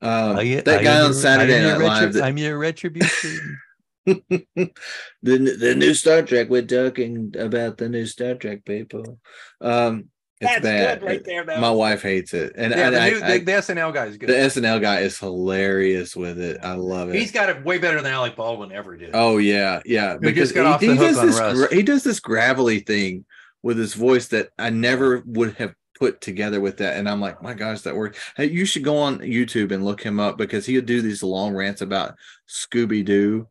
[0.00, 2.12] Um, that guy on Saturday Night Live.
[2.12, 3.58] that- I'm your retribution.
[4.06, 4.70] the
[5.22, 6.48] the new Star Trek.
[6.50, 9.18] We're talking about the new Star Trek people.
[9.60, 10.10] Um,
[10.52, 11.00] it's bad.
[11.00, 11.44] Good right there.
[11.44, 14.06] My wife hates it, and, yeah, and the, I, new, I- the, the SNL guy
[14.06, 14.28] is good.
[14.28, 16.58] the SNL guy is hilarious with it.
[16.62, 17.16] I love it.
[17.16, 19.10] He's got it way better than Alec Baldwin ever did.
[19.14, 20.16] Oh yeah, yeah.
[20.18, 21.72] Who just got off he, the he hook does this Rust.
[21.72, 23.24] he does this gravelly thing
[23.62, 26.96] with his voice that I never would have put together with that.
[26.96, 28.18] And I'm like, my gosh, that worked.
[28.36, 31.54] Hey, you should go on YouTube and look him up because he'll do these long
[31.54, 32.14] rants about
[32.48, 33.48] Scooby Doo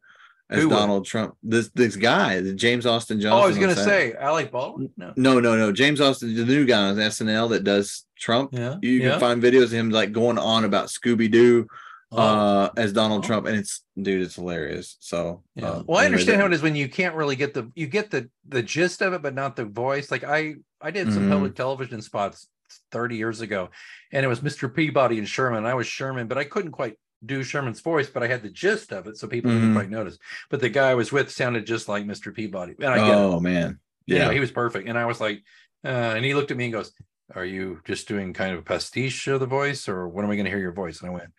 [0.50, 0.76] as Who would?
[0.76, 1.36] Donald Trump.
[1.42, 3.40] This this guy, the James Austin Johnson.
[3.40, 4.92] Oh, I was gonna say Alec Baldwin.
[4.98, 5.14] No.
[5.16, 5.72] No, no, no.
[5.72, 8.52] James Austin, the new guy on SNL that does Trump.
[8.54, 8.76] Yeah.
[8.82, 9.12] You yeah.
[9.12, 11.68] can find videos of him like going on about Scooby Doo
[12.16, 12.18] Oh.
[12.18, 13.28] uh as Donald Oh.
[13.28, 14.98] Trump, and it's dude, it's hilarious.
[15.00, 15.70] So Yeah.
[15.70, 18.12] uh, well, I understand how it is when you can't really get the you get
[18.12, 20.12] the the gist of it, but not the voice.
[20.12, 21.32] Like I I did some Mhm.
[21.32, 22.48] public television spots
[22.92, 23.70] 30 years ago,
[24.12, 24.72] and it was Mr.
[24.72, 25.66] Peabody and Sherman.
[25.66, 28.92] I was Sherman, but I couldn't quite do Sherman's voice, but I had the gist
[28.92, 29.76] of it, so people didn't Mhm.
[29.76, 30.18] quite notice.
[30.50, 32.34] But the guy I was with sounded just like Mr.
[32.34, 33.16] Peabody, and I get it.
[33.16, 33.80] Oh man.
[34.06, 34.34] You know, Yeah.
[34.34, 35.42] he was perfect, and I was like,
[35.86, 36.92] uh, and he looked at me and goes,
[37.34, 40.36] "Are you just doing kind of a pastiche of the voice, or when am I
[40.36, 41.30] going to hear your voice?" And I went,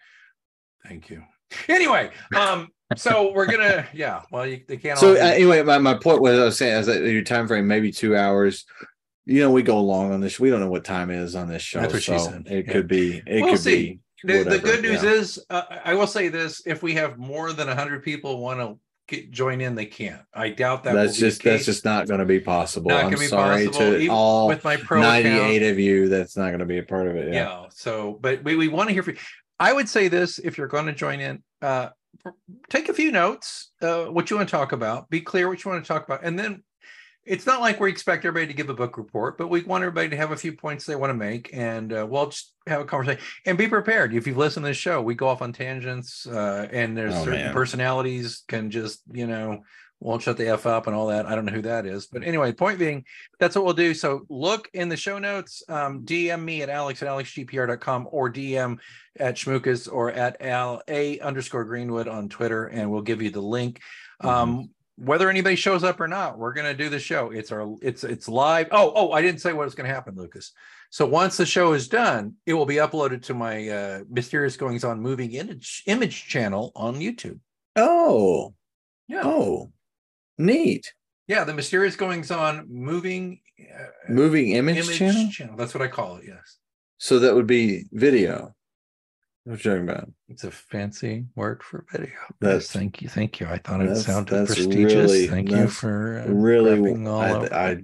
[0.86, 1.22] "Thank you."
[1.68, 4.22] Anyway, um, so we're gonna, yeah.
[4.30, 4.98] Well, you, they can't.
[4.98, 7.46] So all uh, anyway, my, my point was I was saying is that your time
[7.46, 8.64] frame maybe two hours.
[9.26, 10.38] You know, we go long on this.
[10.38, 11.80] We don't know what time is on this show.
[11.80, 12.46] That's what she so said.
[12.46, 12.72] It Yeah.
[12.72, 13.22] could be.
[13.26, 13.82] It We'll could see.
[13.92, 14.00] be.
[14.24, 15.10] The, the good news yeah.
[15.10, 18.78] is, uh, I will say this: if we have more than hundred people want to
[19.06, 20.22] get, join in, they can't.
[20.32, 20.94] I doubt that.
[20.94, 22.90] that's just that's just not going to be possible.
[22.90, 25.72] Not I'm be sorry possible, to even all with my pro 98 account.
[25.72, 26.08] of you.
[26.08, 27.32] That's not going to be a part of it.
[27.32, 27.62] yeah.
[27.62, 27.66] Yeah.
[27.70, 29.20] so but we, we want to hear from you
[29.60, 31.88] i would say this if you're going to join in uh
[32.70, 35.70] take a few notes uh what you want to talk about be clear what you
[35.70, 36.62] want to talk about and then
[37.26, 40.08] it's not like we expect everybody to give a book report but we want everybody
[40.08, 42.84] to have a few points they want to make and uh, we'll just have a
[42.84, 46.26] conversation and be prepared if you've listened to this show we go off on tangents
[46.26, 47.52] uh and there's Oh, certain man.
[47.54, 49.62] personalities can just you know
[50.00, 52.22] won't shut the f up and all that i don't know who that is but
[52.22, 53.04] anyway point being
[53.38, 53.94] that's what we'll do.
[53.94, 58.78] So look in the show notes, um, DM me at alex at alexgpr.com or DM
[59.18, 63.40] at schmookus or at al a underscore greenwood on Twitter, and we'll give you the
[63.40, 63.80] link.
[64.20, 67.30] Um, whether anybody shows up or not, we're gonna do the show.
[67.30, 68.68] It's our it's it's live.
[68.70, 70.52] Oh, oh, I didn't say what was gonna happen, Lucas.
[70.90, 74.84] So once the show is done, it will be uploaded to my uh, mysterious goings
[74.84, 77.40] on moving image image channel on YouTube.
[77.76, 78.54] Oh.
[79.08, 79.22] Yeah.
[79.24, 79.72] Oh.
[80.38, 80.92] Neat.
[81.26, 85.30] Yeah, the mysterious goings on moving uh, Moving image, image channel.
[85.30, 85.56] channel.
[85.56, 86.24] That's what I call it.
[86.26, 86.58] Yes.
[86.98, 88.53] So that would be video.
[89.44, 90.10] What you're talking about?
[90.28, 92.08] It's a fancy word for video.
[92.40, 93.46] That's- yes, thank you, thank you.
[93.46, 94.94] I thought it sounded that's prestigious.
[95.12, 97.82] really- thank you for uh, really- all I- I-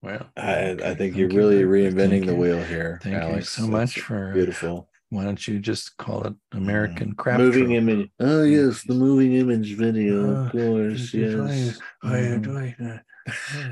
[0.00, 2.36] well, I, I think you're you really very- reinventing the you.
[2.36, 3.00] wheel here.
[3.02, 3.50] Thank you Alex.
[3.50, 7.40] so much for- beautiful Why don't you just call it American craft?
[7.40, 8.10] moving image.
[8.20, 11.12] Oh yes, the moving image video, Uh, of course.
[11.12, 11.78] Yes.
[12.02, 12.74] How you doing?
[12.80, 12.98] Uh,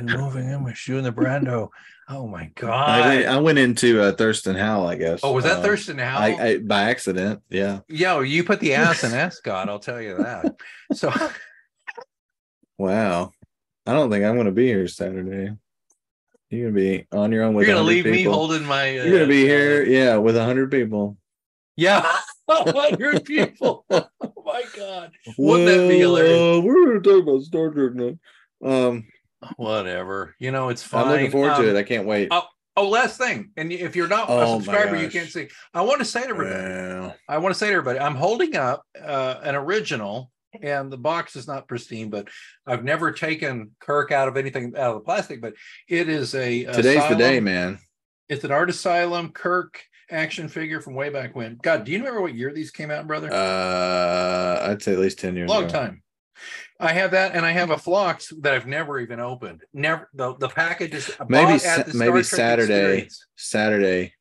[0.02, 1.68] moving image, you and the Brando.
[2.08, 3.08] Oh my I god!
[3.08, 5.20] went, I went into uh, Thurston Howell, I guess.
[5.24, 6.22] oh, was that Uh, Thurston Howell?
[6.22, 7.42] I, I by accident.
[7.50, 7.80] Yeah.
[7.88, 9.68] Yo, you put the ass in Ascot.
[9.68, 10.54] I'll tell you that.
[10.92, 11.12] So
[12.78, 13.32] Wow.
[13.86, 15.52] I don't think I'm going to be here Saturday.
[16.50, 17.66] You're going to be on your own with.
[17.66, 18.90] you're gonna 100 leave me holding my.
[18.90, 21.16] You're going to be uh, here, yeah, with a hundred people.
[21.76, 22.06] Yeah,
[22.48, 23.84] hundred people.
[23.90, 24.04] Oh
[24.44, 25.10] my god!
[25.38, 26.38] Wouldn't that be hilarious?
[26.38, 28.18] Well, uh, we're going to talk about Star Trek now.
[28.64, 29.06] Um,
[29.56, 30.34] Whatever.
[30.38, 31.04] You know, it's fine.
[31.06, 31.76] I'm looking forward Um, to it.
[31.78, 32.28] I can't wait.
[32.30, 32.44] oh,
[32.78, 35.48] Oh, last thing, and if you're not Oh, a subscriber, you can't see.
[35.72, 36.60] I want to say to everybody,
[37.00, 37.14] Wow.
[37.26, 40.30] I want to say to everybody, I'm holding up uh, an original,
[40.60, 42.28] and the box is not pristine, but
[42.66, 45.40] I've never taken Kirk out of anything out of the plastic.
[45.40, 45.54] But
[45.88, 47.78] it is a Today's the day, man.
[48.28, 51.56] It's an Art Asylum Kirk action figure from way back when.
[51.62, 53.32] God, do you remember what year these came out, brother?
[53.32, 55.48] Uh, I'd say at least ten years.
[55.48, 55.72] Long ago.
[55.72, 56.02] time.
[56.78, 59.62] I have that, and I have a Phlox that I've never even opened.
[59.72, 62.72] Never the the package is Maybe sa- at the maybe Saturday.
[62.72, 63.26] Experience.
[63.36, 64.14] Saturday,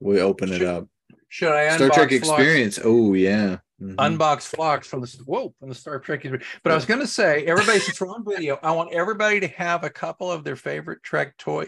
[0.00, 0.86] we open it up.
[1.28, 2.12] Should I Star Trek?
[2.12, 2.78] Experience.
[2.82, 3.58] Oh yeah.
[3.80, 3.94] Mhm.
[3.96, 6.20] unbox Phlox from the whoa from the Star Trek.
[6.20, 6.44] Experience.
[6.62, 9.48] But I was going to say, everybody since we're on video, I want everybody to
[9.48, 11.66] have a couple of their favorite Trek toy.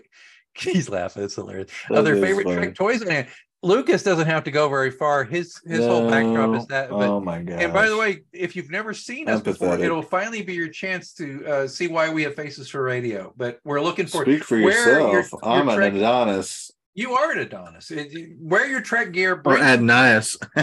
[0.54, 1.22] He's laughing.
[1.24, 1.70] It's hilarious.
[1.90, 2.56] of their favorite funny.
[2.56, 3.02] Trek toys.
[3.02, 3.26] And
[3.62, 5.24] Lucas doesn't have to go very far.
[5.24, 6.90] His his whole backdrop is that.
[6.90, 7.62] But oh my god.
[7.62, 11.12] And by the way, if you've never seen us before, it'll finally be your chance
[11.14, 13.32] to uh, see why we have faces for radio.
[13.36, 15.42] But we're looking for speak for where your- yourself.
[15.44, 17.90] your I'm Trek- an Adonis you are an Adonis.
[17.90, 19.34] It- you- Wear your Trek gear.
[19.44, 20.36] or Adonias.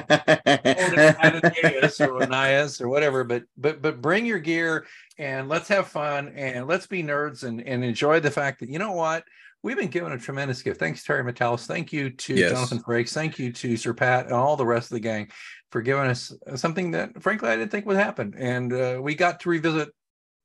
[1.23, 4.85] Adonias or or whatever, but but but bring your gear
[5.17, 8.77] and let's have fun and let's be nerds and and enjoy the fact that you
[8.79, 9.23] know what
[9.63, 10.79] we've been given a tremendous gift.
[10.79, 11.65] Thanks Terry Matalas.
[11.65, 12.51] Thank you to Yes.
[12.51, 13.13] Jonathan Frakes.
[13.13, 15.29] Thank you to Sir Pat and all the rest of the gang
[15.71, 19.39] for giving us something that frankly I didn't think would happen, and uh, we got
[19.41, 19.89] to revisit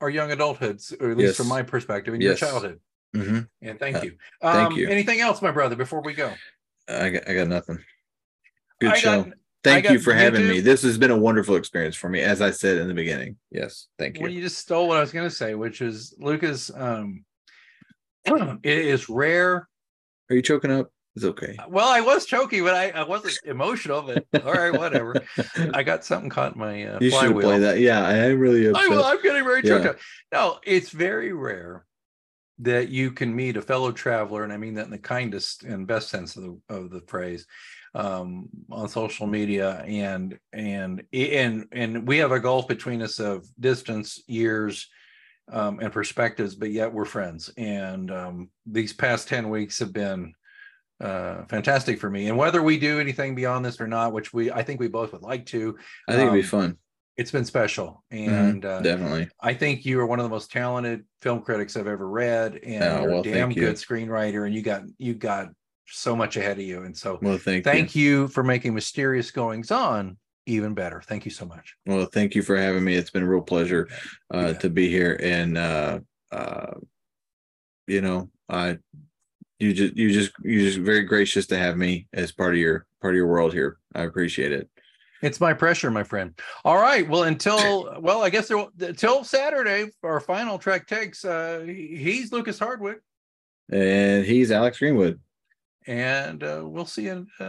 [0.01, 1.37] our young adulthoods, or at least Yes.
[1.37, 2.41] from my perspective, in Yes.
[2.41, 2.81] your childhood.
[3.17, 3.49] Mhm.
[3.63, 4.17] And thank Uh, you.
[4.43, 4.89] thank Um, you.
[4.89, 6.33] Anything else, my brother, before we go?
[6.89, 7.79] I got, I got nothing.
[8.81, 9.23] Good I show.
[9.25, 9.33] got-
[9.63, 10.61] Thank I you for having me.
[10.61, 13.39] This has been a wonderful experience for me, as I said in the beginning.
[13.51, 14.23] Yes, thank you.
[14.25, 16.71] Well, you just stole what I was going to say, which is Lucas.
[16.75, 17.25] Um,
[18.63, 19.69] it is rare.
[20.31, 20.91] Are you choking up?
[21.17, 21.57] It's okay.
[21.69, 24.03] Well, I was choking, but I, I wasn't emotional.
[24.03, 25.23] But all right, whatever.
[25.75, 27.41] I got something caught in my uh, you should flywheel.
[27.41, 27.79] play that.
[27.79, 28.91] Yeah, I am really upset.
[28.91, 29.91] I, I'm getting very choked Yeah.
[29.93, 29.99] up.
[30.33, 31.87] No, it's very rare
[32.59, 35.87] that you can meet a fellow traveler, and I mean that in the kindest and
[35.87, 37.47] best sense of the of the phrase,
[37.95, 43.47] um, on social media, and and and and we have a gulf between us of
[43.61, 44.89] distance, years,
[45.53, 47.51] um, and perspectives, but yet we're friends.
[47.57, 50.35] And um, these past ten weeks have been
[51.01, 54.53] uh fantastic for me and whether we do anything beyond this or not which we
[54.53, 55.77] i think we both would like to
[56.09, 56.77] I think it'd be um, fun.
[57.17, 59.29] it's been special Mhm, and uh, Definitely.
[59.41, 62.85] I think you are one of the most talented film critics I've ever read, and
[62.85, 63.57] Oh, well, a damn you.
[63.61, 65.49] good screenwriter, and you got you got
[65.87, 66.85] so much ahead of you.
[66.85, 67.73] And so, Well, thank, you.
[67.73, 70.17] thank you for making Mysterious Goings On
[70.47, 71.01] even better.
[71.01, 71.75] Thank you so much.
[71.87, 72.95] Well, thank you for having me.
[72.95, 73.89] It's been a real pleasure
[74.33, 74.61] uh, bet.
[74.61, 76.01] to be here, and uh,
[76.33, 76.75] uh,
[77.87, 78.79] you know, I
[79.59, 82.87] you just you just you just very gracious to have me as part of your
[83.01, 83.79] part of your world here.
[83.95, 84.69] I appreciate it.
[85.23, 86.39] It's my pressure, my friend.
[86.67, 87.09] All right.
[87.09, 91.25] Well, until well, I guess there until Saturday, our final Trek Takes.
[91.25, 93.01] Uh, he's Lucas Hardwick,
[93.73, 95.19] And he's Alex Greenwood.
[95.87, 97.27] and uh, we'll see you.
[97.41, 97.45] Uh,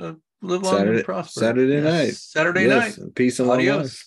[0.00, 1.40] uh, live long Saturday- and prosper.
[1.40, 2.14] Saturday Yes, night.
[2.14, 3.14] Saturday Yes, night.
[3.14, 3.58] Peace and love.
[3.58, 4.04] Adios.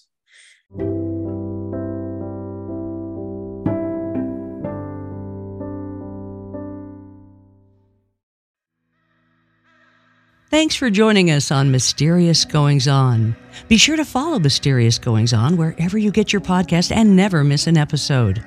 [10.49, 13.35] Thanks for joining us on Mysterious Goings On.
[13.69, 17.67] Be sure to follow Mysterious Goings On wherever you get your podcast and never miss
[17.67, 18.43] an episode.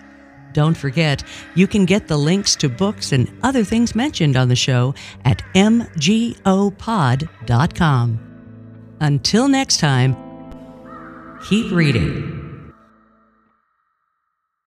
[0.54, 1.22] Don't forget,
[1.54, 4.94] you can get the links to books and other things mentioned on the show
[5.24, 5.90] at mgopod.com.
[9.00, 10.16] Until next time,
[11.46, 12.43] keep reading.